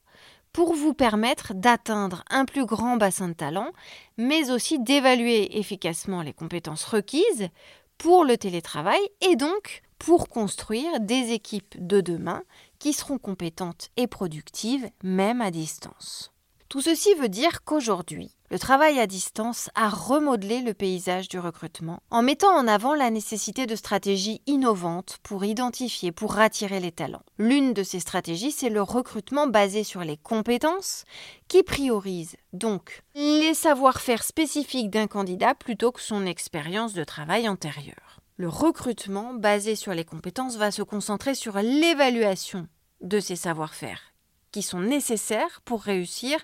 pour 0.55 0.73
vous 0.73 0.93
permettre 0.93 1.53
d'atteindre 1.53 2.23
un 2.29 2.45
plus 2.45 2.65
grand 2.65 2.95
bassin 2.95 3.27
de 3.27 3.33
talent, 3.33 3.73
mais 4.15 4.51
aussi 4.51 4.79
d'évaluer 4.79 5.59
efficacement 5.59 6.21
les 6.21 6.31
compétences 6.31 6.85
requises 6.85 7.49
pour 7.97 8.23
le 8.23 8.37
télétravail 8.37 9.01
et 9.19 9.35
donc 9.35 9.81
pour 9.99 10.29
construire 10.29 11.01
des 11.01 11.33
équipes 11.33 11.75
de 11.77 11.99
demain 11.99 12.41
qui 12.79 12.93
seront 12.93 13.17
compétentes 13.17 13.89
et 13.97 14.07
productives 14.07 14.89
même 15.03 15.41
à 15.41 15.51
distance. 15.51 16.31
Tout 16.69 16.81
ceci 16.81 17.13
veut 17.15 17.29
dire 17.29 17.63
qu'aujourd'hui, 17.63 18.35
le 18.49 18.59
travail 18.59 18.99
à 18.99 19.07
distance 19.07 19.69
a 19.75 19.89
remodelé 19.89 20.61
le 20.61 20.73
paysage 20.73 21.27
du 21.27 21.39
recrutement 21.39 21.99
en 22.09 22.21
mettant 22.21 22.55
en 22.55 22.67
avant 22.67 22.95
la 22.95 23.09
nécessité 23.09 23.65
de 23.65 23.75
stratégies 23.75 24.41
innovantes 24.47 25.17
pour 25.23 25.45
identifier, 25.45 26.11
pour 26.11 26.39
attirer 26.39 26.79
les 26.79 26.91
talents. 26.91 27.23
L'une 27.37 27.73
de 27.73 27.83
ces 27.83 27.99
stratégies, 27.99 28.51
c'est 28.51 28.69
le 28.69 28.81
recrutement 28.81 29.47
basé 29.47 29.83
sur 29.83 30.01
les 30.01 30.17
compétences 30.17 31.05
qui 31.47 31.63
priorise 31.63 32.35
donc 32.53 33.03
les 33.13 33.53
savoir-faire 33.53 34.23
spécifiques 34.23 34.89
d'un 34.89 35.07
candidat 35.07 35.55
plutôt 35.55 35.91
que 35.91 36.01
son 36.01 36.25
expérience 36.25 36.93
de 36.93 37.03
travail 37.03 37.47
antérieure. 37.47 38.21
Le 38.37 38.49
recrutement 38.49 39.33
basé 39.33 39.75
sur 39.75 39.93
les 39.93 40.03
compétences 40.03 40.57
va 40.57 40.71
se 40.71 40.81
concentrer 40.81 41.35
sur 41.35 41.57
l'évaluation 41.57 42.67
de 43.01 43.19
ces 43.19 43.35
savoir-faire 43.35 44.14
qui 44.55 44.61
sont 44.61 44.79
nécessaires 44.79 45.59
pour 45.65 45.81
réussir 45.81 46.39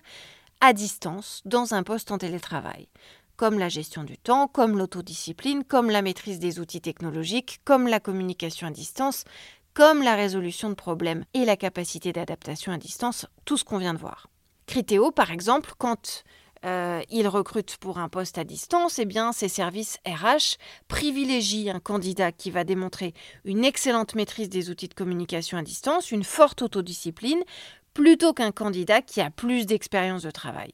à 0.60 0.74
distance 0.74 1.40
dans 1.46 1.72
un 1.72 1.82
poste 1.82 2.10
en 2.10 2.18
télétravail, 2.18 2.88
comme 3.36 3.58
la 3.58 3.70
gestion 3.70 4.04
du 4.04 4.18
temps, 4.18 4.48
comme 4.48 4.76
l'autodiscipline, 4.76 5.64
comme 5.64 5.88
la 5.88 6.02
maîtrise 6.02 6.38
des 6.38 6.60
outils 6.60 6.82
technologiques, 6.82 7.62
comme 7.64 7.88
la 7.88 8.00
communication 8.00 8.66
à 8.66 8.70
distance, 8.70 9.24
comme 9.72 10.02
la 10.02 10.14
résolution 10.14 10.68
de 10.68 10.74
problèmes 10.74 11.24
et 11.32 11.46
la 11.46 11.56
capacité 11.56 12.12
d'adaptation 12.12 12.70
à 12.70 12.76
distance, 12.76 13.24
tout 13.46 13.56
ce 13.56 13.64
qu'on 13.64 13.78
vient 13.78 13.94
de 13.94 13.98
voir. 13.98 14.28
Critéo, 14.66 15.10
par 15.10 15.30
exemple, 15.30 15.72
quand 15.78 16.22
euh, 16.64 17.00
il 17.10 17.26
recrute 17.26 17.76
pour 17.78 17.98
un 17.98 18.08
poste 18.08 18.36
à 18.36 18.44
distance, 18.44 18.98
eh 18.98 19.04
bien, 19.04 19.32
ses 19.32 19.48
services 19.48 19.98
RH 20.06 20.58
privilégient 20.86 21.70
un 21.70 21.80
candidat 21.80 22.30
qui 22.30 22.50
va 22.50 22.64
démontrer 22.64 23.14
une 23.44 23.64
excellente 23.64 24.14
maîtrise 24.14 24.48
des 24.48 24.70
outils 24.70 24.88
de 24.88 24.94
communication 24.94 25.56
à 25.58 25.62
distance, 25.62 26.12
une 26.12 26.24
forte 26.24 26.62
autodiscipline, 26.62 27.42
plutôt 27.94 28.32
qu'un 28.32 28.52
candidat 28.52 29.02
qui 29.02 29.20
a 29.20 29.30
plus 29.30 29.66
d'expérience 29.66 30.22
de 30.22 30.30
travail. 30.30 30.72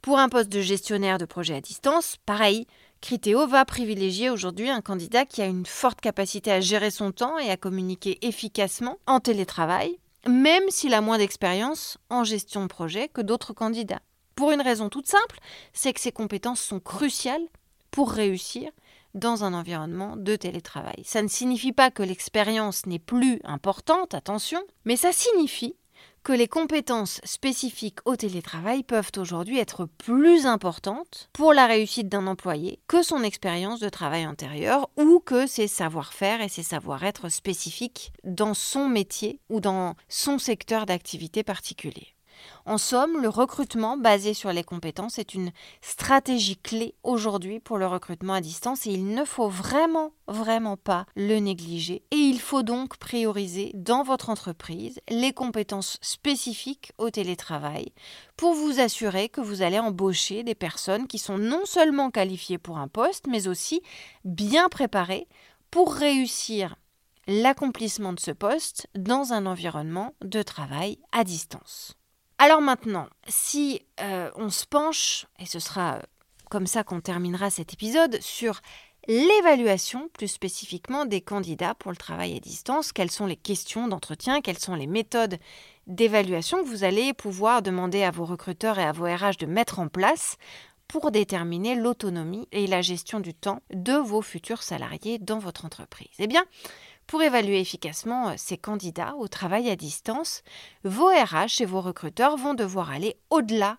Pour 0.00 0.18
un 0.18 0.28
poste 0.28 0.50
de 0.50 0.60
gestionnaire 0.60 1.18
de 1.18 1.24
projet 1.24 1.54
à 1.54 1.60
distance, 1.60 2.16
pareil, 2.26 2.66
Criteo 3.00 3.46
va 3.46 3.64
privilégier 3.64 4.30
aujourd'hui 4.30 4.68
un 4.68 4.80
candidat 4.80 5.26
qui 5.26 5.42
a 5.42 5.46
une 5.46 5.66
forte 5.66 6.00
capacité 6.00 6.50
à 6.52 6.60
gérer 6.60 6.90
son 6.90 7.12
temps 7.12 7.38
et 7.38 7.50
à 7.50 7.56
communiquer 7.56 8.18
efficacement 8.26 8.98
en 9.06 9.20
télétravail, 9.20 9.98
même 10.28 10.64
s'il 10.68 10.94
a 10.94 11.00
moins 11.00 11.18
d'expérience 11.18 11.98
en 12.10 12.24
gestion 12.24 12.62
de 12.62 12.68
projet 12.68 13.08
que 13.08 13.20
d'autres 13.20 13.52
candidats. 13.52 14.02
Pour 14.34 14.50
une 14.50 14.60
raison 14.60 14.88
toute 14.88 15.08
simple, 15.08 15.38
c'est 15.72 15.92
que 15.92 16.00
ces 16.00 16.12
compétences 16.12 16.60
sont 16.60 16.80
cruciales 16.80 17.46
pour 17.90 18.10
réussir 18.10 18.70
dans 19.14 19.44
un 19.44 19.52
environnement 19.52 20.16
de 20.16 20.36
télétravail. 20.36 21.02
Ça 21.04 21.22
ne 21.22 21.28
signifie 21.28 21.72
pas 21.72 21.90
que 21.90 22.02
l'expérience 22.02 22.86
n'est 22.86 22.98
plus 22.98 23.40
importante, 23.44 24.14
attention, 24.14 24.62
mais 24.84 24.96
ça 24.96 25.12
signifie 25.12 25.76
que 26.22 26.32
les 26.32 26.48
compétences 26.48 27.20
spécifiques 27.24 27.98
au 28.04 28.16
télétravail 28.16 28.82
peuvent 28.82 29.10
aujourd'hui 29.16 29.58
être 29.58 29.86
plus 29.86 30.46
importantes 30.46 31.28
pour 31.32 31.52
la 31.52 31.66
réussite 31.66 32.08
d'un 32.08 32.26
employé 32.26 32.80
que 32.86 33.02
son 33.02 33.22
expérience 33.22 33.80
de 33.80 33.88
travail 33.88 34.26
antérieure 34.26 34.88
ou 34.96 35.20
que 35.20 35.46
ses 35.46 35.66
savoir-faire 35.66 36.40
et 36.40 36.48
ses 36.48 36.62
savoir-être 36.62 37.28
spécifiques 37.28 38.12
dans 38.24 38.54
son 38.54 38.88
métier 38.88 39.40
ou 39.48 39.60
dans 39.60 39.94
son 40.08 40.38
secteur 40.38 40.86
d'activité 40.86 41.42
particulier. 41.42 42.11
En 42.66 42.78
somme, 42.78 43.20
le 43.20 43.28
recrutement 43.28 43.96
basé 43.96 44.34
sur 44.34 44.52
les 44.52 44.64
compétences 44.64 45.18
est 45.18 45.34
une 45.34 45.52
stratégie 45.80 46.56
clé 46.56 46.94
aujourd'hui 47.02 47.60
pour 47.60 47.78
le 47.78 47.86
recrutement 47.86 48.34
à 48.34 48.40
distance 48.40 48.86
et 48.86 48.90
il 48.90 49.06
ne 49.06 49.24
faut 49.24 49.48
vraiment, 49.48 50.12
vraiment 50.28 50.76
pas 50.76 51.06
le 51.16 51.38
négliger. 51.38 52.02
Et 52.10 52.16
il 52.16 52.40
faut 52.40 52.62
donc 52.62 52.96
prioriser 52.96 53.72
dans 53.74 54.02
votre 54.02 54.30
entreprise 54.30 55.00
les 55.08 55.32
compétences 55.32 55.98
spécifiques 56.00 56.92
au 56.98 57.10
télétravail 57.10 57.92
pour 58.36 58.54
vous 58.54 58.80
assurer 58.80 59.28
que 59.28 59.40
vous 59.40 59.62
allez 59.62 59.78
embaucher 59.78 60.42
des 60.42 60.54
personnes 60.54 61.06
qui 61.06 61.18
sont 61.18 61.38
non 61.38 61.64
seulement 61.64 62.10
qualifiées 62.10 62.58
pour 62.58 62.78
un 62.78 62.88
poste, 62.88 63.26
mais 63.26 63.48
aussi 63.48 63.82
bien 64.24 64.68
préparées 64.68 65.28
pour 65.70 65.94
réussir 65.94 66.76
l'accomplissement 67.26 68.12
de 68.12 68.20
ce 68.20 68.30
poste 68.30 68.88
dans 68.94 69.32
un 69.32 69.46
environnement 69.46 70.14
de 70.22 70.42
travail 70.42 70.98
à 71.12 71.24
distance. 71.24 71.96
Alors 72.42 72.60
maintenant, 72.60 73.06
si 73.28 73.82
euh, 74.00 74.28
on 74.34 74.50
se 74.50 74.66
penche, 74.66 75.26
et 75.38 75.46
ce 75.46 75.60
sera 75.60 75.94
euh, 75.94 76.00
comme 76.50 76.66
ça 76.66 76.82
qu'on 76.82 77.00
terminera 77.00 77.50
cet 77.50 77.72
épisode, 77.72 78.20
sur 78.20 78.62
l'évaluation 79.06 80.08
plus 80.12 80.26
spécifiquement 80.26 81.04
des 81.04 81.20
candidats 81.20 81.76
pour 81.76 81.92
le 81.92 81.96
travail 81.96 82.36
à 82.36 82.40
distance, 82.40 82.90
quelles 82.90 83.12
sont 83.12 83.26
les 83.26 83.36
questions 83.36 83.86
d'entretien, 83.86 84.40
quelles 84.40 84.58
sont 84.58 84.74
les 84.74 84.88
méthodes 84.88 85.38
d'évaluation 85.86 86.64
que 86.64 86.68
vous 86.68 86.82
allez 86.82 87.12
pouvoir 87.12 87.62
demander 87.62 88.02
à 88.02 88.10
vos 88.10 88.24
recruteurs 88.24 88.80
et 88.80 88.84
à 88.84 88.90
vos 88.90 89.04
RH 89.04 89.38
de 89.38 89.46
mettre 89.46 89.78
en 89.78 89.86
place 89.86 90.36
pour 90.88 91.12
déterminer 91.12 91.76
l'autonomie 91.76 92.48
et 92.50 92.66
la 92.66 92.82
gestion 92.82 93.20
du 93.20 93.34
temps 93.34 93.62
de 93.72 93.94
vos 93.94 94.20
futurs 94.20 94.64
salariés 94.64 95.20
dans 95.20 95.38
votre 95.38 95.64
entreprise. 95.64 96.10
Eh 96.18 96.26
bien, 96.26 96.44
pour 97.12 97.22
évaluer 97.22 97.60
efficacement 97.60 98.30
euh, 98.30 98.34
ces 98.38 98.56
candidats 98.56 99.14
au 99.16 99.28
travail 99.28 99.68
à 99.68 99.76
distance, 99.76 100.42
vos 100.82 101.08
RH 101.08 101.60
et 101.60 101.66
vos 101.66 101.82
recruteurs 101.82 102.38
vont 102.38 102.54
devoir 102.54 102.90
aller 102.90 103.18
au-delà, 103.28 103.76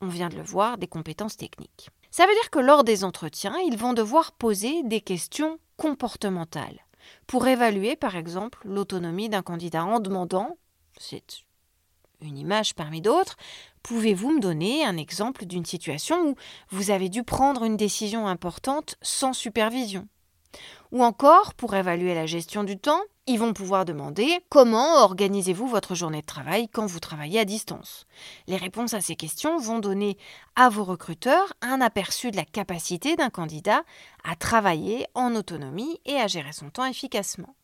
on 0.00 0.06
vient 0.06 0.30
de 0.30 0.36
le 0.36 0.42
voir, 0.42 0.78
des 0.78 0.86
compétences 0.86 1.36
techniques. 1.36 1.90
Ça 2.10 2.26
veut 2.26 2.32
dire 2.32 2.48
que 2.48 2.58
lors 2.58 2.82
des 2.82 3.04
entretiens, 3.04 3.54
ils 3.66 3.76
vont 3.76 3.92
devoir 3.92 4.32
poser 4.32 4.82
des 4.82 5.02
questions 5.02 5.58
comportementales 5.76 6.86
pour 7.26 7.46
évaluer 7.46 7.96
par 7.96 8.16
exemple 8.16 8.60
l'autonomie 8.64 9.28
d'un 9.28 9.42
candidat 9.42 9.84
en 9.84 10.00
demandant, 10.00 10.56
c'est 10.98 11.42
une 12.22 12.38
image 12.38 12.74
parmi 12.74 13.02
d'autres, 13.02 13.36
pouvez-vous 13.82 14.32
me 14.32 14.40
donner 14.40 14.86
un 14.86 14.96
exemple 14.96 15.44
d'une 15.44 15.66
situation 15.66 16.30
où 16.30 16.34
vous 16.70 16.90
avez 16.90 17.10
dû 17.10 17.24
prendre 17.24 17.62
une 17.64 17.76
décision 17.76 18.26
importante 18.26 18.96
sans 19.02 19.34
supervision? 19.34 20.08
Ou 20.92 21.04
encore, 21.04 21.54
pour 21.54 21.74
évaluer 21.74 22.14
la 22.14 22.26
gestion 22.26 22.64
du 22.64 22.78
temps, 22.78 23.00
ils 23.26 23.38
vont 23.38 23.52
pouvoir 23.52 23.84
demander 23.84 24.40
comment 24.48 25.04
organisez-vous 25.04 25.68
votre 25.68 25.94
journée 25.94 26.20
de 26.20 26.26
travail 26.26 26.68
quand 26.68 26.86
vous 26.86 26.98
travaillez 26.98 27.38
à 27.38 27.44
distance? 27.44 28.06
Les 28.48 28.56
réponses 28.56 28.94
à 28.94 29.00
ces 29.00 29.14
questions 29.14 29.58
vont 29.58 29.78
donner 29.78 30.16
à 30.56 30.68
vos 30.68 30.82
recruteurs 30.82 31.52
un 31.60 31.80
aperçu 31.80 32.32
de 32.32 32.36
la 32.36 32.44
capacité 32.44 33.14
d'un 33.14 33.30
candidat 33.30 33.84
à 34.24 34.34
travailler 34.34 35.06
en 35.14 35.36
autonomie 35.36 36.00
et 36.06 36.16
à 36.16 36.26
gérer 36.26 36.52
son 36.52 36.70
temps 36.70 36.86
efficacement. 36.86 37.54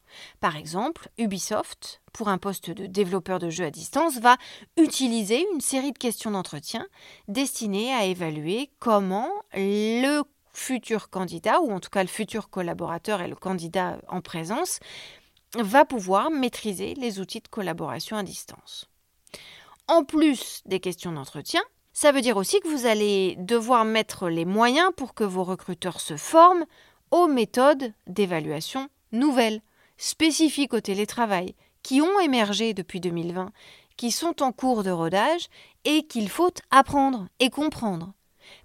Par 0.40 0.56
exemple, 0.56 1.08
Ubisoft, 1.18 2.00
pour 2.12 2.28
un 2.28 2.38
poste 2.38 2.70
de 2.70 2.86
développeur 2.86 3.40
de 3.40 3.50
jeux 3.50 3.64
à 3.64 3.70
distance, 3.70 4.18
va 4.18 4.36
utiliser 4.76 5.44
une 5.52 5.60
série 5.60 5.92
de 5.92 5.98
questions 5.98 6.30
d'entretien 6.30 6.86
destinées 7.26 7.92
à 7.92 8.04
évaluer 8.04 8.70
comment 8.78 9.30
le 9.52 10.22
futur 10.56 11.10
candidat, 11.10 11.60
ou 11.60 11.70
en 11.70 11.80
tout 11.80 11.90
cas 11.90 12.02
le 12.02 12.08
futur 12.08 12.48
collaborateur 12.48 13.20
et 13.20 13.28
le 13.28 13.36
candidat 13.36 13.98
en 14.08 14.20
présence, 14.20 14.80
va 15.54 15.84
pouvoir 15.84 16.30
maîtriser 16.30 16.94
les 16.94 17.20
outils 17.20 17.40
de 17.40 17.48
collaboration 17.48 18.16
à 18.16 18.22
distance. 18.22 18.88
En 19.86 20.02
plus 20.02 20.62
des 20.66 20.80
questions 20.80 21.12
d'entretien, 21.12 21.62
ça 21.92 22.10
veut 22.10 22.20
dire 22.20 22.36
aussi 22.36 22.60
que 22.60 22.68
vous 22.68 22.86
allez 22.86 23.36
devoir 23.38 23.84
mettre 23.84 24.28
les 24.28 24.44
moyens 24.44 24.90
pour 24.96 25.14
que 25.14 25.24
vos 25.24 25.44
recruteurs 25.44 26.00
se 26.00 26.16
forment 26.16 26.66
aux 27.10 27.26
méthodes 27.26 27.92
d'évaluation 28.06 28.88
nouvelles, 29.12 29.60
spécifiques 29.96 30.74
au 30.74 30.80
télétravail, 30.80 31.54
qui 31.82 32.02
ont 32.02 32.18
émergé 32.20 32.74
depuis 32.74 33.00
2020, 33.00 33.52
qui 33.96 34.10
sont 34.10 34.42
en 34.42 34.52
cours 34.52 34.82
de 34.82 34.90
rodage 34.90 35.46
et 35.84 36.06
qu'il 36.06 36.28
faut 36.28 36.52
apprendre 36.70 37.28
et 37.40 37.48
comprendre. 37.48 38.12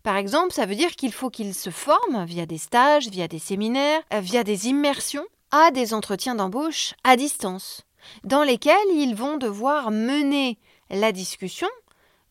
Par 0.03 0.17
exemple, 0.17 0.53
ça 0.53 0.65
veut 0.65 0.75
dire 0.75 0.95
qu'il 0.95 1.13
faut 1.13 1.29
qu'ils 1.29 1.53
se 1.53 1.69
forment 1.69 2.25
via 2.25 2.45
des 2.45 2.57
stages, 2.57 3.07
via 3.07 3.27
des 3.27 3.39
séminaires, 3.39 4.01
euh, 4.13 4.19
via 4.19 4.43
des 4.43 4.67
immersions, 4.67 5.25
à 5.51 5.71
des 5.71 5.93
entretiens 5.93 6.35
d'embauche 6.35 6.93
à 7.03 7.15
distance, 7.15 7.83
dans 8.23 8.43
lesquels 8.43 8.75
ils 8.93 9.15
vont 9.15 9.37
devoir 9.37 9.91
mener 9.91 10.57
la 10.89 11.11
discussion 11.11 11.67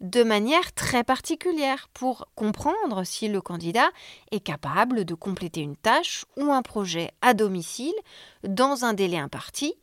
de 0.00 0.22
manière 0.22 0.72
très 0.72 1.04
particulière 1.04 1.88
pour 1.92 2.28
comprendre 2.34 3.04
si 3.04 3.28
le 3.28 3.40
candidat 3.40 3.90
est 4.30 4.40
capable 4.40 5.04
de 5.04 5.14
compléter 5.14 5.60
une 5.60 5.76
tâche 5.76 6.24
ou 6.36 6.52
un 6.52 6.62
projet 6.62 7.10
à 7.20 7.34
domicile 7.34 7.94
dans 8.42 8.84
un 8.84 8.94
délai 8.94 9.18
imparti, 9.18 9.74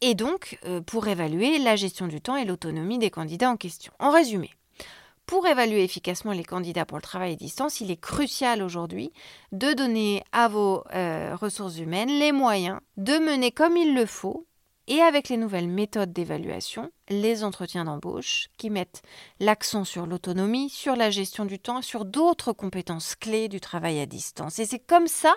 et 0.00 0.14
donc 0.14 0.58
euh, 0.64 0.80
pour 0.80 1.06
évaluer 1.06 1.58
la 1.58 1.76
gestion 1.76 2.08
du 2.08 2.20
temps 2.20 2.36
et 2.36 2.44
l'autonomie 2.44 2.98
des 2.98 3.10
candidats 3.10 3.50
en 3.50 3.56
question. 3.56 3.92
En 4.00 4.10
résumé, 4.10 4.50
pour 5.26 5.46
évaluer 5.46 5.82
efficacement 5.82 6.32
les 6.32 6.44
candidats 6.44 6.84
pour 6.84 6.98
le 6.98 7.02
travail 7.02 7.32
à 7.32 7.36
distance, 7.36 7.80
il 7.80 7.90
est 7.90 8.00
crucial 8.00 8.62
aujourd'hui 8.62 9.12
de 9.52 9.72
donner 9.72 10.22
à 10.32 10.48
vos 10.48 10.84
euh, 10.94 11.34
ressources 11.34 11.78
humaines 11.78 12.18
les 12.18 12.32
moyens 12.32 12.80
de 12.96 13.14
mener 13.18 13.50
comme 13.50 13.76
il 13.76 13.94
le 13.94 14.06
faut 14.06 14.46
et 14.86 15.00
avec 15.00 15.28
les 15.28 15.36
nouvelles 15.36 15.68
méthodes 15.68 16.12
d'évaluation, 16.12 16.90
les 17.08 17.42
entretiens 17.42 17.86
d'embauche 17.86 18.48
qui 18.58 18.68
mettent 18.68 19.02
l'accent 19.40 19.84
sur 19.84 20.06
l'autonomie, 20.06 20.68
sur 20.68 20.94
la 20.94 21.10
gestion 21.10 21.46
du 21.46 21.58
temps, 21.58 21.80
sur 21.80 22.04
d'autres 22.04 22.52
compétences 22.52 23.14
clés 23.14 23.48
du 23.48 23.60
travail 23.60 24.00
à 24.00 24.06
distance. 24.06 24.58
Et 24.58 24.66
c'est 24.66 24.78
comme 24.78 25.06
ça 25.06 25.34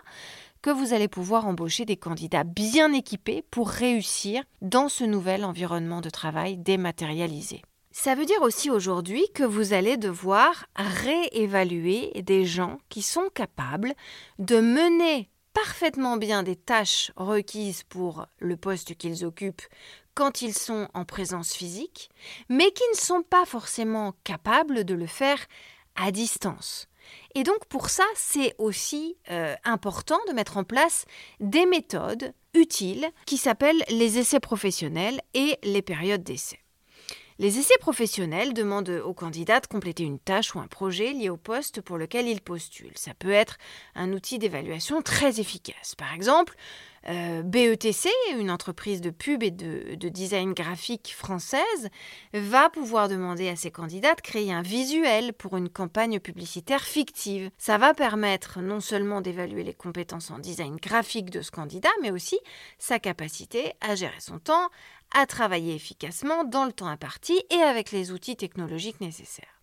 que 0.62 0.70
vous 0.70 0.94
allez 0.94 1.08
pouvoir 1.08 1.48
embaucher 1.48 1.86
des 1.86 1.98
candidats 1.98 2.44
bien 2.44 2.92
équipés 2.92 3.44
pour 3.52 3.70
réussir 3.70 4.44
dans 4.62 4.90
ce 4.90 5.04
nouvel 5.04 5.46
environnement 5.46 6.02
de 6.02 6.10
travail 6.10 6.58
dématérialisé. 6.58 7.62
Ça 8.00 8.14
veut 8.14 8.26
dire 8.26 8.44
aussi 8.44 8.70
aujourd'hui 8.70 9.26
que 9.34 9.44
vous 9.44 9.74
allez 9.74 9.98
devoir 9.98 10.68
réévaluer 10.76 12.12
des 12.22 12.46
gens 12.46 12.78
qui 12.90 13.02
sont 13.02 13.30
capables 13.34 13.96
de 14.38 14.60
mener 14.60 15.32
parfaitement 15.52 16.16
bien 16.16 16.44
des 16.44 16.56
tâches 16.56 17.12
requises 17.16 17.82
pour 17.82 18.28
le 18.38 18.56
poste 18.56 18.96
qu'ils 18.96 19.26
occupent 19.26 19.64
quand 20.14 20.44
ils 20.44 20.54
sont 20.54 20.88
en 20.94 21.06
présence 21.06 21.54
physique, 21.54 22.12
mais 22.50 22.70
qui 22.70 22.84
ne 22.92 22.98
sont 22.98 23.24
pas 23.24 23.46
forcément 23.46 24.14
capables 24.24 24.84
de 24.84 24.94
le 24.94 25.08
faire 25.08 25.40
à 25.96 26.12
distance. 26.12 26.88
Et 27.34 27.42
donc 27.42 27.66
pour 27.66 27.90
ça, 27.90 28.06
c'est 28.16 28.54
aussi 28.60 29.18
euh, 29.32 29.56
important 29.64 30.20
de 30.28 30.34
mettre 30.34 30.58
en 30.58 30.64
place 30.64 31.06
des 31.40 31.66
méthodes 31.66 32.32
utiles 32.54 33.10
qui 33.26 33.38
s'appellent 33.38 33.84
les 33.90 34.20
essais 34.20 34.40
professionnels 34.40 35.20
et 35.34 35.58
les 35.64 35.82
périodes 35.82 36.24
d'essai. 36.24 36.60
Les 37.40 37.60
essais 37.60 37.78
professionnels 37.80 38.54
demandent 38.54 39.02
aux 39.06 39.14
candidats 39.14 39.60
de 39.60 39.68
compléter 39.68 40.04
une 40.04 40.18
tâche 40.18 40.56
ou 40.56 40.60
un 40.60 40.66
projet 40.66 41.14
lié 41.14 41.30
au 41.30 41.38
poste 41.38 41.82
pour 41.82 41.98
lequel 41.98 42.28
ils 42.28 42.42
postulent. 42.42 42.98
Ça 42.98 43.14
peut 43.14 43.32
être 43.32 43.58
un 43.94 44.12
outil 44.12 44.40
d'évaluation 44.40 45.04
très 45.04 45.40
efficace. 45.40 45.94
Par 45.96 46.14
exemple, 46.14 46.56
euh, 47.10 47.42
BETC, 47.42 48.10
une 48.38 48.52
entreprise 48.52 49.00
de 49.02 49.12
pub 49.12 49.42
et 49.44 49.52
de, 49.52 49.96
de, 49.96 50.10
design 50.10 50.54
graphique 50.54 51.14
française, 51.16 51.90
va 52.34 52.70
pouvoir 52.70 53.08
demander 53.08 53.48
à 53.48 53.56
ses 53.56 53.72
candidats 53.72 54.16
de 54.16 54.22
créer 54.22 54.52
un 54.52 54.62
visuel 54.62 55.32
pour 55.34 55.56
une 55.56 55.70
campagne 55.70 56.20
publicitaire 56.20 56.84
fictive. 56.84 57.50
Ça 57.58 57.78
va 57.78 57.94
permettre 57.94 58.60
non 58.60 58.82
seulement 58.82 59.22
d'évaluer 59.22 59.64
les 59.64 59.74
compétences 59.74 60.32
en 60.32 60.40
design 60.40 60.76
graphique 60.78 61.30
de 61.30 61.42
ce 61.42 61.52
candidat, 61.52 61.90
mais 62.02 62.12
aussi 62.12 62.40
sa 62.78 63.00
capacité 63.00 63.74
à 63.80 63.96
gérer 63.96 64.20
son 64.20 64.40
temps, 64.40 64.70
à 65.14 65.26
travailler 65.26 65.76
efficacement 65.76 66.44
dans 66.44 66.66
le 66.66 66.74
temps 66.74 66.88
imparti 66.88 67.42
et 67.50 67.62
avec 67.62 67.92
les 67.92 68.12
outils 68.12 68.36
technologiques 68.36 69.02
nécessaires. 69.02 69.62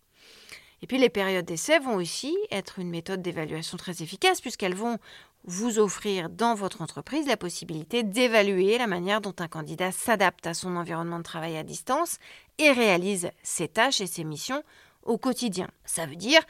Et 0.81 0.87
puis 0.87 0.97
les 0.97 1.09
périodes 1.09 1.45
d'essai 1.45 1.79
vont 1.79 1.95
aussi 1.95 2.37
être 2.51 2.79
une 2.79 2.89
méthode 2.89 3.21
d'évaluation 3.21 3.77
très 3.77 4.03
efficace 4.03 4.41
puisqu'elles 4.41 4.75
vont 4.75 4.99
vous 5.45 5.79
offrir 5.79 6.29
dans 6.29 6.55
votre 6.55 6.81
entreprise 6.81 7.27
la 7.27 7.37
possibilité 7.37 8.03
d'évaluer 8.03 8.77
la 8.77 8.87
manière 8.87 9.21
dont 9.21 9.35
un 9.39 9.47
candidat 9.47 9.91
s'adapte 9.91 10.47
à 10.47 10.53
son 10.53 10.75
environnement 10.75 11.19
de 11.19 11.23
travail 11.23 11.57
à 11.57 11.63
distance 11.63 12.17
et 12.57 12.71
réalise 12.71 13.29
ses 13.43 13.67
tâches 13.67 14.01
et 14.01 14.07
ses 14.07 14.23
missions 14.23 14.63
au 15.03 15.17
quotidien. 15.17 15.69
Ça 15.85 16.05
veut 16.05 16.15
dire 16.15 16.41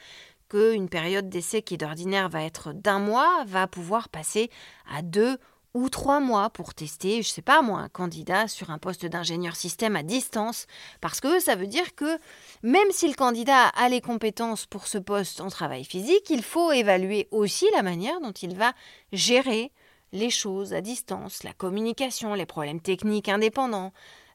qu'une 0.48 0.88
période 0.88 1.28
d'essai 1.28 1.62
qui 1.62 1.76
d'ordinaire 1.76 2.28
va 2.28 2.42
être 2.42 2.72
d'un 2.72 2.98
mois 2.98 3.44
va 3.46 3.66
pouvoir 3.66 4.08
passer 4.08 4.50
à 4.90 5.02
deux 5.02 5.38
ou 5.76 5.90
trois 5.90 6.20
mois 6.20 6.48
pour 6.48 6.72
tester, 6.72 7.22
je 7.22 7.28
sais 7.28 7.42
pas 7.42 7.60
moi, 7.60 7.80
un 7.80 7.90
candidat 7.90 8.48
sur 8.48 8.70
un 8.70 8.78
poste 8.78 9.04
d'ingénieur 9.04 9.54
système 9.54 9.94
à 9.94 10.02
distance, 10.02 10.66
parce 11.02 11.20
que 11.20 11.38
ça 11.38 11.54
veut 11.54 11.66
dire 11.66 11.94
que 11.94 12.18
même 12.62 12.90
si 12.90 13.06
le 13.06 13.14
candidat 13.14 13.66
a 13.68 13.88
les 13.90 14.00
compétences 14.00 14.64
pour 14.64 14.86
ce 14.86 14.96
poste 14.96 15.42
en 15.42 15.48
travail 15.48 15.84
physique, 15.84 16.30
il 16.30 16.42
faut 16.42 16.72
évaluer 16.72 17.28
aussi 17.30 17.66
la 17.74 17.82
manière 17.82 18.20
dont 18.22 18.32
il 18.32 18.56
va 18.56 18.72
gérer 19.12 19.70
les 20.12 20.30
choses 20.30 20.72
à 20.72 20.80
distance, 20.80 21.42
la 21.44 21.52
communication, 21.52 22.32
les 22.32 22.46
problèmes 22.46 22.80
techniques 22.80 23.28
indépendants, 23.28 23.92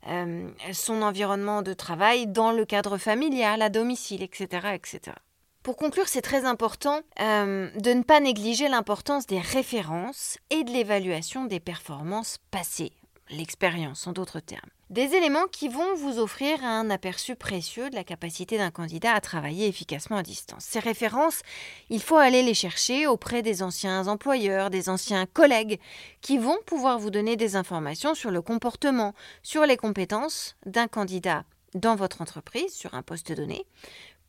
euh, 0.08 0.48
son 0.74 1.02
environnement 1.02 1.64
de 1.64 1.74
travail 1.74 2.28
dans 2.28 2.52
le 2.52 2.66
cadre 2.66 3.00
familial, 3.00 3.64
à 3.64 3.70
domicile, 3.70 4.22
etc. 4.22 4.76
etc. 4.76 5.16
Pour 5.64 5.78
conclure, 5.78 6.08
c'est 6.08 6.24
très 6.24 6.46
important 6.46 7.02
euh, 7.20 7.70
de 7.76 7.94
ne 7.94 8.02
pas 8.02 8.20
négliger 8.20 8.68
l'importance 8.68 9.28
des 9.28 9.40
références 9.40 10.40
et 10.50 10.64
de 10.64 10.72
l'évaluation 10.72 11.46
des 11.46 11.60
performances 11.60 12.40
passées, 12.50 12.94
l'expérience 13.30 14.08
en 14.08 14.12
d'autres 14.12 14.40
termes. 14.40 14.70
Des 14.90 15.14
éléments 15.14 15.46
qui 15.52 15.70
vont 15.70 15.96
vous 15.96 16.18
offrir 16.18 16.66
un 16.66 16.90
aperçu 16.90 17.36
précieux 17.36 17.92
de 17.92 17.96
la 17.96 18.04
capacité 18.04 18.58
d'un 18.58 18.72
candidat 18.72 19.14
à 19.14 19.22
travailler 19.22 19.68
efficacement 19.68 20.18
à 20.18 20.24
distance. 20.24 20.66
Ces 20.66 20.80
références, 20.80 21.44
il 21.90 22.02
faut 22.02 22.18
aller 22.18 22.42
les 22.42 22.56
chercher 22.56 23.06
auprès 23.06 23.44
des 23.44 23.62
anciens 23.62 24.08
employeurs, 24.08 24.72
des 24.72 24.90
anciens 24.90 25.28
collègues, 25.28 25.80
qui 26.22 26.40
vont 26.40 26.58
pouvoir 26.66 26.98
vous 26.98 27.12
donner 27.12 27.38
des 27.38 27.56
informations 27.56 28.16
sur 28.16 28.32
le 28.32 28.42
comportement, 28.42 29.14
sur 29.44 29.68
les 29.68 29.78
compétences 29.78 30.58
d'un 30.66 30.88
candidat 30.88 31.46
dans 31.74 31.96
votre 31.96 32.22
entreprise, 32.22 32.74
sur 32.74 32.94
un 32.96 33.02
poste 33.02 33.32
donné, 33.32 33.66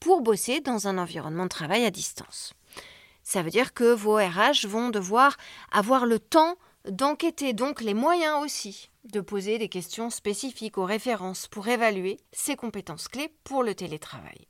pour 0.03 0.21
bosser 0.21 0.61
dans 0.61 0.89
un 0.89 0.99
environnement 0.99 1.45
de 1.45 1.49
travail 1.49 1.85
à 1.85 1.93
distance. 1.93 2.55
Ça 3.23 3.43
veut 3.43 3.51
dire 3.51 3.73
que 3.73 3.95
vos 3.95 4.17
RH 4.17 4.67
vont 4.67 4.91
devoir 4.91 5.37
avoir 5.71 6.07
le 6.07 6.19
temps 6.19 6.57
d'enquêter, 6.89 7.53
donc 7.53 7.81
les 7.81 7.95
moyens 7.95 8.43
aussi, 8.43 8.91
de 9.05 9.21
poser 9.21 9.59
des 9.59 9.69
questions 9.69 10.11
spécifiques 10.11 10.77
aux 10.77 10.85
références 10.85 11.47
pour 11.47 11.69
évaluer 11.69 12.19
ces 12.33 12.57
compétences 12.57 13.07
clés 13.07 13.33
pour 13.45 13.63
le 13.63 13.77
télétravail. 13.77 14.49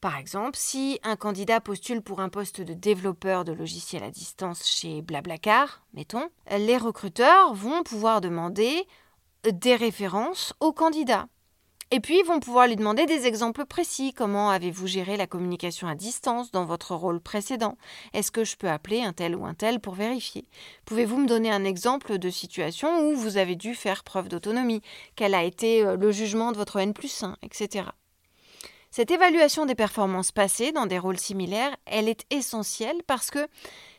Par 0.00 0.16
exemple, 0.16 0.56
si 0.56 1.00
un 1.02 1.16
candidat 1.16 1.60
postule 1.60 2.00
pour 2.00 2.20
un 2.20 2.28
poste 2.28 2.60
de 2.60 2.72
développeur 2.72 3.44
de 3.44 3.52
logiciels 3.52 4.04
à 4.04 4.10
distance 4.12 4.68
chez 4.68 5.02
Blablacar, 5.02 5.84
mettons, 5.94 6.28
les 6.56 6.76
recruteurs 6.76 7.54
vont 7.54 7.82
pouvoir 7.82 8.20
demander 8.20 8.86
des 9.42 9.74
références 9.74 10.54
au 10.60 10.72
candidat. 10.72 11.26
Et 11.92 12.00
puis, 12.00 12.18
ils 12.18 12.26
vont 12.26 12.40
pouvoir 12.40 12.66
lui 12.66 12.74
demander 12.74 13.06
des 13.06 13.26
exemples 13.26 13.64
précis. 13.64 14.12
Comment 14.12 14.50
avez-vous 14.50 14.88
géré 14.88 15.16
la 15.16 15.28
communication 15.28 15.86
à 15.86 15.94
distance 15.94 16.50
dans 16.50 16.64
votre 16.64 16.96
rôle 16.96 17.20
précédent? 17.20 17.78
Est-ce 18.12 18.32
que 18.32 18.42
je 18.42 18.56
peux 18.56 18.68
appeler 18.68 19.02
un 19.02 19.12
tel 19.12 19.36
ou 19.36 19.46
un 19.46 19.54
tel 19.54 19.78
pour 19.78 19.94
vérifier? 19.94 20.48
Pouvez-vous 20.84 21.18
me 21.18 21.28
donner 21.28 21.52
un 21.52 21.64
exemple 21.64 22.18
de 22.18 22.28
situation 22.28 23.06
où 23.06 23.14
vous 23.14 23.36
avez 23.36 23.54
dû 23.54 23.76
faire 23.76 24.02
preuve 24.02 24.28
d'autonomie? 24.28 24.82
Quel 25.14 25.32
a 25.32 25.44
été 25.44 25.84
euh, 25.84 25.96
le 25.96 26.10
jugement 26.10 26.50
de 26.50 26.56
votre 26.56 26.80
N 26.80 26.92
plus 26.92 27.22
1, 27.22 27.36
etc. 27.42 27.84
Cette 28.90 29.12
évaluation 29.12 29.64
des 29.64 29.76
performances 29.76 30.32
passées 30.32 30.72
dans 30.72 30.86
des 30.86 30.98
rôles 30.98 31.18
similaires, 31.18 31.76
elle 31.86 32.08
est 32.08 32.24
essentielle 32.30 33.02
parce 33.06 33.30
que 33.30 33.46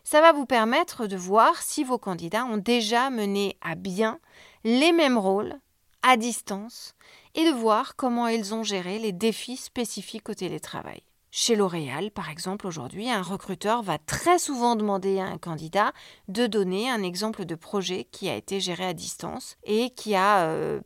ça 0.04 0.20
va 0.20 0.34
vous 0.34 0.46
permettre 0.46 1.08
de 1.08 1.16
voir 1.16 1.62
si 1.62 1.86
vos 1.86 1.98
candidats 1.98 2.46
ont 2.46 2.58
déjà 2.58 3.10
mené 3.10 3.58
à 3.62 3.76
bien 3.76 4.20
les 4.66 4.92
mêmes 4.92 5.18
rôles 5.18 5.56
à 6.02 6.18
distance 6.18 6.96
et 7.38 7.46
de 7.46 7.56
voir 7.56 7.96
comment 7.96 8.28
ils 8.28 8.54
ont 8.54 8.64
géré 8.64 9.00
les 9.00 9.14
défis 9.14 9.58
spécifiques 9.58 10.28
au 10.28 10.34
télétravail. 10.34 11.02
Chez 11.30 11.56
L'Oréal, 11.56 12.10
par 12.10 12.32
exemple, 12.32 12.66
aujourd'hui, 12.66 13.12
un 13.12 13.22
recruteur 13.22 13.84
va 13.84 14.00
très 14.00 14.40
souvent 14.40 14.76
demander 14.76 15.20
à 15.20 15.26
un 15.26 15.38
candidat 15.38 15.92
de 16.30 16.48
donner 16.48 16.90
un 16.90 17.04
exemple 17.04 17.46
de 17.46 17.54
projet 17.54 18.08
qui 18.12 18.28
a 18.28 18.36
été 18.36 18.60
géré 18.60 18.86
à 18.86 18.94
distance 18.94 19.56
et 19.64 19.92
qui 19.92 20.16
a 20.16 20.48
euh, 20.48 20.80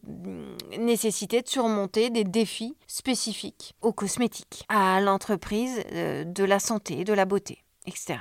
nécessité 0.78 1.42
de 1.42 1.48
surmonter 1.48 2.10
des 2.10 2.26
défis 2.26 2.76
spécifiques 2.86 3.76
aux 3.82 3.94
cosmétiques, 3.94 4.66
à 4.68 5.00
l'entreprise 5.00 5.82
euh, 5.94 6.26
de 6.26 6.44
la 6.44 6.60
santé, 6.60 7.06
de 7.06 7.14
la 7.14 7.24
beauté, 7.24 7.64
etc. 7.86 8.20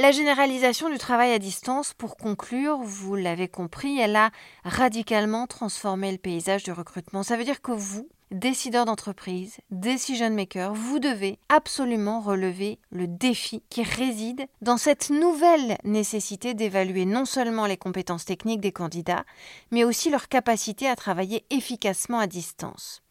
La 0.00 0.12
généralisation 0.12 0.88
du 0.88 0.96
travail 0.96 1.30
à 1.30 1.38
distance, 1.38 1.92
pour 1.92 2.16
conclure, 2.16 2.78
vous 2.78 3.16
l'avez 3.16 3.48
compris, 3.48 3.98
elle 3.98 4.16
a 4.16 4.30
radicalement 4.64 5.46
transformé 5.46 6.10
le 6.10 6.16
paysage 6.16 6.62
du 6.62 6.72
recrutement. 6.72 7.22
Ça 7.22 7.36
veut 7.36 7.44
dire 7.44 7.60
que 7.60 7.72
vous, 7.72 8.08
décideurs 8.30 8.86
d'entreprise, 8.86 9.58
decision 9.70 10.30
makers, 10.30 10.72
vous 10.72 11.00
devez 11.00 11.38
absolument 11.50 12.20
relever 12.20 12.78
le 12.90 13.08
défi 13.08 13.62
qui 13.68 13.82
réside 13.82 14.46
dans 14.62 14.78
cette 14.78 15.10
nouvelle 15.10 15.76
nécessité 15.84 16.54
d'évaluer 16.54 17.04
non 17.04 17.26
seulement 17.26 17.66
les 17.66 17.76
compétences 17.76 18.24
techniques 18.24 18.62
des 18.62 18.72
candidats, 18.72 19.26
mais 19.70 19.84
aussi 19.84 20.08
leur 20.08 20.28
capacité 20.28 20.88
à 20.88 20.96
travailler 20.96 21.44
efficacement 21.50 22.20
à 22.20 22.26
distance. 22.26 23.02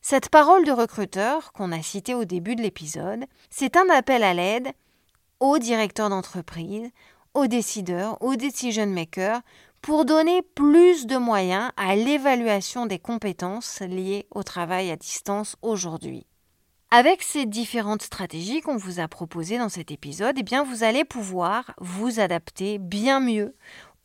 Cette 0.00 0.30
parole 0.30 0.64
de 0.64 0.72
recruteur 0.72 1.52
qu'on 1.52 1.70
a 1.70 1.82
citée 1.82 2.14
au 2.14 2.24
début 2.24 2.56
de 2.56 2.62
l'épisode, 2.62 3.26
c'est 3.50 3.76
un 3.76 3.90
appel 3.90 4.22
à 4.22 4.32
l'aide 4.32 4.72
aux 5.40 5.58
directeurs 5.58 6.10
d'entreprise, 6.10 6.90
aux 7.34 7.46
décideurs, 7.46 8.20
aux 8.22 8.36
decision 8.36 8.86
makers, 8.86 9.40
pour 9.82 10.04
donner 10.04 10.42
plus 10.42 11.06
de 11.06 11.16
moyens 11.16 11.70
à 11.76 11.94
l'évaluation 11.94 12.86
des 12.86 12.98
compétences 12.98 13.80
liées 13.80 14.26
au 14.30 14.42
travail 14.42 14.90
à 14.90 14.96
distance 14.96 15.56
aujourd'hui. 15.62 16.26
Avec 16.90 17.22
ces 17.22 17.44
différentes 17.44 18.00
stratégies 18.00 18.62
qu'on 18.62 18.78
vous 18.78 18.98
a 18.98 19.08
proposées 19.08 19.58
dans 19.58 19.68
cet 19.68 19.90
épisode, 19.90 20.36
eh 20.38 20.42
bien 20.42 20.64
vous 20.64 20.84
allez 20.84 21.04
pouvoir 21.04 21.74
vous 21.78 22.18
adapter 22.18 22.78
bien 22.78 23.20
mieux 23.20 23.54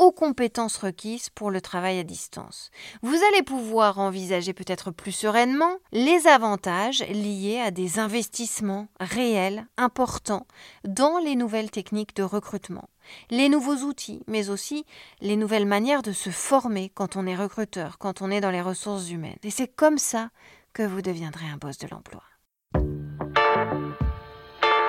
aux 0.03 0.11
compétences 0.11 0.77
requises 0.77 1.29
pour 1.29 1.49
le 1.49 1.61
travail 1.61 1.97
à 1.97 2.03
distance. 2.03 2.71
Vous 3.01 3.15
allez 3.29 3.41
pouvoir 3.41 3.99
envisager 3.99 4.53
peut-être 4.53 4.91
plus 4.91 5.13
sereinement 5.13 5.77
les 5.93 6.27
avantages 6.27 7.03
liés 7.09 7.61
à 7.63 7.71
des 7.71 7.99
investissements 7.99 8.89
réels, 8.99 9.65
importants, 9.77 10.45
dans 10.83 11.19
les 11.19 11.35
nouvelles 11.35 11.71
techniques 11.71 12.15
de 12.15 12.23
recrutement, 12.23 12.89
les 13.29 13.47
nouveaux 13.47 13.77
outils, 13.77 14.23
mais 14.27 14.49
aussi 14.49 14.85
les 15.21 15.37
nouvelles 15.37 15.65
manières 15.65 16.01
de 16.01 16.11
se 16.11 16.31
former 16.31 16.91
quand 16.93 17.15
on 17.15 17.25
est 17.25 17.35
recruteur, 17.35 17.97
quand 17.97 18.21
on 18.21 18.29
est 18.29 18.41
dans 18.41 18.51
les 18.51 18.61
ressources 18.61 19.09
humaines. 19.09 19.39
Et 19.43 19.51
c'est 19.51 19.73
comme 19.73 19.97
ça 19.97 20.31
que 20.73 20.83
vous 20.83 21.01
deviendrez 21.01 21.45
un 21.47 21.57
boss 21.57 21.77
de 21.77 21.87
l'emploi. 21.87 22.23